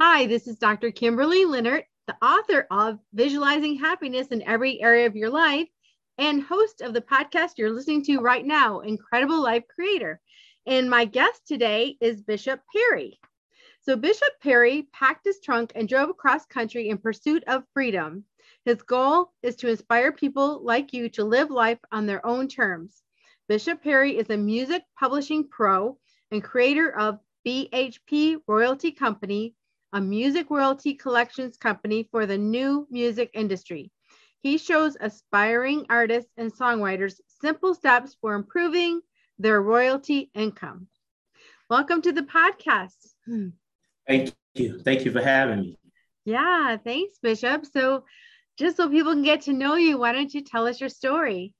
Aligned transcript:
Hi, 0.00 0.28
this 0.28 0.46
is 0.46 0.58
Dr. 0.58 0.92
Kimberley 0.92 1.44
Linert, 1.44 1.82
the 2.06 2.14
author 2.24 2.68
of 2.70 3.00
Visualizing 3.14 3.76
Happiness 3.76 4.28
in 4.28 4.42
Every 4.42 4.80
Area 4.80 5.06
of 5.08 5.16
Your 5.16 5.28
Life 5.28 5.66
and 6.18 6.40
host 6.40 6.82
of 6.82 6.94
the 6.94 7.00
podcast 7.00 7.54
you're 7.56 7.72
listening 7.72 8.04
to 8.04 8.20
right 8.20 8.46
now, 8.46 8.78
Incredible 8.78 9.42
Life 9.42 9.64
Creator. 9.74 10.20
And 10.68 10.88
my 10.88 11.04
guest 11.04 11.48
today 11.48 11.96
is 12.00 12.22
Bishop 12.22 12.60
Perry. 12.72 13.18
So, 13.80 13.96
Bishop 13.96 14.28
Perry 14.40 14.88
packed 14.92 15.24
his 15.24 15.40
trunk 15.40 15.72
and 15.74 15.88
drove 15.88 16.10
across 16.10 16.46
country 16.46 16.90
in 16.90 16.98
pursuit 16.98 17.42
of 17.48 17.64
freedom. 17.74 18.24
His 18.64 18.80
goal 18.82 19.32
is 19.42 19.56
to 19.56 19.68
inspire 19.68 20.12
people 20.12 20.64
like 20.64 20.92
you 20.92 21.08
to 21.08 21.24
live 21.24 21.50
life 21.50 21.80
on 21.90 22.06
their 22.06 22.24
own 22.24 22.46
terms. 22.46 23.02
Bishop 23.48 23.82
Perry 23.82 24.16
is 24.16 24.30
a 24.30 24.36
music 24.36 24.84
publishing 24.96 25.48
pro 25.48 25.98
and 26.30 26.44
creator 26.44 26.96
of 26.96 27.18
BHP 27.44 28.36
Royalty 28.46 28.92
Company, 28.92 29.56
a 29.92 30.00
music 30.00 30.50
royalty 30.50 30.94
collections 30.94 31.56
company 31.56 32.02
for 32.10 32.26
the 32.26 32.38
new 32.38 32.86
music 32.90 33.30
industry. 33.34 33.90
He 34.40 34.58
shows 34.58 34.96
aspiring 35.00 35.86
artists 35.88 36.30
and 36.36 36.52
songwriters 36.52 37.20
simple 37.28 37.74
steps 37.74 38.16
for 38.20 38.34
improving 38.34 39.02
their 39.38 39.60
royalty 39.62 40.30
income. 40.34 40.88
Welcome 41.70 42.02
to 42.02 42.12
the 42.12 42.22
podcast. 42.22 43.14
Thank 44.06 44.34
you. 44.54 44.80
Thank 44.82 45.04
you 45.04 45.12
for 45.12 45.22
having 45.22 45.60
me. 45.60 45.78
Yeah, 46.24 46.76
thanks, 46.76 47.18
Bishop. 47.18 47.64
So, 47.66 48.04
just 48.56 48.76
so 48.76 48.88
people 48.88 49.12
can 49.12 49.22
get 49.22 49.42
to 49.42 49.52
know 49.52 49.74
you, 49.76 49.98
why 49.98 50.12
don't 50.12 50.32
you 50.34 50.42
tell 50.42 50.66
us 50.66 50.80
your 50.80 50.88
story? 50.90 51.54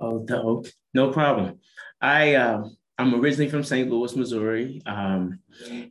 Oh, 0.00 0.24
no, 0.28 0.62
no 0.94 1.10
problem. 1.12 1.58
I 2.00 2.34
uh, 2.34 2.64
I'm 2.98 3.14
originally 3.14 3.50
from 3.50 3.64
St. 3.64 3.90
Louis, 3.90 4.14
Missouri, 4.14 4.80
um, 4.86 5.40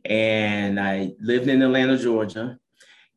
and 0.06 0.80
I 0.80 1.12
lived 1.20 1.48
in 1.48 1.60
Atlanta, 1.60 1.98
Georgia, 1.98 2.58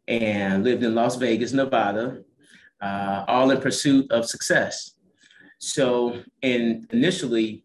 and 0.08 0.64
lived 0.64 0.84
in 0.84 0.94
Las 0.94 1.16
Vegas, 1.16 1.54
Nevada, 1.54 2.22
uh, 2.82 3.24
all 3.28 3.50
in 3.52 3.62
pursuit 3.62 4.12
of 4.12 4.26
success. 4.26 4.96
So, 5.60 6.22
and 6.44 6.86
initially 6.92 7.64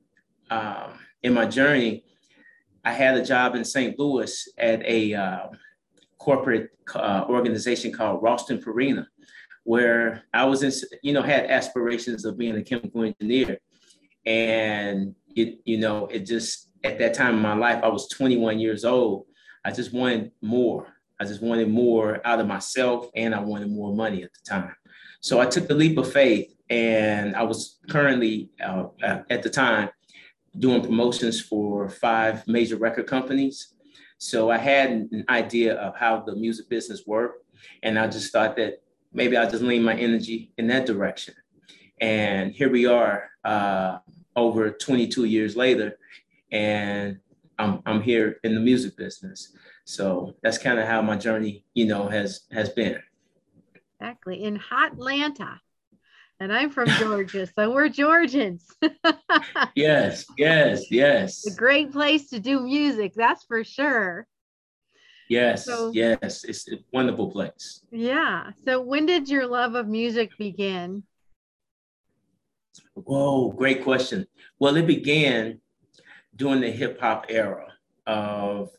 um, 0.51 0.93
in 1.23 1.35
my 1.35 1.47
journey, 1.47 2.05
I 2.85 2.93
had 2.93 3.17
a 3.17 3.25
job 3.25 3.55
in 3.57 3.65
St. 3.65 3.99
Louis 3.99 4.49
at 4.59 4.85
a 4.85 5.15
uh, 5.15 5.47
corporate 6.19 6.71
uh, 6.95 7.25
organization 7.29 7.93
called 7.93 8.23
Ralston 8.23 8.63
Purina, 8.63 9.07
where 9.65 10.23
I 10.33 10.45
was 10.45 10.63
in, 10.63 10.73
you 11.03 11.13
know, 11.13 11.23
had 11.23 11.47
aspirations 11.47 12.25
of 12.25 12.39
being 12.39 12.57
a 12.57 12.63
chemical 12.63 13.03
engineer. 13.03 13.59
And 14.25 15.15
it, 15.37 15.61
you 15.65 15.79
know, 15.79 16.07
it 16.07 16.21
just, 16.21 16.71
at 16.85 16.99
that 16.99 17.15
time 17.15 17.37
in 17.37 17.43
my 17.43 17.55
life, 17.55 17.83
I 17.83 17.89
was 17.89 18.09
21 18.09 18.59
years 18.59 18.85
old. 18.85 19.27
I 19.65 19.71
just 19.71 19.93
wanted 19.93 20.33
more. 20.41 20.87
I 21.21 21.25
just 21.25 21.43
wanted 21.43 21.69
more 21.69 22.21
out 22.27 22.41
of 22.41 22.47
myself 22.47 23.07
and 23.15 23.35
I 23.35 23.41
wanted 23.41 23.71
more 23.71 23.95
money 23.95 24.25
at 24.25 24.31
the 24.33 24.51
time. 24.51 24.75
So 25.21 25.41
I 25.41 25.47
took 25.47 25.69
the 25.69 25.75
leap 25.75 25.97
of 25.99 26.13
faith 26.13 26.53
and 26.69 27.37
I 27.37 27.43
was 27.43 27.79
currently 27.89 28.51
uh, 28.65 28.87
at 29.31 29.43
the 29.43 29.51
time 29.51 29.91
doing 30.59 30.83
promotions 30.83 31.41
for 31.41 31.89
five 31.89 32.47
major 32.49 32.77
record 32.77 33.07
companies. 33.07 33.75
So 34.19 34.51
I 34.51 34.59
had 34.59 34.91
an 34.91 35.25
idea 35.29 35.75
of 35.75 35.97
how 35.97 36.21
the 36.21 36.35
music 36.35 36.69
business 36.69 37.03
worked. 37.07 37.45
And 37.83 37.99
I 37.99 38.09
just 38.09 38.33
thought 38.33 38.57
that 38.57 38.83
maybe 39.13 39.37
I'll 39.37 39.51
just 39.51 39.63
lean 39.63 39.83
my 39.83 39.95
energy 39.95 40.53
in 40.59 40.67
that 40.69 40.87
direction. 40.87 41.35
And 42.01 42.53
here 42.53 42.71
we 42.71 42.87
are 42.87 43.31
uh, 43.45 43.99
over 44.37 44.71
22 44.71 45.25
years 45.25 45.57
later, 45.57 45.99
and 46.51 47.19
I'm, 47.59 47.83
I'm 47.87 48.03
here 48.03 48.39
in 48.45 48.55
the 48.55 48.61
music 48.61 48.97
business. 48.97 49.55
So 49.85 50.35
that's 50.43 50.59
kind 50.59 50.79
of 50.79 50.87
how 50.87 51.03
my 51.03 51.17
journey, 51.17 51.65
you 51.75 51.87
know, 51.87 52.09
has 52.09 52.43
has 52.53 52.69
been. 52.69 52.99
Exactly. 54.01 54.45
In 54.45 54.57
hot 54.57 54.93
Atlanta 54.93 55.61
and 56.43 56.53
I'm 56.53 56.71
from 56.71 56.89
Georgia, 56.99 57.47
so 57.47 57.71
we're 57.71 57.89
Georgians. 57.89 58.67
yes, 59.77 60.27
yes, 60.37 60.91
yes. 60.91 61.47
a 61.47 61.55
great 61.55 61.93
place 61.93 62.31
to 62.31 62.41
do 62.41 62.59
music, 62.59 63.13
that's 63.15 63.45
for 63.45 63.63
sure. 63.63 64.27
Yes, 65.29 65.65
so, 65.65 65.93
yes, 65.95 66.43
it's 66.43 66.69
a 66.69 66.79
wonderful 66.93 67.31
place. 67.31 67.85
Yeah. 67.93 68.51
So, 68.65 68.81
when 68.81 69.07
did 69.07 69.29
your 69.29 69.47
love 69.47 69.77
of 69.77 69.87
music 69.87 70.37
begin? 70.37 71.05
Whoa, 72.95 73.53
great 73.53 73.83
question. 73.83 74.27
Well, 74.59 74.77
it 74.77 74.87
began 74.87 75.61
during 76.37 76.61
the 76.61 76.71
hip 76.71 77.01
hop 77.01 77.27
era 77.29 77.73
of, 78.07 78.71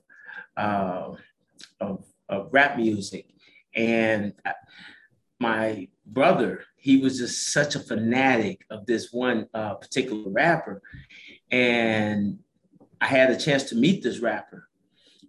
uh, 0.57 1.11
of, 1.79 2.05
of 2.29 2.49
rap 2.51 2.77
music, 2.77 3.27
and 3.75 4.33
my 5.39 5.87
brother 6.05 6.65
he 6.83 6.97
was 6.97 7.17
just 7.17 7.53
such 7.53 7.75
a 7.75 7.79
fanatic 7.79 8.65
of 8.69 8.85
this 8.85 9.13
one 9.13 9.47
uh, 9.53 9.75
particular 9.75 10.29
rapper. 10.29 10.81
And 11.49 12.39
I 12.99 13.05
had 13.05 13.31
a 13.31 13.37
chance 13.37 13.63
to 13.69 13.75
meet 13.75 14.03
this 14.03 14.19
rapper. 14.19 14.67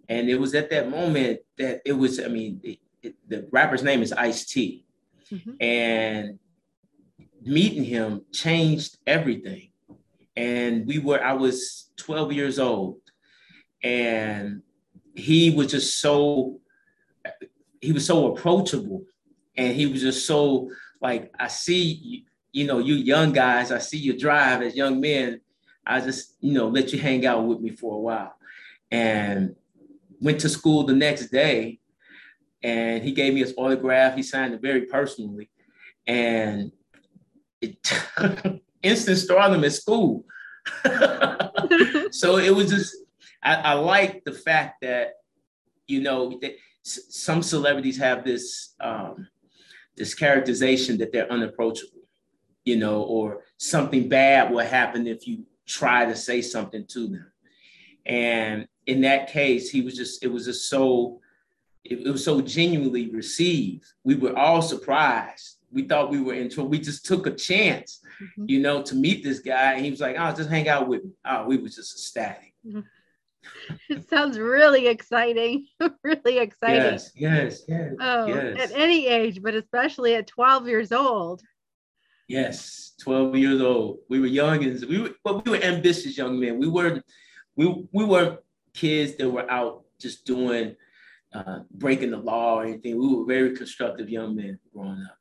And 0.09 0.29
it 0.29 0.37
was 0.37 0.53
at 0.53 0.69
that 0.71 0.89
moment 0.89 1.39
that 1.57 1.81
it 1.85 1.93
was, 1.93 2.19
I 2.19 2.27
mean, 2.27 2.59
it, 2.61 2.79
it, 3.01 3.15
the 3.29 3.47
rapper's 3.53 3.83
name 3.83 4.01
is 4.01 4.11
Ice 4.11 4.45
T. 4.45 4.85
Mm-hmm. 5.31 5.51
And 5.61 6.39
meeting 7.45 7.83
him 7.83 8.25
changed 8.31 8.97
everything. 9.05 9.69
And 10.35 10.85
we 10.85 10.99
were, 10.99 11.23
I 11.23 11.33
was 11.33 11.89
12 11.97 12.33
years 12.33 12.59
old. 12.59 12.97
And 13.83 14.63
he 15.15 15.51
was 15.51 15.71
just 15.71 16.01
so, 16.01 16.59
he 17.79 17.91
was 17.91 18.05
so 18.05 18.33
approachable. 18.33 19.03
And 19.55 19.75
he 19.75 19.85
was 19.85 20.01
just 20.01 20.25
so 20.25 20.69
like 21.01 21.31
I 21.39 21.47
see, 21.47 22.25
you 22.51 22.65
know, 22.65 22.79
you 22.79 22.95
young 22.95 23.31
guys, 23.31 23.71
I 23.71 23.79
see 23.79 23.97
you 23.97 24.17
drive 24.17 24.61
as 24.61 24.75
young 24.75 24.99
men. 24.99 25.39
I 25.85 26.01
just, 26.01 26.35
you 26.41 26.53
know, 26.53 26.67
let 26.67 26.91
you 26.91 26.99
hang 26.99 27.25
out 27.25 27.45
with 27.45 27.59
me 27.59 27.69
for 27.69 27.95
a 27.95 27.99
while. 27.99 28.35
And 28.91 29.55
went 30.19 30.39
to 30.41 30.49
school 30.49 30.83
the 30.83 30.95
next 30.95 31.27
day 31.27 31.79
and 32.63 33.03
he 33.03 33.11
gave 33.11 33.33
me 33.33 33.41
his 33.41 33.53
autograph. 33.57 34.15
He 34.15 34.23
signed 34.23 34.53
it 34.53 34.61
very 34.61 34.87
personally. 34.87 35.49
And 36.07 36.71
it 37.65 38.61
instant 38.83 39.17
stardom 39.17 39.63
at 39.63 39.73
school. 39.73 40.25
so 42.11 42.37
it 42.37 42.53
was 42.55 42.69
just, 42.69 42.95
I, 43.41 43.55
I 43.55 43.73
like 43.73 44.23
the 44.23 44.31
fact 44.31 44.81
that, 44.81 45.15
you 45.87 46.01
know, 46.01 46.37
that 46.41 46.55
some 46.83 47.41
celebrities 47.41 47.97
have 47.97 48.23
this 48.23 48.75
um, 48.79 49.27
this 49.95 50.13
characterization 50.13 50.97
that 50.97 51.11
they're 51.11 51.31
unapproachable, 51.31 52.01
you 52.63 52.77
know, 52.77 53.01
or 53.03 53.43
something 53.57 54.09
bad 54.09 54.51
will 54.51 54.65
happen 54.65 55.07
if 55.07 55.27
you 55.27 55.45
try 55.65 56.05
to 56.05 56.15
say 56.15 56.41
something 56.41 56.85
to 56.87 57.07
them. 57.07 57.31
And 58.05 58.67
in 58.85 59.01
that 59.01 59.31
case, 59.31 59.69
he 59.69 59.81
was 59.81 59.95
just, 59.95 60.23
it 60.23 60.27
was 60.27 60.45
just 60.45 60.69
so, 60.69 61.21
it, 61.83 62.05
it 62.05 62.11
was 62.11 62.23
so 62.23 62.41
genuinely 62.41 63.09
received. 63.09 63.85
We 64.03 64.15
were 64.15 64.37
all 64.37 64.61
surprised. 64.61 65.54
We 65.71 65.83
thought 65.83 66.11
we 66.11 66.21
were 66.21 66.33
in 66.33 66.49
trouble. 66.49 66.69
We 66.69 66.79
just 66.79 67.05
took 67.05 67.27
a 67.27 67.31
chance, 67.31 68.01
mm-hmm. 68.21 68.45
you 68.47 68.59
know, 68.59 68.81
to 68.83 68.95
meet 68.95 69.23
this 69.23 69.39
guy. 69.39 69.73
And 69.73 69.83
he 69.83 69.91
was 69.91 69.99
like, 69.99 70.15
oh, 70.17 70.33
just 70.33 70.49
hang 70.49 70.69
out 70.69 70.87
with 70.87 71.03
me. 71.03 71.11
Oh, 71.25 71.45
we 71.45 71.57
was 71.57 71.75
just 71.75 71.93
ecstatic. 71.93 72.53
Mm-hmm. 72.65 72.81
it 73.89 74.09
sounds 74.09 74.39
really 74.39 74.87
exciting. 74.87 75.67
really 76.03 76.37
exciting. 76.37 76.75
Yes, 76.75 77.11
yes, 77.15 77.63
yes. 77.67 77.93
Oh, 77.99 78.27
yes. 78.27 78.71
at 78.71 78.79
any 78.79 79.07
age, 79.07 79.41
but 79.41 79.55
especially 79.55 80.15
at 80.15 80.27
12 80.27 80.67
years 80.67 80.91
old. 80.91 81.41
Yes, 82.27 82.93
12 83.01 83.35
years 83.35 83.61
old. 83.61 83.99
We 84.09 84.19
were 84.19 84.25
young 84.27 84.63
and 84.63 84.83
we 84.85 85.01
were, 85.01 85.11
well, 85.23 85.41
we 85.45 85.51
were 85.51 85.63
ambitious 85.63 86.17
young 86.17 86.39
men. 86.39 86.59
We 86.59 86.67
were, 86.67 87.01
we, 87.55 87.87
we 87.91 88.05
were 88.05 88.39
kids 88.73 89.15
that 89.15 89.29
were 89.29 89.49
out 89.49 89.83
just 89.99 90.25
doing, 90.25 90.75
uh, 91.33 91.59
breaking 91.71 92.11
the 92.11 92.17
law 92.17 92.59
or 92.59 92.65
anything. 92.65 92.97
We 92.97 93.15
were 93.15 93.25
very 93.25 93.55
constructive 93.55 94.09
young 94.09 94.35
men 94.35 94.59
growing 94.73 95.01
up. 95.03 95.17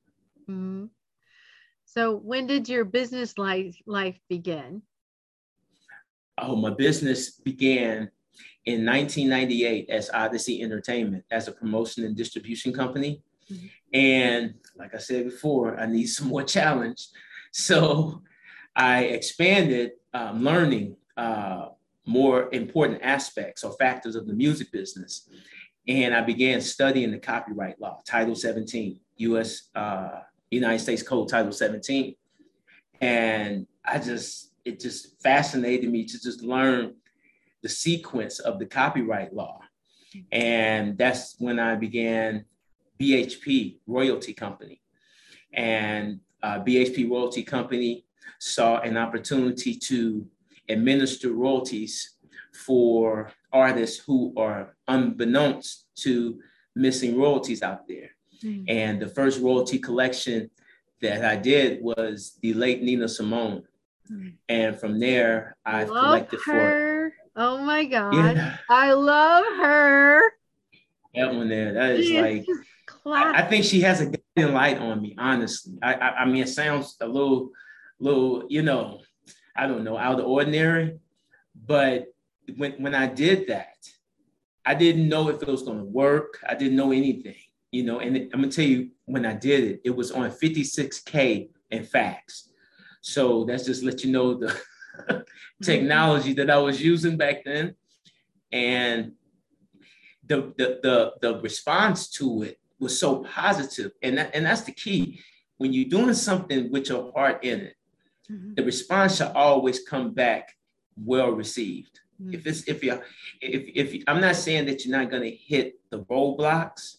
So 1.95 2.17
when 2.17 2.49
did 2.49 2.69
your 2.69 2.85
business 2.85 3.39
life 3.39 3.77
life 3.87 4.19
begin? 4.29 4.83
Oh, 6.37 6.57
my 6.57 6.71
business 6.71 7.31
began 7.31 8.11
in 8.65 8.85
1998 8.85 9.89
as 9.91 10.11
Odyssey 10.13 10.61
Entertainment 10.61 11.25
as 11.31 11.47
a 11.47 11.53
promotion 11.53 12.05
and 12.05 12.17
distribution 12.17 12.73
company. 12.73 13.23
Mm-hmm. 13.49 13.67
And 13.93 14.55
like 14.77 14.93
I 14.93 14.99
said 14.99 15.27
before, 15.27 15.79
I 15.79 15.87
need 15.87 16.07
some 16.07 16.27
more 16.27 16.43
challenge. 16.43 17.07
So 17.53 18.23
I 18.75 19.05
expanded 19.05 19.93
um, 20.13 20.43
learning 20.43 20.97
uh, 21.17 21.67
more 22.07 22.53
important 22.53 23.03
aspects 23.03 23.63
or 23.63 23.73
factors 23.75 24.17
of 24.17 24.27
the 24.27 24.35
music 24.35 24.73
business. 24.73 25.29
And 25.87 26.13
I 26.13 26.23
began 26.23 26.61
studying 26.61 27.13
the 27.13 27.19
copyright 27.19 27.81
law, 27.81 28.01
Title 28.05 28.35
17, 28.35 28.99
US, 29.19 29.69
uh, 29.77 30.23
United 30.51 30.81
States 30.81 31.03
Code 31.03 31.29
Title 31.29 31.53
17. 31.53 32.15
And 33.01 33.67
I 33.85 33.99
just, 33.99 34.53
it 34.65 34.81
just 34.81 35.21
fascinated 35.23 35.91
me 35.91 36.05
to 36.05 36.21
just 36.21 36.43
learn 36.43 36.95
the 37.63 37.69
sequence 37.69 38.39
of 38.39 38.59
the 38.59 38.67
copyright 38.67 39.35
law. 39.35 39.61
And 40.31 40.97
that's 40.97 41.37
when 41.39 41.59
I 41.59 41.75
began 41.75 42.45
BHP 43.01 43.79
Royalty 43.87 44.33
Company. 44.33 44.81
And 45.53 46.21
uh, 46.43 46.61
BHP 46.61 47.11
Royalty 47.11 47.43
Company 47.43 48.05
saw 48.39 48.81
an 48.81 48.97
opportunity 48.97 49.75
to 49.77 50.27
administer 50.69 51.33
royalties 51.33 52.17
for 52.67 53.31
artists 53.53 54.03
who 54.05 54.33
are 54.37 54.77
unbeknownst 54.89 55.87
to 55.97 56.41
missing 56.75 57.19
royalties 57.19 57.63
out 57.63 57.87
there. 57.89 58.11
Mm. 58.45 58.65
And 58.69 59.01
the 59.01 59.09
first 59.09 59.41
royalty 59.41 59.79
collection 59.79 60.51
that 61.01 61.25
I 61.25 61.37
did 61.37 61.83
was 61.83 62.39
the 62.43 62.55
late 62.55 62.83
Nina 62.83 63.09
Simone. 63.09 63.65
Mm. 64.11 64.35
And 64.49 64.79
from 64.79 65.01
there, 65.01 65.57
I've 65.65 65.89
love 65.89 66.05
collected 66.05 66.41
her. 66.47 67.11
for. 67.11 67.15
Oh 67.37 67.59
my 67.59 67.85
God. 67.85 68.15
Yeah. 68.37 68.57
I 68.69 68.93
love 68.93 69.45
her. 69.45 70.21
That 71.15 71.35
one 71.35 71.49
there, 71.49 71.73
that 71.75 71.93
is 71.93 72.11
like, 72.11 72.47
I, 73.07 73.43
I, 73.43 73.43
think 73.43 73.65
she 73.65 73.81
has 73.83 74.01
a 74.01 74.07
guiding 74.07 74.53
light 74.53 74.79
on 74.79 75.01
me, 75.01 75.15
honestly. 75.17 75.79
I, 75.81 75.95
I, 75.95 76.09
I 76.21 76.25
mean, 76.25 76.43
it 76.43 76.49
sounds 76.49 76.97
a 77.01 77.07
little, 77.07 77.51
little, 78.01 78.45
you 78.49 78.63
know, 78.63 79.01
I 79.57 79.69
don't 79.69 79.85
know, 79.85 79.97
out 79.97 80.13
of 80.13 80.19
the 80.19 80.25
ordinary. 80.25 80.99
But 81.55 82.07
when, 82.57 82.73
when 82.83 82.95
I 82.95 83.07
did 83.07 83.47
that, 83.49 83.77
I 84.67 84.75
didn't 84.75 85.09
know 85.09 85.29
if 85.29 85.43
it 85.43 85.49
was 85.49 85.63
going 85.63 85.79
to 85.79 85.85
work. 85.85 86.43
I 86.49 86.55
didn't 86.55 86.77
know 86.77 86.91
anything, 86.93 87.37
you 87.75 87.83
know. 87.83 87.99
And 87.99 88.17
I'm 88.17 88.41
gonna 88.41 88.49
tell 88.49 88.65
you, 88.65 88.91
when 89.07 89.27
I 89.27 89.35
did 89.35 89.65
it, 89.65 89.81
it 89.85 89.91
was 89.91 90.13
on 90.13 90.31
56k 90.31 91.49
in 91.71 91.85
fax. 91.85 92.51
So 93.01 93.45
that's 93.45 93.65
just 93.65 93.83
let 93.83 94.05
you 94.05 94.13
know 94.13 94.35
the 94.35 94.57
technology 95.63 96.33
that 96.35 96.51
I 96.51 96.59
was 96.59 96.81
using 96.81 97.17
back 97.17 97.45
then, 97.45 97.75
and 98.53 99.13
the 100.27 100.55
the 100.57 100.79
the, 100.83 101.13
the 101.21 101.41
response 101.41 102.09
to 102.13 102.45
it 102.45 102.59
was 102.79 102.99
so 102.99 103.25
positive. 103.25 103.93
and 104.03 104.19
that, 104.19 104.31
and 104.35 104.47
that's 104.47 104.63
the 104.63 104.73
key. 104.73 105.21
When 105.59 105.73
you're 105.73 105.89
doing 105.89 106.15
something 106.15 106.71
with 106.73 106.89
your 106.89 107.13
heart 107.13 107.45
in 107.45 107.61
it, 107.61 107.77
mm-hmm. 108.31 108.55
the 108.55 108.65
response 108.65 109.17
should 109.17 109.33
always 109.35 109.81
come 109.85 110.13
back 110.13 110.51
well 110.97 111.31
received. 111.31 112.01
Mm-hmm. 112.21 112.35
If 112.35 112.47
it's 112.47 112.63
if 112.69 112.85
you 112.85 113.01
if 113.41 113.63
if 113.75 113.95
you, 113.95 114.05
I'm 114.07 114.21
not 114.21 114.37
saying 114.37 114.67
that 114.67 114.85
you're 114.85 114.97
not 114.97 115.11
to 115.11 115.31
hit 115.31 115.81
the 115.91 116.01
roadblocks, 116.01 116.99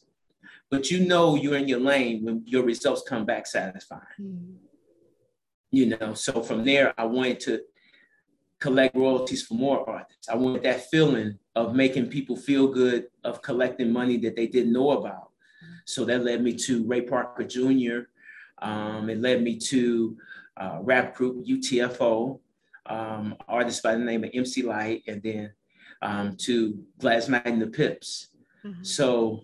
but 0.70 0.90
you 0.90 1.06
know 1.06 1.36
you're 1.36 1.58
in 1.58 1.68
your 1.68 1.80
lane 1.80 2.24
when 2.24 2.44
your 2.46 2.64
results 2.64 3.04
come 3.08 3.26
back 3.26 3.48
satisfying. 3.48 4.02
Mm-hmm. 4.20 4.54
You 5.72 5.98
know, 5.98 6.14
so 6.14 6.42
from 6.42 6.64
there 6.64 6.94
I 6.98 7.06
wanted 7.06 7.40
to 7.42 7.62
collect 8.60 8.96
royalties 8.96 9.44
for 9.44 9.56
more 9.56 9.88
artists. 9.90 10.30
I 10.30 10.36
wanted 10.36 10.64
that 10.64 10.90
feeling 10.90 11.38
of 11.56 11.76
making 11.76 12.08
people 12.08 12.36
feel 12.36 12.68
good, 12.68 13.08
of 13.24 13.42
collecting 13.42 13.92
money 13.92 14.18
that 14.18 14.36
they 14.36 14.48
didn't 14.48 14.74
know 14.74 14.92
about. 14.92 15.30
So 15.86 16.04
that 16.06 16.24
led 16.24 16.42
me 16.42 16.54
to 16.54 16.86
Ray 16.86 17.02
Parker 17.02 17.44
Jr. 17.44 18.10
Um, 18.60 19.10
it 19.10 19.20
led 19.20 19.44
me 19.44 19.58
to 19.58 20.18
uh, 20.58 20.80
rap 20.82 21.16
group 21.16 21.46
UTFO 21.46 22.40
um, 22.88 23.36
artist 23.48 23.84
by 23.84 23.94
the 23.94 24.04
name 24.04 24.24
of 24.24 24.32
MC 24.34 24.64
Lyte, 24.64 25.04
and 25.08 25.22
then 25.22 25.52
um, 26.02 26.36
to 26.38 26.84
Gladys 27.00 27.30
Knight 27.30 27.46
and 27.46 27.62
the 27.62 27.68
Pips. 27.68 28.30
Mm-hmm. 28.64 28.84
So, 28.84 29.44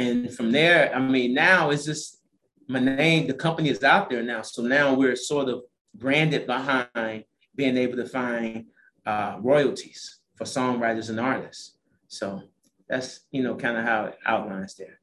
and 0.00 0.34
from 0.34 0.50
there, 0.50 0.94
I 0.94 0.98
mean, 0.98 1.34
now 1.34 1.70
it's 1.70 1.84
just 1.84 2.20
my 2.68 2.78
name, 2.78 3.26
the 3.26 3.34
company 3.34 3.68
is 3.68 3.84
out 3.84 4.08
there 4.08 4.22
now. 4.22 4.40
So 4.42 4.62
now 4.62 4.94
we're 4.94 5.16
sort 5.16 5.48
of 5.48 5.62
branded 5.94 6.46
behind 6.46 7.24
being 7.54 7.76
able 7.76 7.96
to 7.96 8.06
find 8.06 8.66
uh, 9.04 9.36
royalties 9.40 10.20
for 10.36 10.44
songwriters 10.44 11.10
and 11.10 11.20
artists. 11.20 11.76
So 12.08 12.42
that's, 12.88 13.20
you 13.30 13.42
know, 13.42 13.56
kind 13.56 13.76
of 13.76 13.84
how 13.84 14.06
it 14.06 14.18
outlines 14.24 14.74
there. 14.74 15.00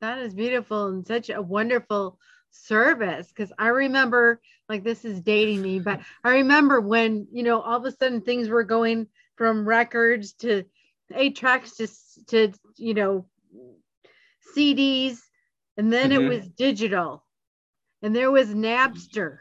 That 0.00 0.18
is 0.18 0.34
beautiful 0.34 0.88
and 0.88 1.06
such 1.06 1.30
a 1.30 1.40
wonderful 1.40 2.18
service 2.50 3.28
because 3.28 3.52
I 3.58 3.68
remember 3.68 4.40
like 4.68 4.84
this 4.84 5.04
is 5.04 5.20
dating 5.20 5.62
me, 5.62 5.78
but 5.78 6.00
I 6.22 6.30
remember 6.30 6.80
when 6.80 7.26
you 7.32 7.42
know 7.42 7.60
all 7.60 7.78
of 7.78 7.84
a 7.84 7.92
sudden 7.92 8.20
things 8.20 8.48
were 8.48 8.62
going 8.64 9.08
from 9.36 9.66
records 9.66 10.32
to 10.34 10.64
eight 11.14 11.36
tracks 11.36 11.76
to 11.76 11.88
to 12.28 12.52
you 12.76 12.94
know 12.94 13.26
CDs, 14.56 15.18
and 15.76 15.92
then 15.92 16.10
mm-hmm. 16.10 16.22
it 16.22 16.28
was 16.28 16.48
digital, 16.48 17.24
and 18.02 18.14
there 18.14 18.30
was 18.30 18.48
Napster, 18.48 19.38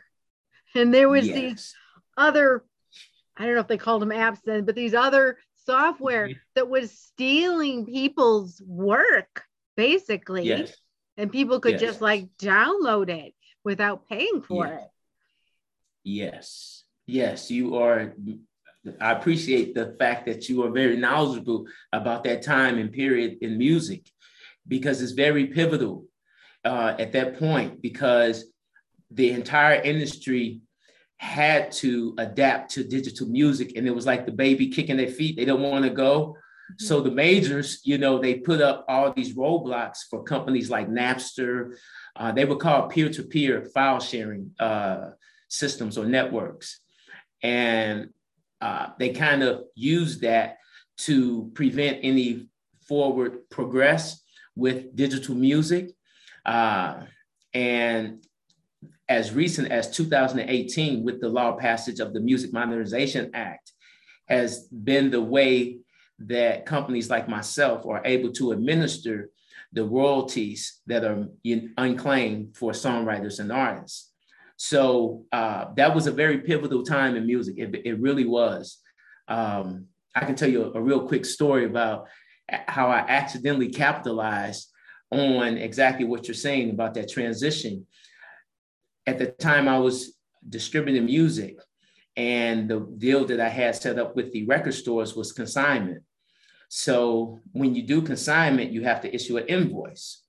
and 0.76 0.94
there 0.94 1.10
was 1.10 1.28
yes. 1.28 1.36
these 1.36 1.76
other 2.18 2.64
I 3.36 3.46
don't 3.46 3.56
know 3.56 3.62
if 3.62 3.68
they 3.68 3.78
called 3.78 4.04
them 4.04 4.10
apps 4.10 4.40
then, 4.46 4.64
but 4.64 4.76
these 4.76 4.94
other 4.94 5.40
software 5.66 6.28
mm-hmm. 6.28 6.40
that 6.56 6.70
was 6.70 6.92
stealing 6.92 7.86
people's 7.86 8.62
work 8.66 9.44
basically. 9.76 10.44
Yes 10.44 10.76
and 11.18 11.32
people 11.32 11.60
could 11.60 11.74
yes. 11.74 11.82
just 11.82 12.02
like 12.02 12.28
download 12.40 13.10
it 13.10 13.34
without 13.64 14.08
paying 14.08 14.42
for 14.42 14.68
it. 14.68 14.82
Yes. 16.04 16.84
Yes, 17.06 17.52
you 17.52 17.78
are. 17.78 18.14
I 19.00 19.12
appreciate 19.12 19.76
the 19.76 19.96
fact 19.98 20.26
that 20.26 20.50
you 20.50 20.64
are 20.64 20.72
very 20.72 20.98
knowledgeable 20.98 21.66
about 21.92 22.24
that 22.26 22.42
time 22.42 22.78
and 22.78 22.92
period 22.92 23.38
in 23.42 23.58
music 23.58 24.10
because 24.68 25.02
it's 25.02 25.12
very 25.12 25.48
pivotal 25.48 26.06
uh, 26.66 26.96
at 26.98 27.12
that 27.12 27.38
point 27.38 27.82
because 27.82 28.46
the 29.12 29.32
entire 29.32 29.82
industry 29.82 30.62
had 31.18 31.72
to 31.72 32.14
adapt 32.18 32.72
to 32.72 32.84
digital 32.84 33.28
music 33.28 33.74
and 33.76 33.88
it 33.88 33.96
was 33.96 34.06
like 34.06 34.26
the 34.26 34.32
baby 34.32 34.68
kicking 34.70 34.98
their 34.98 35.08
feet 35.08 35.38
they 35.38 35.46
don't 35.46 35.62
want 35.62 35.84
to 35.84 35.90
go 35.90 36.36
Mm-hmm. 36.72 36.86
So 36.86 37.02
the 37.02 37.12
majors, 37.12 37.82
you 37.84 37.98
know, 37.98 38.20
they 38.20 38.36
put 38.36 38.62
up 38.62 38.86
all 38.88 39.12
these 39.12 39.36
roadblocks 39.36 40.00
for 40.10 40.24
companies 40.24 40.70
like 40.70 40.90
Napster. 40.90 41.76
Uh, 42.16 42.32
they 42.32 42.46
were 42.46 42.56
called 42.56 42.90
peer-to-peer 42.90 43.66
file 43.74 44.00
sharing 44.00 44.52
uh, 44.60 45.12
systems 45.50 45.98
or 45.98 46.06
networks, 46.06 46.80
and 47.42 48.10
uh, 48.62 48.88
they 48.98 49.10
kind 49.10 49.44
of 49.44 49.64
used 49.76 50.22
that 50.22 50.58
to 50.96 51.52
prevent 51.54 52.00
any 52.04 52.48
forward 52.88 53.50
progress 53.50 54.22
with 54.56 54.96
digital 54.96 55.36
music. 55.36 55.92
Uh, 56.46 57.04
and 57.54 58.26
as 59.10 59.34
recent 59.34 59.72
as 59.72 59.92
2018, 59.92 61.04
with 61.04 61.22
the 61.22 61.30
law 61.30 61.54
passage 61.54 62.00
of 62.00 62.14
the 62.14 62.20
Music 62.20 62.54
Modernization 62.54 63.32
Act, 63.34 63.72
has 64.28 64.68
been 64.68 65.12
the 65.12 65.22
way 65.22 65.80
that 66.20 66.66
companies 66.66 67.10
like 67.10 67.28
myself 67.28 67.86
are 67.86 68.02
able 68.06 68.32
to 68.34 68.52
administer 68.52 69.30
the 69.74 69.84
royalties 69.84 70.82
that 70.88 71.04
are 71.04 71.28
unclaimed 71.78 72.56
for 72.56 72.72
songwriters 72.72 73.40
and 73.40 73.52
artists. 73.52 74.12
So 74.58 75.26
uh, 75.32 75.66
that 75.76 75.94
was 75.94 76.08
a 76.08 76.12
very 76.12 76.40
pivotal 76.40 76.84
time 76.84 77.16
in 77.16 77.26
music. 77.26 77.56
It, 77.58 77.82
it 77.84 78.00
really 78.00 78.26
was. 78.26 78.78
Um, 79.28 79.88
I 80.16 80.26
can 80.26 80.36
tell 80.36 80.50
you 80.50 80.66
a, 80.66 80.78
a, 80.78 80.82
real 80.82 81.08
quick 81.08 81.26
story 81.26 81.66
about 81.66 82.08
how 82.50 82.88
I 82.88 83.00
accidentally 83.00 83.70
capitalized 83.70 84.70
on 85.12 85.58
exactly 85.58 86.06
what 86.06 86.28
you're 86.28 86.36
saying 86.36 86.72
about 86.72 86.94
that 86.96 87.10
transition. 87.10 87.86
At 89.06 89.20
the 89.20 89.28
time, 89.28 89.68
I 89.68 89.78
was 89.78 90.18
distributing 90.48 91.06
music, 91.06 91.60
and 92.16 92.70
the 92.70 92.80
deal 92.98 93.26
that 93.26 93.40
I 93.40 93.50
had 93.50 93.76
set 93.76 94.00
up 94.00 94.16
with 94.16 94.32
the 94.32 94.46
record 94.46 94.74
stores 94.74 95.16
was 95.16 95.32
consignment. 95.32 96.04
So 96.70 97.40
when 97.52 97.76
you 97.76 97.84
do 97.84 98.02
consignment, 98.02 98.72
you 98.72 98.84
have 98.84 99.02
to 99.02 99.14
issue 99.14 99.38
an 99.38 99.46
invoice. 99.48 100.24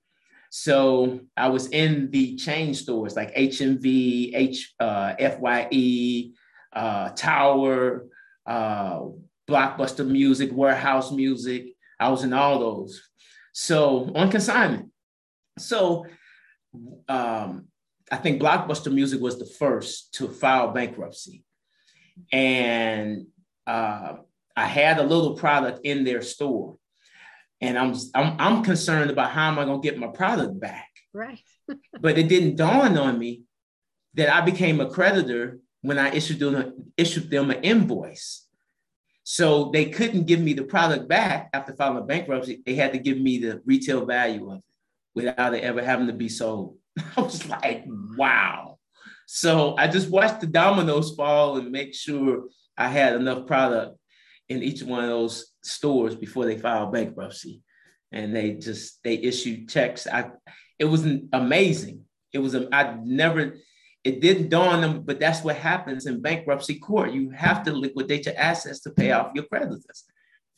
So 0.51 1.21
I 1.37 1.49
was 1.49 1.69
in 1.71 2.11
the 2.11 2.37
chain 2.37 2.75
stores 2.75 3.17
like 3.17 3.35
HMV, 3.35 4.33
H, 4.35 4.75
uh, 4.79 5.15
FYE, 5.19 6.31
uh, 6.73 7.11
Tower, 7.11 8.07
uh, 8.47 9.01
Blockbuster 9.49 10.07
Music, 10.07 10.51
Warehouse 10.53 11.11
Music. 11.11 11.74
I 12.05 12.09
was 12.09 12.23
in 12.23 12.35
all 12.35 12.59
those. 12.59 13.03
So 13.53 14.13
on 14.15 14.31
consignment. 14.31 14.91
So 15.59 16.07
um, 17.09 17.69
I 18.13 18.17
think 18.17 18.43
Blockbuster 18.43 18.93
Music 18.93 19.21
was 19.21 19.39
the 19.39 19.47
first 19.47 20.13
to 20.15 20.29
file 20.29 20.73
bankruptcy. 20.73 21.45
And 22.31 23.27
uh, 23.67 24.17
I 24.55 24.67
had 24.67 24.99
a 24.99 25.03
little 25.03 25.35
product 25.35 25.81
in 25.85 26.05
their 26.05 26.21
store, 26.21 26.77
and 27.61 27.79
I'm 27.79 27.95
I'm, 28.15 28.37
I'm 28.39 28.63
concerned 28.63 29.11
about 29.11 29.31
how 29.31 29.49
am 29.49 29.59
I 29.59 29.65
going 29.65 29.81
to 29.81 29.89
get 29.89 29.99
my 29.99 30.09
product 30.09 30.61
back. 30.61 30.91
Right. 31.13 31.41
but 32.01 32.19
it 32.19 32.29
didn't 32.29 32.57
dawn 32.57 32.99
on 32.99 33.19
me 33.19 33.45
that 34.15 34.33
I 34.33 34.43
became 34.43 34.81
a 34.81 34.91
creditor 34.91 35.59
when 35.81 35.99
I 35.99 36.15
issued 36.15 36.39
them 36.39 36.93
issued 36.97 37.31
them 37.31 37.51
an 37.51 37.65
invoice. 37.65 38.44
So 39.25 39.71
they 39.73 39.87
couldn't 39.87 40.27
give 40.27 40.41
me 40.41 40.53
the 40.53 40.65
product 40.65 41.09
back 41.09 41.49
after 41.55 41.75
filing 41.75 42.07
bankruptcy. 42.07 42.63
They 42.65 42.75
had 42.75 42.93
to 42.93 42.99
give 42.99 43.19
me 43.19 43.39
the 43.39 43.63
retail 43.65 44.05
value 44.05 44.51
of 44.51 44.59
it 44.59 44.65
without 45.15 45.55
it 45.55 45.65
ever 45.65 45.83
having 45.83 46.07
to 46.09 46.13
be 46.13 46.29
sold. 46.29 46.77
I 47.17 47.21
was 47.23 47.49
like, 47.49 47.85
wow. 47.87 48.79
So 49.27 49.77
I 49.77 49.89
just 49.89 50.11
watched 50.11 50.41
the 50.41 50.47
dominoes 50.47 51.15
fall 51.17 51.57
and 51.57 51.71
make 51.71 51.95
sure 51.95 52.45
I 52.77 52.89
had 52.89 53.15
enough 53.17 53.47
product 53.47 53.97
in 54.49 54.63
each 54.63 54.83
one 54.83 55.03
of 55.03 55.11
those 55.11 55.53
stores 55.63 56.15
before 56.15 56.45
they 56.45 56.59
filed 56.59 56.93
bankruptcy, 56.93 57.63
and 58.13 58.37
they 58.37 58.53
just 58.53 59.03
they 59.03 59.15
issued 59.15 59.71
checks. 59.71 60.07
I 60.07 60.31
it 60.79 60.85
was 60.85 61.07
amazing. 61.33 62.05
It 62.33 62.41
was 62.41 62.55
I 62.55 62.99
never 63.03 63.57
it 64.05 64.21
didn't 64.21 64.51
dawn 64.51 64.83
them, 64.83 65.03
but 65.03 65.19
that's 65.19 65.43
what 65.43 65.57
happens 65.57 66.07
in 66.07 66.21
bankruptcy 66.21 66.79
court. 66.79 67.13
You 67.13 67.31
have 67.31 67.63
to 67.65 67.73
liquidate 67.73 68.27
your 68.27 68.37
assets 68.37 68.81
to 68.81 68.91
pay 68.91 69.13
off 69.13 69.33
your 69.35 69.45
creditors. 69.45 70.05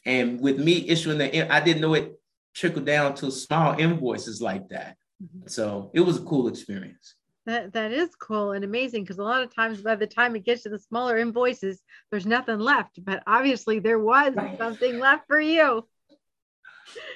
And 0.04 0.40
with 0.40 0.58
me 0.58 0.88
issuing 0.88 1.18
the, 1.18 1.52
I 1.52 1.60
didn't 1.60 1.80
know 1.80 1.94
it 1.94 2.12
trickled 2.54 2.86
down 2.86 3.14
to 3.16 3.30
small 3.30 3.78
invoices 3.78 4.42
like 4.42 4.68
that. 4.70 4.96
Mm-hmm. 5.22 5.46
So 5.46 5.90
it 5.94 6.00
was 6.00 6.16
a 6.16 6.22
cool 6.22 6.48
experience. 6.48 7.14
That 7.46 7.74
that 7.74 7.92
is 7.92 8.10
cool 8.16 8.52
and 8.52 8.64
amazing 8.64 9.04
because 9.04 9.18
a 9.18 9.22
lot 9.22 9.42
of 9.42 9.54
times 9.54 9.80
by 9.80 9.94
the 9.94 10.06
time 10.06 10.34
it 10.34 10.44
gets 10.44 10.64
to 10.64 10.68
the 10.68 10.80
smaller 10.80 11.16
invoices, 11.16 11.80
there's 12.10 12.26
nothing 12.26 12.58
left. 12.58 13.04
But 13.04 13.22
obviously 13.24 13.78
there 13.78 14.00
was 14.00 14.34
right. 14.34 14.58
something 14.58 14.98
left 14.98 15.28
for 15.28 15.40
you. 15.40 15.86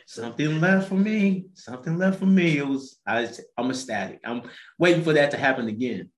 Something 0.06 0.60
left 0.60 0.88
for 0.88 0.94
me. 0.94 1.46
Something 1.54 1.99
left 1.99 2.20
for 2.20 2.26
me. 2.26 2.58
It 2.58 2.66
was 2.66 3.00
I 3.04 3.22
was, 3.22 3.40
I'm 3.58 3.70
ecstatic. 3.70 4.20
I'm 4.25 4.42
waiting 4.78 5.02
for 5.02 5.12
that 5.14 5.32
to 5.32 5.37
happen 5.37 5.66
again. 5.66 6.10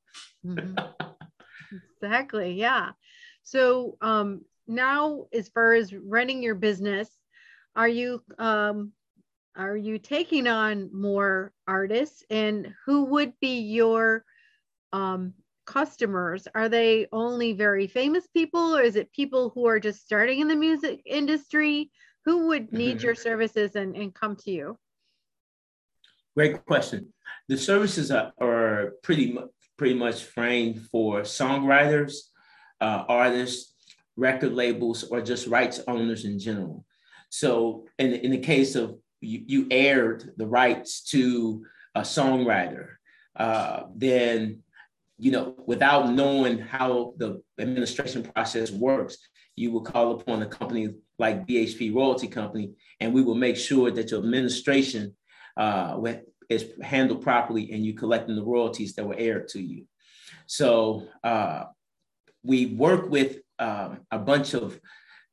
Mm-hmm. 0.46 0.75
exactly. 2.02 2.52
Yeah. 2.52 2.90
So 3.42 3.96
um 4.00 4.42
now 4.66 5.26
as 5.32 5.49
far 5.49 5.75
as 5.75 5.92
running 5.92 6.42
your 6.42 6.54
business, 6.54 7.08
are 7.75 7.88
you 7.88 8.22
um 8.38 8.92
are 9.56 9.76
you 9.76 9.99
taking 9.99 10.46
on 10.46 10.90
more 10.92 11.52
artists 11.68 12.25
and 12.30 12.72
who 12.87 13.04
would 13.04 13.32
be 13.40 13.61
your 13.61 14.25
um, 14.92 15.34
customers 15.64 16.49
are 16.54 16.68
they 16.68 17.06
only 17.12 17.52
very 17.52 17.87
famous 17.87 18.26
people 18.26 18.76
or 18.76 18.82
is 18.82 18.96
it 18.96 19.12
people 19.12 19.50
who 19.54 19.66
are 19.66 19.78
just 19.78 20.04
starting 20.04 20.40
in 20.40 20.49
the 20.49 20.56
music 20.56 21.00
industry 21.06 21.90
who 22.25 22.49
would 22.49 22.72
need 22.72 22.96
mm-hmm. 22.96 23.06
your 23.06 23.14
services 23.14 23.76
and, 23.76 23.94
and 23.94 24.12
come 24.12 24.34
to 24.34 24.50
you 24.50 24.76
great 26.37 26.64
question 26.66 27.12
the 27.49 27.56
services 27.56 28.11
are, 28.11 28.32
are 28.40 28.94
pretty 29.02 29.32
much 29.32 29.50
pretty 29.83 29.99
much 29.99 30.23
framed 30.23 30.81
for 30.93 31.23
songwriters 31.23 32.15
uh, 32.81 33.03
artists 33.09 33.75
record 34.15 34.53
labels 34.53 35.03
or 35.03 35.21
just 35.21 35.49
rights 35.49 35.81
owners 35.89 36.25
in 36.25 36.39
general. 36.39 36.85
So 37.31 37.87
in, 37.99 38.12
in 38.12 38.31
the 38.31 38.39
case 38.39 38.77
of 38.77 38.97
you, 39.21 39.43
you 39.45 39.67
aired 39.73 40.35
the 40.37 40.47
rights 40.47 41.03
to 41.11 41.65
a 41.97 42.03
songwriter, 42.03 42.91
uh, 43.35 43.87
then 43.97 44.62
you 45.19 45.33
know 45.33 45.57
without 45.67 46.12
knowing 46.12 46.59
how 46.59 47.15
the 47.17 47.43
administration 47.59 48.23
process 48.23 48.71
works, 48.71 49.19
you 49.57 49.73
will 49.73 49.83
call 49.83 50.12
upon 50.12 50.43
a 50.43 50.47
company 50.47 50.91
like 51.19 51.45
BHP 51.45 51.93
Royalty 51.93 52.29
Company, 52.29 52.71
and 53.01 53.12
we 53.12 53.23
will 53.23 53.35
make 53.35 53.57
sure 53.57 53.91
that 53.91 54.12
your 54.12 54.21
administration 54.21 55.17
uh, 55.57 55.97
is 56.54 56.66
handled 56.82 57.23
properly 57.23 57.73
and 57.73 57.85
you 57.85 57.94
collecting 57.94 58.37
the 58.37 58.44
royalties 58.44 58.94
that 58.94 59.06
were 59.06 59.18
aired 59.18 59.49
to 59.49 59.61
you. 59.61 59.87
So 60.47 61.09
uh, 61.25 61.64
we 62.42 62.66
work 62.66 63.11
with 63.11 63.38
uh, 63.59 63.97
a 64.11 64.18
bunch 64.18 64.54
of 64.54 64.78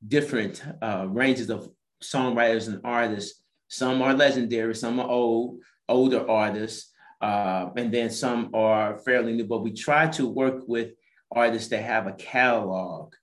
different 0.08 0.64
uh, 0.82 1.06
ranges 1.08 1.50
of 1.50 1.70
songwriters 2.02 2.68
and 2.68 2.82
artists 2.84 3.42
some 3.70 4.02
are 4.02 4.16
legendary, 4.16 4.76
some 4.76 5.00
are 5.00 5.08
old, 5.08 5.62
older 5.88 6.30
artists, 6.30 6.92
uh, 7.22 7.70
and 7.78 7.94
then 7.94 8.10
some 8.10 8.50
are 8.54 8.98
fairly 8.98 9.34
new. 9.34 9.46
But 9.46 9.60
we 9.62 9.72
try 9.72 10.08
to 10.08 10.28
work 10.28 10.68
with 10.68 10.94
artists 11.32 11.70
that 11.70 11.84
have 11.84 12.08
a 12.08 12.14
catalog 12.14 13.14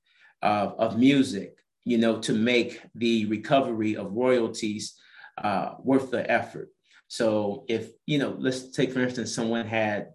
of, 0.41 0.75
of 0.79 0.99
music, 0.99 1.57
you 1.85 1.99
know, 1.99 2.21
to 2.21 2.33
make 2.33 2.81
the 2.95 3.27
recovery 3.27 3.97
of 3.97 4.13
royalties 4.13 4.95
uh, 5.37 5.75
worth 5.81 6.13
the 6.13 6.31
effort. 6.31 6.69
So 7.09 7.65
if, 7.69 7.91
you 8.07 8.19
know, 8.19 8.37
let's 8.39 8.71
take 8.71 8.93
for 8.93 9.01
instance, 9.01 9.35
someone 9.35 9.67
had 9.67 10.09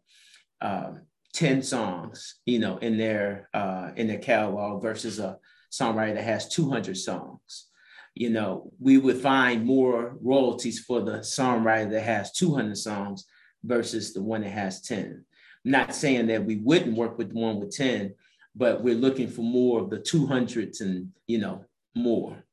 uh, 0.59 0.91
10 1.33 1.63
songs, 1.63 2.35
you 2.45 2.59
know, 2.59 2.77
in 2.77 2.97
their 2.97 3.49
uh, 3.53 3.91
in 3.95 4.07
their 4.07 4.19
catalog 4.19 4.81
versus 4.81 5.19
a 5.19 5.37
songwriter 5.71 6.15
that 6.15 6.23
has 6.23 6.49
200 6.49 6.97
songs 6.97 7.67
you 8.15 8.29
know, 8.29 8.71
we 8.79 8.97
would 8.97 9.17
find 9.17 9.65
more 9.65 10.17
royalties 10.21 10.79
for 10.79 11.01
the 11.01 11.19
songwriter 11.19 11.91
that 11.91 12.03
has 12.03 12.31
200 12.33 12.77
songs 12.77 13.25
versus 13.63 14.13
the 14.13 14.21
one 14.21 14.41
that 14.41 14.49
has 14.49 14.81
10. 14.81 15.25
I'm 15.65 15.71
not 15.71 15.95
saying 15.95 16.27
that 16.27 16.45
we 16.45 16.57
wouldn't 16.57 16.97
work 16.97 17.17
with 17.17 17.29
the 17.29 17.39
one 17.39 17.59
with 17.59 17.75
10, 17.75 18.13
but 18.55 18.83
we're 18.83 18.95
looking 18.95 19.29
for 19.29 19.43
more 19.43 19.81
of 19.81 19.89
the 19.89 19.99
200s 19.99 20.81
and, 20.81 21.09
you 21.27 21.37
know, 21.37 21.65
more. 21.95 22.43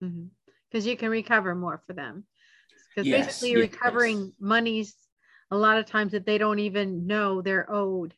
Because 0.00 0.14
mm-hmm. 0.14 0.88
you 0.88 0.96
can 0.96 1.08
recover 1.08 1.54
more 1.54 1.80
for 1.86 1.94
them. 1.94 2.24
Because 2.96 3.08
yes, 3.08 3.26
basically, 3.26 3.50
you're 3.50 3.62
yes. 3.64 3.72
recovering 3.72 4.32
monies 4.40 4.94
a 5.50 5.56
lot 5.56 5.76
of 5.76 5.84
times 5.84 6.12
that 6.12 6.24
they 6.24 6.38
don't 6.38 6.58
even 6.58 7.06
know 7.06 7.42
they're 7.42 7.70
owed. 7.70 8.12
Is 8.12 8.16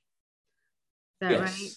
that 1.20 1.30
yes. 1.32 1.40
right? 1.40 1.70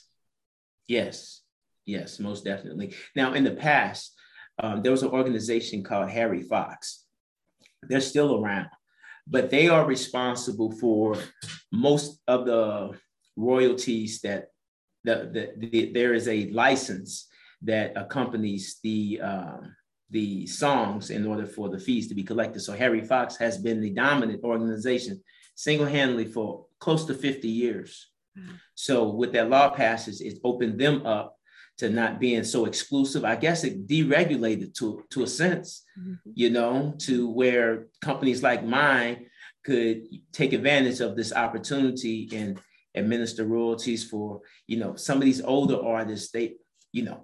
Yes, 0.88 1.42
yes, 1.86 2.20
most 2.20 2.46
definitely. 2.46 2.94
Now, 3.16 3.34
in 3.34 3.44
the 3.44 3.56
past, 3.56 4.14
um, 4.62 4.84
there 4.84 4.92
was 4.92 5.02
an 5.02 5.10
organization 5.10 5.84
called 5.84 6.12
Harry 6.12 6.44
Fox. 6.44 7.06
They're 7.82 8.02
still 8.02 8.44
around, 8.44 8.70
but 9.26 9.50
they 9.50 9.68
are 9.68 9.86
responsible 9.86 10.72
for 10.72 11.18
most 11.72 12.22
of 12.28 12.46
the 12.46 12.92
royalties 13.36 14.22
that 14.22 14.50
the, 15.04 15.50
the, 15.58 15.68
the 15.70 15.92
there 15.92 16.14
is 16.14 16.28
a 16.28 16.52
license 16.52 17.28
that 17.64 17.94
accompanies 17.96 18.80
the 18.84 19.20
um, 19.22 19.76
the 20.12 20.46
songs 20.46 21.10
in 21.10 21.26
order 21.26 21.46
for 21.46 21.70
the 21.70 21.80
fees 21.80 22.08
to 22.10 22.16
be 22.16 22.24
collected. 22.24 22.60
So 22.60 22.74
Harry 22.74 23.02
Fox 23.02 23.38
has 23.38 23.58
been 23.58 23.82
the 23.82 23.90
dominant 23.90 24.44
organization 24.44 25.22
single-handedly 25.56 26.26
for 26.26 26.66
close 26.80 27.06
to 27.06 27.14
50 27.14 27.48
years. 27.48 28.10
Mm-hmm. 28.38 28.56
So 28.76 29.10
with 29.10 29.32
that 29.34 29.50
law 29.50 29.70
passes, 29.70 30.22
it's 30.22 30.40
opened 30.44 30.80
them 30.80 31.06
up 31.06 31.38
to 31.78 31.90
not 31.90 32.20
being 32.20 32.44
so 32.44 32.66
exclusive. 32.66 33.24
I 33.24 33.36
guess 33.36 33.64
it 33.64 33.88
deregulated 33.88 34.74
to, 34.76 35.04
to 35.12 35.24
a 35.24 35.28
sense, 35.28 35.84
mm-hmm. 35.98 36.32
you 36.34 36.50
know, 36.50 36.94
to 37.00 37.30
where 37.30 37.88
companies 38.02 38.44
like 38.44 38.64
mine 38.64 39.28
could 39.64 40.08
take 40.32 40.54
advantage 40.54 41.00
of 41.00 41.16
this 41.16 41.34
opportunity 41.34 42.30
and 42.34 42.60
administer 42.96 43.46
royalties 43.46 44.04
for, 44.04 44.42
you 44.68 44.78
know, 44.78 44.96
some 44.96 45.18
of 45.18 45.24
these 45.24 45.42
older 45.42 45.82
artists, 45.84 46.32
they, 46.32 46.56
you 46.92 47.04
know, 47.04 47.24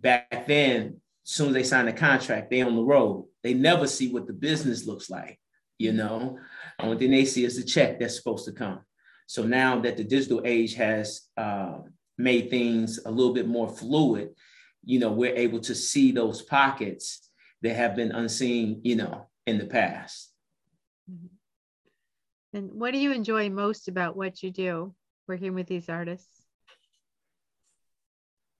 back 0.00 0.46
then, 0.46 1.00
soon 1.24 1.48
as 1.48 1.54
they 1.54 1.62
sign 1.62 1.86
the 1.86 1.92
contract, 1.92 2.50
they 2.50 2.62
on 2.62 2.76
the 2.76 2.82
road. 2.82 3.26
They 3.42 3.54
never 3.54 3.86
see 3.86 4.12
what 4.12 4.26
the 4.26 4.32
business 4.32 4.86
looks 4.86 5.10
like, 5.10 5.38
you 5.78 5.92
know. 5.92 6.38
Only 6.78 6.98
thing 6.98 7.10
they 7.10 7.24
see 7.24 7.44
is 7.44 7.56
the 7.56 7.64
check 7.64 7.98
that's 7.98 8.16
supposed 8.16 8.44
to 8.44 8.52
come. 8.52 8.80
So 9.26 9.42
now 9.42 9.80
that 9.80 9.96
the 9.96 10.04
digital 10.04 10.42
age 10.44 10.74
has 10.74 11.22
uh, 11.36 11.78
made 12.18 12.50
things 12.50 13.00
a 13.04 13.10
little 13.10 13.32
bit 13.32 13.48
more 13.48 13.68
fluid, 13.68 14.30
you 14.84 14.98
know, 14.98 15.12
we're 15.12 15.34
able 15.34 15.60
to 15.60 15.74
see 15.74 16.12
those 16.12 16.42
pockets 16.42 17.30
that 17.62 17.74
have 17.74 17.96
been 17.96 18.12
unseen, 18.12 18.80
you 18.84 18.96
know, 18.96 19.28
in 19.46 19.56
the 19.56 19.66
past. 19.66 20.30
Mm-hmm. 21.10 21.26
And 22.58 22.72
what 22.72 22.92
do 22.92 22.98
you 22.98 23.12
enjoy 23.12 23.48
most 23.50 23.88
about 23.88 24.16
what 24.16 24.42
you 24.42 24.50
do 24.50 24.94
working 25.26 25.54
with 25.54 25.66
these 25.66 25.88
artists? 25.88 26.28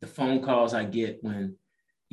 The 0.00 0.06
phone 0.06 0.42
calls 0.42 0.74
I 0.74 0.84
get 0.84 1.18
when, 1.22 1.56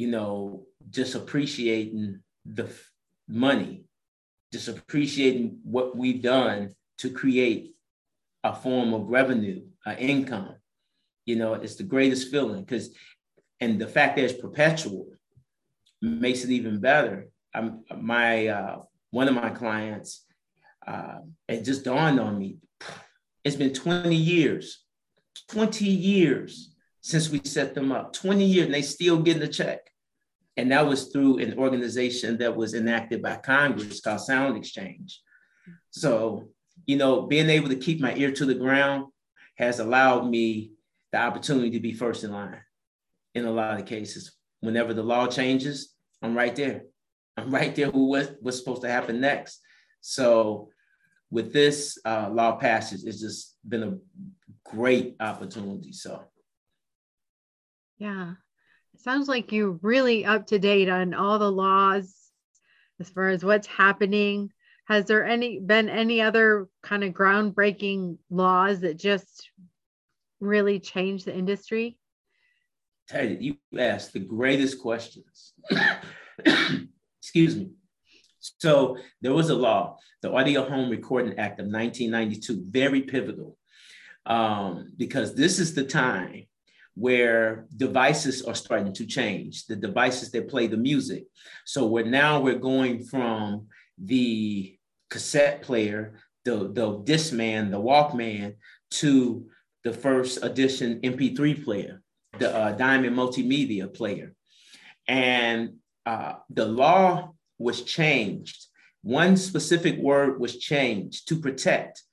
you 0.02 0.08
know, 0.08 0.66
just 0.90 1.14
appreciating 1.14 2.20
the 2.44 2.64
f- 2.64 2.92
money, 3.28 3.84
just 4.52 4.68
appreciating 4.68 5.60
what 5.64 5.96
we've 5.96 6.24
done 6.24 6.74
to 6.98 7.12
create 7.12 7.76
a 8.44 8.52
form 8.56 8.96
of 8.96 9.10
revenue, 9.10 9.62
an 9.86 9.98
income, 9.98 10.56
you 11.28 11.36
know, 11.36 11.54
it's 11.54 11.76
the 11.76 11.84
greatest 11.84 12.32
feeling 12.32 12.64
because, 12.64 12.90
and 13.60 13.80
the 13.80 13.86
fact 13.86 14.16
that 14.16 14.26
it's 14.26 14.42
perpetual 14.42 15.06
makes 16.02 16.44
it 16.44 16.50
even 16.50 16.80
better. 16.80 17.28
I'm, 17.54 17.84
my 17.96 18.48
uh, 18.48 18.78
one 19.12 19.28
of 19.28 19.36
my 19.36 19.52
clients, 19.52 20.26
uh, 20.88 21.20
it 21.48 21.64
just 21.64 21.86
dawned 21.86 22.20
on 22.20 22.40
me. 22.40 22.58
It's 23.44 23.56
been 23.56 23.72
20 23.72 24.16
years, 24.16 24.84
20 25.50 25.86
years 25.86 26.74
since 27.02 27.30
we 27.30 27.40
set 27.44 27.76
them 27.76 27.92
up. 27.92 28.14
20 28.14 28.44
years, 28.44 28.66
and 28.66 28.74
they 28.74 28.82
still 28.82 29.22
getting 29.22 29.44
a 29.44 29.48
check. 29.48 29.91
And 30.58 30.72
that 30.72 30.86
was 30.86 31.08
through 31.08 31.40
an 31.40 31.58
organization 31.58 32.38
that 32.40 32.56
was 32.56 32.74
enacted 32.74 33.22
by 33.22 33.38
Congress 33.38 34.02
called 34.02 34.22
Sound 34.22 34.58
Exchange. 34.58 35.22
So, 35.92 36.50
you 36.86 36.98
know, 36.98 37.24
being 37.24 37.50
able 37.50 37.70
to 37.70 37.76
keep 37.76 38.02
my 38.02 38.14
ear 38.16 38.32
to 38.32 38.46
the 38.46 38.56
ground 38.56 39.06
has 39.56 39.80
allowed 39.80 40.30
me 40.30 40.72
the 41.12 41.20
opportunity 41.20 41.72
to 41.72 41.80
be 41.80 41.94
first 41.94 42.24
in 42.24 42.32
line 42.32 42.62
in 43.34 43.46
a 43.46 43.52
lot 43.52 43.80
of 43.80 43.86
cases. 43.86 44.36
Whenever 44.60 44.94
the 44.94 45.04
law 45.04 45.28
changes, 45.28 45.96
I'm 46.22 46.36
right 46.36 46.56
there. 46.56 46.84
I'm 47.38 47.50
right 47.50 47.74
there 47.76 47.90
who 47.90 48.10
was, 48.10 48.32
what's 48.42 48.58
supposed 48.58 48.82
to 48.82 48.90
happen 48.90 49.22
next. 49.22 49.60
So 50.02 50.70
with 51.30 51.54
this 51.54 51.98
uh, 52.06 52.30
law 52.30 52.58
passage, 52.58 53.02
it's 53.06 53.22
just 53.22 53.56
been 53.68 53.84
a 53.84 53.98
great 54.70 55.16
opportunity. 55.20 55.94
So 55.94 56.24
yeah. 57.98 58.34
Sounds 59.04 59.28
like 59.28 59.52
you're 59.52 59.80
really 59.82 60.26
up 60.26 60.48
to 60.48 60.60
date 60.60 60.90
on 60.90 61.14
all 61.14 61.40
the 61.40 61.52
laws 61.52 62.14
as 63.00 63.10
far 63.10 63.30
as 63.30 63.44
what's 63.44 63.68
happening. 63.68 64.52
Has 64.86 65.06
there 65.06 65.26
any 65.26 65.60
been 65.60 65.90
any 65.90 66.22
other 66.22 66.68
kind 66.84 67.04
of 67.04 67.14
groundbreaking 67.14 68.18
laws 68.30 68.82
that 68.82 68.98
just 68.98 69.50
really 70.40 70.80
changed 70.80 71.26
the 71.26 71.36
industry? 71.36 71.98
You, 73.14 73.58
you 73.72 73.80
asked 73.80 74.14
the 74.14 74.20
greatest 74.20 74.82
questions. 74.82 75.54
Excuse 77.22 77.56
me. 77.56 77.72
So 78.40 78.98
there 79.22 79.34
was 79.34 79.50
a 79.50 79.56
law, 79.56 79.98
the 80.22 80.32
Audio 80.32 80.68
Home 80.68 80.90
Recording 80.90 81.38
Act 81.38 81.60
of 81.60 81.68
1992, 81.68 82.66
very 82.70 83.02
pivotal, 83.02 83.58
um, 84.26 84.94
because 84.98 85.36
this 85.36 85.60
is 85.60 85.76
the 85.76 85.84
time 85.84 86.46
where 86.96 87.66
devices 87.76 88.44
are 88.44 88.56
starting 88.56 88.94
to 88.94 89.06
change, 89.06 89.66
the 89.66 89.76
devices 89.76 90.32
that 90.32 90.50
play 90.50 90.68
the 90.68 90.78
music. 90.78 91.26
So 91.66 91.88
we're 91.88 92.06
now 92.06 92.42
we're 92.42 92.60
going 92.60 93.04
from 93.04 93.68
the 93.98 94.78
cassette 95.10 95.62
player, 95.62 96.20
the, 96.44 96.72
the 96.74 97.00
Discman, 97.04 97.72
the 97.72 97.80
Walkman, 97.80 98.56
to 98.92 99.48
the 99.84 99.94
first 99.94 100.44
edition 100.44 101.00
MP3 101.02 101.64
player, 101.64 102.02
the 102.40 102.56
uh, 102.56 102.72
Diamond 102.74 103.16
Multimedia 103.16 103.92
player. 103.94 104.34
And 105.08 105.76
uh, 106.06 106.36
the 106.50 106.66
law 106.66 107.34
was 107.58 107.84
changed. 107.84 108.68
One 109.02 109.38
specific 109.38 109.98
word 109.98 110.40
was 110.40 110.58
changed 110.58 111.28
to 111.30 111.40
protect 111.40 112.04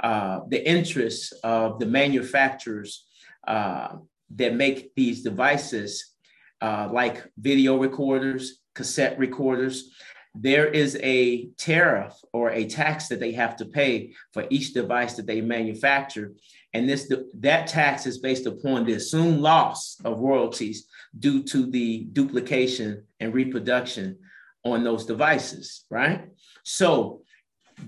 uh, 0.00 0.40
the 0.48 0.66
interests 0.68 1.32
of 1.42 1.78
the 1.78 1.86
manufacturers 1.86 3.07
uh, 3.48 3.96
that 4.36 4.54
make 4.54 4.94
these 4.94 5.22
devices, 5.22 6.12
uh, 6.60 6.88
like 6.92 7.26
video 7.38 7.78
recorders, 7.78 8.60
cassette 8.74 9.18
recorders. 9.18 9.90
There 10.34 10.66
is 10.66 10.98
a 11.02 11.46
tariff 11.56 12.14
or 12.32 12.50
a 12.50 12.66
tax 12.66 13.08
that 13.08 13.20
they 13.20 13.32
have 13.32 13.56
to 13.56 13.64
pay 13.64 14.12
for 14.34 14.46
each 14.50 14.74
device 14.74 15.14
that 15.14 15.26
they 15.26 15.40
manufacture. 15.40 16.34
And 16.74 16.86
this 16.86 17.10
that 17.38 17.66
tax 17.66 18.06
is 18.06 18.18
based 18.18 18.46
upon 18.46 18.84
the 18.84 18.92
assumed 18.92 19.40
loss 19.40 19.98
of 20.04 20.20
royalties 20.20 20.86
due 21.18 21.42
to 21.44 21.70
the 21.70 22.04
duplication 22.12 23.04
and 23.18 23.32
reproduction 23.32 24.18
on 24.62 24.84
those 24.84 25.06
devices, 25.06 25.86
right? 25.90 26.28
So 26.64 27.22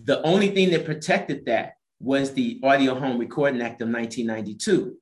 the 0.05 0.23
only 0.23 0.49
thing 0.49 0.71
that 0.71 0.87
protected 0.87 1.45
that 1.47 1.75
was 2.01 2.33
the 2.33 2.59
Audio 2.63 2.95
Home 2.99 3.19
Recording 3.19 3.61
Act 3.61 3.83
of 3.83 3.89
1992. 3.89 4.97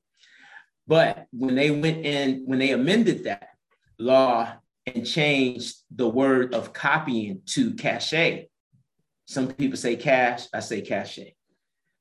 But 0.89 1.27
when 1.31 1.53
they 1.53 1.69
went 1.69 2.03
in, 2.03 2.41
when 2.47 2.57
they 2.57 2.71
amended 2.71 3.25
that 3.25 3.49
law 3.99 4.53
and 4.87 5.05
changed 5.05 5.75
the 5.95 6.09
word 6.09 6.55
of 6.55 6.73
copying 6.73 7.43
to 7.49 7.75
cachet, 7.75 8.49
some 9.27 9.49
people 9.49 9.77
say 9.77 9.95
cash, 9.95 10.47
I 10.51 10.61
say 10.61 10.81
cachet. 10.81 11.35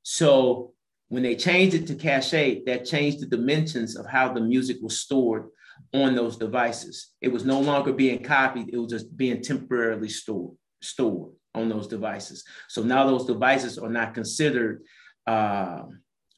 So 0.04 0.72
when 1.08 1.22
they 1.22 1.36
changed 1.36 1.76
it 1.76 1.86
to 1.88 1.96
cachet, 1.96 2.62
that 2.64 2.86
changed 2.86 3.20
the 3.20 3.26
dimensions 3.26 3.94
of 3.94 4.06
how 4.06 4.32
the 4.32 4.40
music 4.40 4.78
was 4.80 4.98
stored 4.98 5.48
on 5.92 6.14
those 6.14 6.38
devices. 6.38 7.12
It 7.20 7.28
was 7.28 7.44
no 7.44 7.60
longer 7.60 7.92
being 7.92 8.22
copied, 8.22 8.70
it 8.72 8.78
was 8.78 8.90
just 8.90 9.14
being 9.14 9.42
temporarily 9.42 10.08
stored, 10.08 10.56
stored 10.80 11.32
on 11.54 11.68
those 11.68 11.88
devices. 11.88 12.42
So 12.68 12.82
now 12.82 13.06
those 13.06 13.26
devices 13.26 13.76
are 13.76 13.90
not 13.90 14.14
considered 14.14 14.80
uh, 15.26 15.82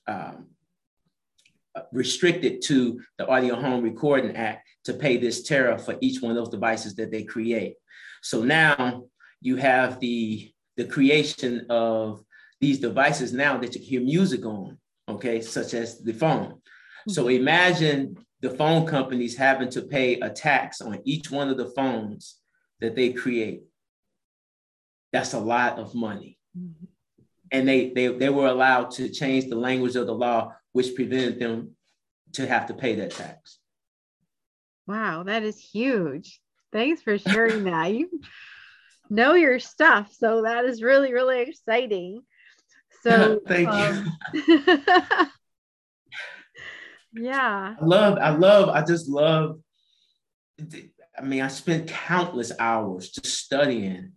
uh, 0.08 0.32
restricted 1.92 2.62
to 2.62 3.00
the 3.18 3.26
Audio 3.26 3.54
Home 3.54 3.82
Recording 3.82 4.36
Act 4.36 4.66
to 4.84 4.94
pay 4.94 5.16
this 5.16 5.42
tariff 5.42 5.84
for 5.84 5.96
each 6.00 6.20
one 6.20 6.30
of 6.30 6.36
those 6.36 6.48
devices 6.48 6.94
that 6.96 7.10
they 7.10 7.22
create. 7.22 7.76
So 8.22 8.42
now 8.42 9.04
you 9.40 9.56
have 9.56 10.00
the, 10.00 10.52
the 10.76 10.84
creation 10.84 11.66
of 11.70 12.22
these 12.60 12.78
devices 12.78 13.32
now 13.32 13.58
that 13.58 13.74
you 13.74 13.80
hear 13.80 14.00
music 14.00 14.44
on, 14.44 14.78
okay, 15.08 15.40
such 15.40 15.74
as 15.74 16.02
the 16.02 16.12
phone. 16.12 16.60
So 17.08 17.24
mm-hmm. 17.24 17.40
imagine 17.40 18.16
the 18.40 18.50
phone 18.50 18.86
companies 18.86 19.36
having 19.36 19.70
to 19.70 19.82
pay 19.82 20.20
a 20.20 20.30
tax 20.30 20.80
on 20.80 21.00
each 21.04 21.30
one 21.30 21.48
of 21.48 21.56
the 21.56 21.70
phones 21.70 22.36
that 22.80 22.94
they 22.96 23.12
create. 23.12 23.62
That's 25.12 25.34
a 25.34 25.40
lot 25.40 25.78
of 25.78 25.94
money. 25.94 26.38
Mm-hmm. 26.58 26.86
And 27.52 27.68
they, 27.68 27.90
they, 27.90 28.08
they 28.08 28.28
were 28.28 28.46
allowed 28.46 28.92
to 28.92 29.08
change 29.08 29.48
the 29.48 29.56
language 29.56 29.96
of 29.96 30.06
the 30.06 30.14
law, 30.14 30.54
which 30.72 30.94
prevented 30.94 31.40
them 31.40 31.76
to 32.32 32.46
have 32.46 32.66
to 32.66 32.74
pay 32.74 32.96
that 32.96 33.10
tax. 33.10 33.58
Wow, 34.86 35.24
that 35.24 35.42
is 35.42 35.58
huge. 35.58 36.40
Thanks 36.72 37.02
for 37.02 37.18
sharing 37.18 37.64
that. 37.64 37.92
You 37.92 38.08
know 39.08 39.34
your 39.34 39.58
stuff. 39.58 40.12
So 40.12 40.42
that 40.42 40.64
is 40.64 40.82
really, 40.82 41.12
really 41.12 41.42
exciting. 41.42 42.22
So 43.02 43.40
thank 43.46 43.66
um, 43.66 44.12
you. 44.34 44.62
Yeah. 47.12 47.74
I 47.80 47.84
love, 47.84 48.18
I 48.18 48.30
love, 48.30 48.68
I 48.68 48.82
just 48.82 49.08
love. 49.08 49.60
I 51.18 51.22
mean, 51.22 51.42
I 51.42 51.48
spent 51.48 51.88
countless 51.88 52.52
hours 52.58 53.10
just 53.10 53.38
studying. 53.38 54.12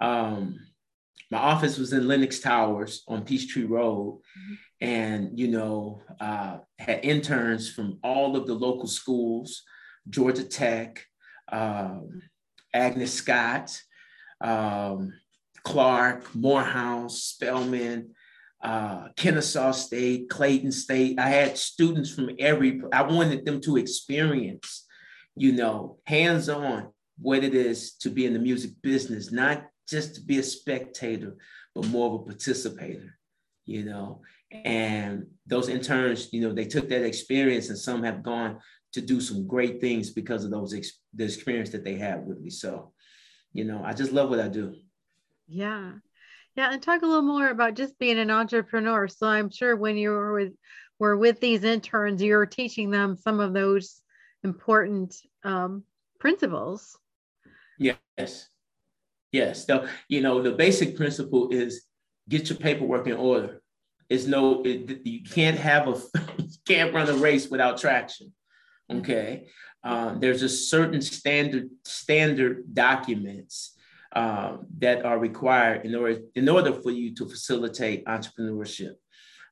Um, 0.00 0.60
my 1.30 1.38
office 1.38 1.78
was 1.78 1.92
in 1.92 2.06
Lenox 2.06 2.40
Towers 2.40 3.02
on 3.08 3.24
Peachtree 3.24 3.64
Road. 3.64 4.20
Mm-hmm. 4.20 4.54
And, 4.80 5.38
you 5.38 5.48
know, 5.48 6.02
uh, 6.20 6.58
had 6.78 7.04
interns 7.04 7.70
from 7.70 7.98
all 8.02 8.36
of 8.36 8.46
the 8.46 8.54
local 8.54 8.86
schools, 8.86 9.62
Georgia 10.08 10.44
Tech, 10.44 11.04
um, 11.50 12.22
Agnes 12.74 13.14
Scott, 13.14 13.80
um, 14.40 15.12
Clark, 15.64 16.34
Morehouse, 16.34 17.22
Spelman, 17.22 18.14
uh, 18.62 19.08
Kennesaw 19.16 19.72
State, 19.72 20.28
Clayton 20.28 20.72
State. 20.72 21.18
I 21.18 21.28
had 21.28 21.56
students 21.56 22.10
from 22.10 22.30
every, 22.38 22.82
I 22.92 23.02
wanted 23.02 23.44
them 23.44 23.60
to 23.62 23.76
experience, 23.76 24.86
you 25.36 25.52
know, 25.52 25.98
hands 26.06 26.48
on 26.48 26.88
what 27.18 27.44
it 27.44 27.54
is 27.54 27.94
to 27.94 28.10
be 28.10 28.26
in 28.26 28.32
the 28.32 28.38
music 28.38 28.72
business, 28.82 29.32
not 29.32 29.64
just 29.88 30.16
to 30.16 30.20
be 30.20 30.38
a 30.38 30.42
spectator, 30.42 31.36
but 31.74 31.86
more 31.88 32.14
of 32.14 32.20
a 32.20 32.24
participator, 32.24 33.16
you 33.64 33.84
know. 33.84 34.20
And 34.52 35.26
those 35.46 35.68
interns, 35.68 36.32
you 36.32 36.40
know, 36.40 36.52
they 36.52 36.66
took 36.66 36.88
that 36.88 37.04
experience 37.04 37.68
and 37.68 37.78
some 37.78 38.02
have 38.04 38.22
gone 38.22 38.58
to 38.92 39.00
do 39.00 39.20
some 39.20 39.46
great 39.46 39.80
things 39.80 40.10
because 40.10 40.44
of 40.44 40.50
those 40.50 40.72
ex- 40.72 41.00
the 41.14 41.24
experience 41.24 41.70
that 41.70 41.84
they 41.84 41.96
had 41.96 42.26
with 42.26 42.40
me. 42.40 42.50
So, 42.50 42.92
you 43.52 43.64
know, 43.64 43.82
I 43.84 43.92
just 43.92 44.12
love 44.12 44.30
what 44.30 44.40
I 44.40 44.48
do. 44.48 44.74
Yeah. 45.48 45.92
Yeah, 46.56 46.72
and 46.72 46.82
talk 46.82 47.02
a 47.02 47.06
little 47.06 47.22
more 47.22 47.50
about 47.50 47.74
just 47.74 47.98
being 47.98 48.18
an 48.18 48.30
entrepreneur. 48.30 49.08
So 49.08 49.26
I'm 49.26 49.50
sure 49.50 49.76
when 49.76 49.96
you 49.96 50.10
were 50.10 50.32
with 50.32 50.52
were 50.98 51.16
with 51.16 51.38
these 51.40 51.64
interns, 51.64 52.22
you're 52.22 52.46
teaching 52.46 52.90
them 52.90 53.16
some 53.16 53.40
of 53.40 53.52
those 53.52 54.00
important 54.42 55.14
um, 55.44 55.84
principles. 56.18 56.96
Yes, 57.78 58.48
yes. 59.32 59.66
So 59.66 59.86
you 60.08 60.22
know 60.22 60.40
the 60.40 60.52
basic 60.52 60.96
principle 60.96 61.50
is 61.50 61.84
get 62.28 62.48
your 62.48 62.56
paperwork 62.56 63.06
in 63.06 63.14
order. 63.14 63.60
It's 64.08 64.26
no, 64.26 64.62
it, 64.62 65.06
you 65.06 65.22
can't 65.22 65.58
have 65.58 65.88
a 65.88 65.92
you 66.38 66.48
can't 66.66 66.94
run 66.94 67.08
a 67.08 67.14
race 67.14 67.48
without 67.48 67.78
traction. 67.78 68.32
Okay, 68.90 69.48
um, 69.82 70.20
there's 70.20 70.42
a 70.42 70.48
certain 70.48 71.02
standard 71.02 71.70
standard 71.84 72.74
documents 72.74 73.76
um, 74.16 74.66
that 74.78 75.04
are 75.04 75.18
required 75.18 75.84
in 75.84 75.94
order 75.94 76.20
in 76.34 76.48
order 76.48 76.72
for 76.72 76.90
you 76.90 77.14
to 77.16 77.28
facilitate 77.28 78.04
entrepreneurship. 78.06 78.94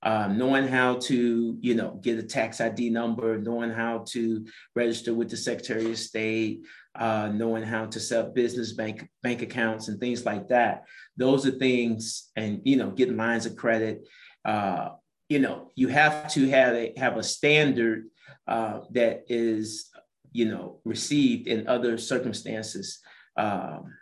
Um, 0.02 0.36
knowing 0.36 0.68
how 0.68 0.96
to, 0.96 1.56
you 1.62 1.74
know, 1.74 1.98
get 2.02 2.18
a 2.18 2.22
tax 2.22 2.60
ID 2.60 2.90
number, 2.90 3.38
knowing 3.38 3.70
how 3.70 4.04
to 4.08 4.44
register 4.76 5.14
with 5.14 5.30
the 5.30 5.36
Secretary 5.38 5.90
of 5.90 5.98
State, 5.98 6.60
uh, 6.94 7.30
knowing 7.32 7.62
how 7.62 7.86
to 7.86 7.98
set 7.98 8.26
up 8.26 8.34
business 8.34 8.72
bank 8.72 9.08
bank 9.22 9.42
accounts 9.42 9.88
and 9.88 9.98
things 9.98 10.26
like 10.26 10.48
that. 10.48 10.84
Those 11.16 11.46
are 11.46 11.52
things, 11.52 12.30
and 12.36 12.60
you 12.64 12.76
know, 12.76 12.90
getting 12.90 13.16
lines 13.16 13.46
of 13.46 13.56
credit. 13.56 14.06
Uh, 14.44 14.90
you 15.28 15.38
know, 15.38 15.70
you 15.74 15.88
have 15.88 16.30
to 16.32 16.48
have 16.48 16.74
a 16.74 16.92
have 16.96 17.16
a 17.16 17.22
standard 17.22 18.06
uh, 18.46 18.80
that 18.90 19.24
is, 19.28 19.90
you 20.32 20.46
know, 20.46 20.80
received 20.84 21.46
in 21.46 21.66
other 21.66 21.96
circumstances. 21.98 23.00
Um, 23.36 23.94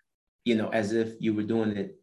you 0.45 0.57
know, 0.57 0.69
as 0.69 0.93
if 0.93 1.15
you 1.21 1.35
were 1.35 1.45
doing 1.45 1.77
it 1.77 1.97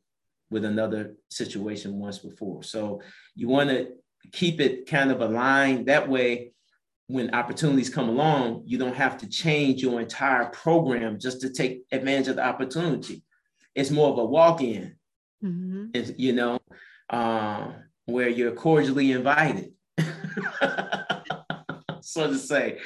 with 0.50 0.66
another 0.66 1.16
situation 1.30 2.00
once 2.00 2.20
before. 2.20 2.64
So 2.64 3.02
you 3.36 3.48
want 3.48 3.70
to 3.70 3.90
keep 4.32 4.60
it 4.60 4.88
kind 4.88 5.12
of 5.12 5.22
aligned. 5.22 5.88
That 5.88 6.10
way, 6.10 6.54
when 7.08 7.34
opportunities 7.34 7.90
come 7.90 8.10
along, 8.10 8.64
you 8.66 8.78
don't 8.78 8.96
have 8.96 9.18
to 9.18 9.28
change 9.28 9.82
your 9.82 10.00
entire 10.00 10.46
program 10.46 11.20
just 11.20 11.42
to 11.42 11.50
take 11.50 11.84
advantage 11.92 12.28
of 12.30 12.36
the 12.38 12.46
opportunity. 12.46 13.24
It's 13.76 13.92
more 13.92 14.10
of 14.10 14.18
a 14.18 14.26
walk-in, 14.26 14.96
mm-hmm. 15.44 16.12
you 16.18 16.34
know, 16.34 16.60
uh, 17.10 17.72
where 18.10 18.30
you're 18.30 18.52
cordially 18.52 19.12
invited. 19.12 19.74
so 22.02 22.28
to 22.28 22.38
say. 22.38 22.80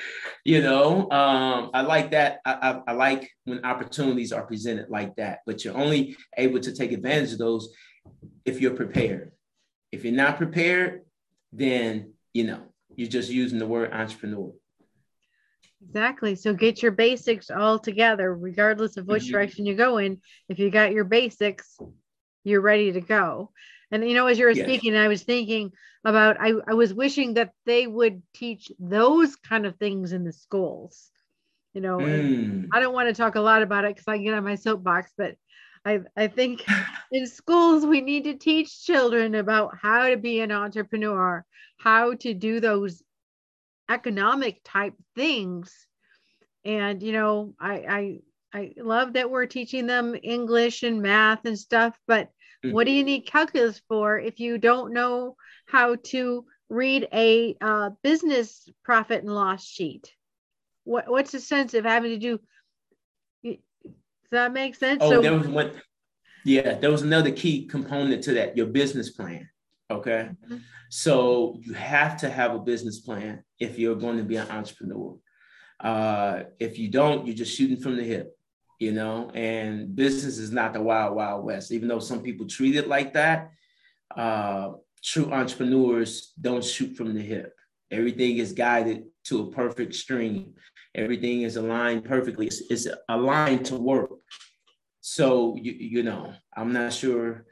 You 0.46 0.62
know, 0.62 1.10
um, 1.10 1.72
I 1.74 1.82
like 1.82 2.12
that. 2.12 2.40
I, 2.46 2.54
I, 2.54 2.82
I 2.92 2.94
like 2.94 3.32
when 3.46 3.64
opportunities 3.64 4.34
are 4.34 4.46
presented 4.46 4.90
like 4.90 5.16
that, 5.16 5.40
but 5.46 5.64
you're 5.64 5.78
only 5.78 6.18
able 6.38 6.60
to 6.60 6.74
take 6.74 6.92
advantage 6.92 7.32
of 7.32 7.38
those 7.38 7.70
if 8.44 8.60
you're 8.60 8.76
prepared. 8.76 9.32
If 9.94 10.04
you're 10.04 10.14
not 10.14 10.38
prepared, 10.38 11.04
then 11.54 12.14
you 12.34 12.44
know 12.44 12.62
you're 12.96 13.10
just 13.10 13.30
using 13.30 13.60
the 13.60 13.68
word 13.68 13.94
entrepreneur. 13.94 14.52
Exactly. 15.86 16.36
So 16.36 16.54
get 16.54 16.82
your 16.82 16.92
basics 16.92 17.50
all 17.50 17.80
together, 17.80 18.34
regardless 18.34 18.98
of 18.98 19.08
which 19.08 19.24
mm-hmm. 19.24 19.34
direction 19.34 19.66
you 19.66 19.76
go 19.76 19.98
in. 19.98 20.22
If 20.50 20.60
you 20.60 20.70
got 20.70 20.92
your 20.92 21.04
basics, 21.04 21.78
you're 22.44 22.62
ready 22.62 22.92
to 22.92 23.02
go. 23.02 23.52
And 23.94 24.10
you 24.10 24.16
know, 24.16 24.26
as 24.26 24.40
you 24.40 24.46
were 24.46 24.52
yes. 24.52 24.66
speaking, 24.66 24.98
I 24.98 25.08
was 25.08 25.22
thinking 25.22 25.72
about 26.04 26.38
I, 26.42 26.54
I 26.68 26.74
was 26.74 26.92
wishing 26.92 27.36
that 27.36 27.52
they 27.68 27.86
would 27.86 28.24
teach 28.34 28.72
those 28.80 29.36
kind 29.36 29.68
of 29.68 29.78
things 29.78 30.14
in 30.14 30.24
the 30.24 30.34
schools. 30.34 31.12
You 31.76 31.82
know, 31.82 32.00
mm. 32.00 32.68
I 32.74 32.80
don't 32.80 32.96
want 32.96 33.10
to 33.10 33.14
talk 33.14 33.36
a 33.36 33.42
lot 33.42 33.62
about 33.62 33.86
it 33.86 33.96
because 33.96 34.08
I 34.08 34.18
get 34.18 34.34
on 34.34 34.44
my 34.44 34.56
soapbox, 34.56 35.12
but 35.16 35.36
I, 35.86 36.00
I 36.18 36.26
think 36.28 36.66
in 37.12 37.28
schools 37.28 37.86
we 37.86 38.02
need 38.02 38.24
to 38.24 38.34
teach 38.34 38.84
children 38.84 39.36
about 39.36 39.78
how 39.80 40.10
to 40.10 40.18
be 40.18 40.40
an 40.40 40.52
entrepreneur, 40.52 41.46
how 41.78 42.16
to 42.16 42.34
do 42.34 42.60
those 42.60 43.04
economic 43.92 44.62
type 44.64 44.96
things. 45.16 45.72
And 46.66 47.04
you 47.04 47.12
know, 47.12 47.54
I 47.60 47.74
I 48.54 48.60
I 48.60 48.72
love 48.76 49.14
that 49.14 49.30
we're 49.30 49.46
teaching 49.46 49.86
them 49.86 50.16
English 50.24 50.82
and 50.82 51.00
math 51.04 51.46
and 51.46 51.60
stuff, 51.60 51.96
but. 52.08 52.32
What 52.72 52.86
do 52.86 52.92
you 52.92 53.04
need 53.04 53.22
calculus 53.22 53.82
for 53.90 54.18
if 54.18 54.40
you 54.40 54.58
don't 54.58 54.94
know 54.94 55.36
how 55.66 55.96
to 55.96 56.46
read 56.70 57.08
a 57.14 57.58
uh, 57.60 57.90
business 58.02 58.70
profit 58.84 59.24
and 59.24 59.34
loss 59.34 59.66
sheet? 59.66 60.14
What 60.86 61.10
what's 61.10 61.32
the 61.32 61.40
sense 61.40 61.74
of 61.74 61.86
having 61.86 62.12
to 62.12 62.18
do? 62.18 62.40
Does 63.44 63.60
that 64.32 64.54
make 64.54 64.76
sense? 64.76 65.00
Oh, 65.02 65.10
so, 65.10 65.22
there 65.22 65.38
was 65.38 65.48
one. 65.48 65.72
Yeah, 66.46 66.76
there 66.76 66.92
was 66.92 67.04
another 67.04 67.32
key 67.32 67.66
component 67.66 68.24
to 68.24 68.34
that. 68.34 68.58
Your 68.58 68.68
business 68.68 69.12
plan. 69.12 69.50
Okay, 69.92 70.30
mm-hmm. 70.46 70.58
so 70.90 71.60
you 71.62 71.74
have 71.74 72.18
to 72.22 72.30
have 72.30 72.56
a 72.56 72.60
business 72.60 73.02
plan 73.02 73.44
if 73.60 73.78
you're 73.78 73.96
going 73.96 74.18
to 74.18 74.24
be 74.24 74.38
an 74.38 74.50
entrepreneur. 74.50 75.18
Uh, 75.80 76.44
if 76.60 76.80
you 76.80 76.90
don't, 76.90 77.28
you're 77.28 77.36
just 77.36 77.56
shooting 77.56 77.78
from 77.78 77.98
the 77.98 78.04
hip 78.04 78.36
you 78.84 78.92
know, 78.92 79.32
and 79.34 79.96
business 79.96 80.38
is 80.38 80.52
not 80.52 80.74
the 80.74 80.82
wild, 80.82 81.16
wild 81.16 81.46
west, 81.46 81.72
even 81.72 81.88
though 81.88 82.00
some 82.00 82.22
people 82.22 82.46
treat 82.46 82.76
it 82.76 82.90
like 82.90 83.14
that. 83.14 83.52
Uh, 84.14 84.74
true 85.02 85.32
entrepreneurs 85.32 86.34
don't 86.40 86.64
shoot 86.64 86.98
from 86.98 87.14
the 87.14 87.22
hip. 87.22 87.54
Everything 87.92 88.38
is 88.38 88.52
guided 88.52 89.06
to 89.26 89.44
a 89.44 89.52
perfect 89.52 89.96
stream. 89.96 90.54
Everything 90.94 91.44
is 91.44 91.56
aligned 91.56 92.04
perfectly. 92.04 92.48
It's, 92.48 92.62
it's 92.70 92.88
aligned 93.08 93.66
to 93.68 93.78
work. 93.78 94.12
So 95.00 95.56
you, 95.56 95.72
you 95.72 96.04
know, 96.04 96.34
I'm 96.56 96.74
not 96.74 96.92
sure 96.92 97.46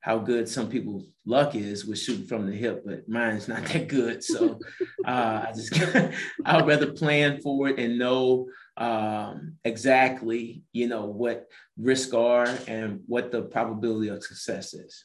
how 0.00 0.18
good 0.18 0.48
some 0.48 0.68
people's 0.68 1.06
luck 1.26 1.56
is 1.56 1.84
with 1.84 1.98
shooting 1.98 2.26
from 2.26 2.46
the 2.46 2.56
hip, 2.56 2.84
but 2.86 3.08
mine's 3.08 3.48
not 3.48 3.64
that 3.66 3.88
good. 3.88 4.22
So 4.22 4.58
uh, 5.04 5.46
I 5.48 5.52
just 5.54 5.74
I'd 6.44 6.66
rather 6.66 6.92
plan 6.92 7.40
for 7.40 7.68
it 7.68 7.78
and 7.80 7.98
know 7.98 8.46
um, 8.78 9.56
exactly 9.64 10.62
you 10.72 10.88
know 10.88 11.06
what 11.06 11.48
risks 11.76 12.14
are 12.14 12.48
and 12.66 13.00
what 13.06 13.30
the 13.30 13.42
probability 13.42 14.08
of 14.08 14.24
success 14.24 14.72
is. 14.72 15.04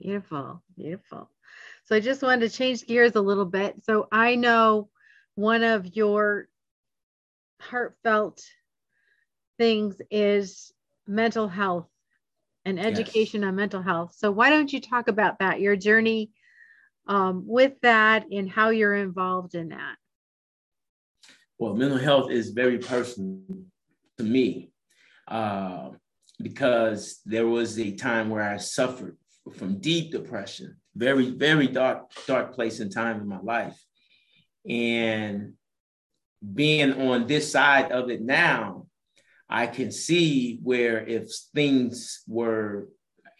Beautiful, 0.00 0.62
beautiful. 0.76 1.30
So 1.84 1.96
I 1.96 2.00
just 2.00 2.22
wanted 2.22 2.50
to 2.50 2.56
change 2.56 2.86
gears 2.86 3.16
a 3.16 3.20
little 3.20 3.46
bit. 3.46 3.76
So 3.84 4.08
I 4.12 4.34
know 4.34 4.90
one 5.34 5.62
of 5.62 5.96
your 5.96 6.48
heartfelt 7.60 8.44
things 9.56 10.00
is 10.10 10.72
mental 11.06 11.48
health 11.48 11.88
and 12.64 12.78
education 12.78 13.42
yes. 13.42 13.48
on 13.48 13.56
mental 13.56 13.82
health. 13.82 14.14
So 14.16 14.30
why 14.30 14.50
don't 14.50 14.72
you 14.72 14.80
talk 14.80 15.08
about 15.08 15.38
that, 15.38 15.60
your 15.60 15.76
journey 15.76 16.30
um, 17.06 17.44
with 17.46 17.72
that 17.82 18.26
and 18.30 18.48
how 18.48 18.70
you're 18.70 18.94
involved 18.94 19.54
in 19.54 19.70
that? 19.70 19.96
Well, 21.58 21.74
mental 21.74 21.98
health 21.98 22.30
is 22.30 22.50
very 22.50 22.78
personal 22.78 23.40
to 24.16 24.24
me 24.24 24.70
uh, 25.26 25.90
because 26.40 27.20
there 27.26 27.48
was 27.48 27.78
a 27.80 27.96
time 27.96 28.30
where 28.30 28.48
I 28.48 28.58
suffered 28.58 29.16
from 29.56 29.80
deep 29.80 30.12
depression, 30.12 30.76
very, 30.94 31.30
very 31.30 31.66
dark, 31.66 32.12
dark 32.28 32.54
place 32.54 32.78
and 32.78 32.92
time 32.92 33.20
in 33.20 33.26
my 33.26 33.40
life. 33.40 33.76
And 34.68 35.54
being 36.54 36.92
on 36.92 37.26
this 37.26 37.50
side 37.50 37.90
of 37.90 38.08
it 38.08 38.22
now, 38.22 38.86
I 39.48 39.66
can 39.66 39.90
see 39.90 40.60
where 40.62 41.04
if 41.04 41.28
things 41.54 42.22
were 42.28 42.88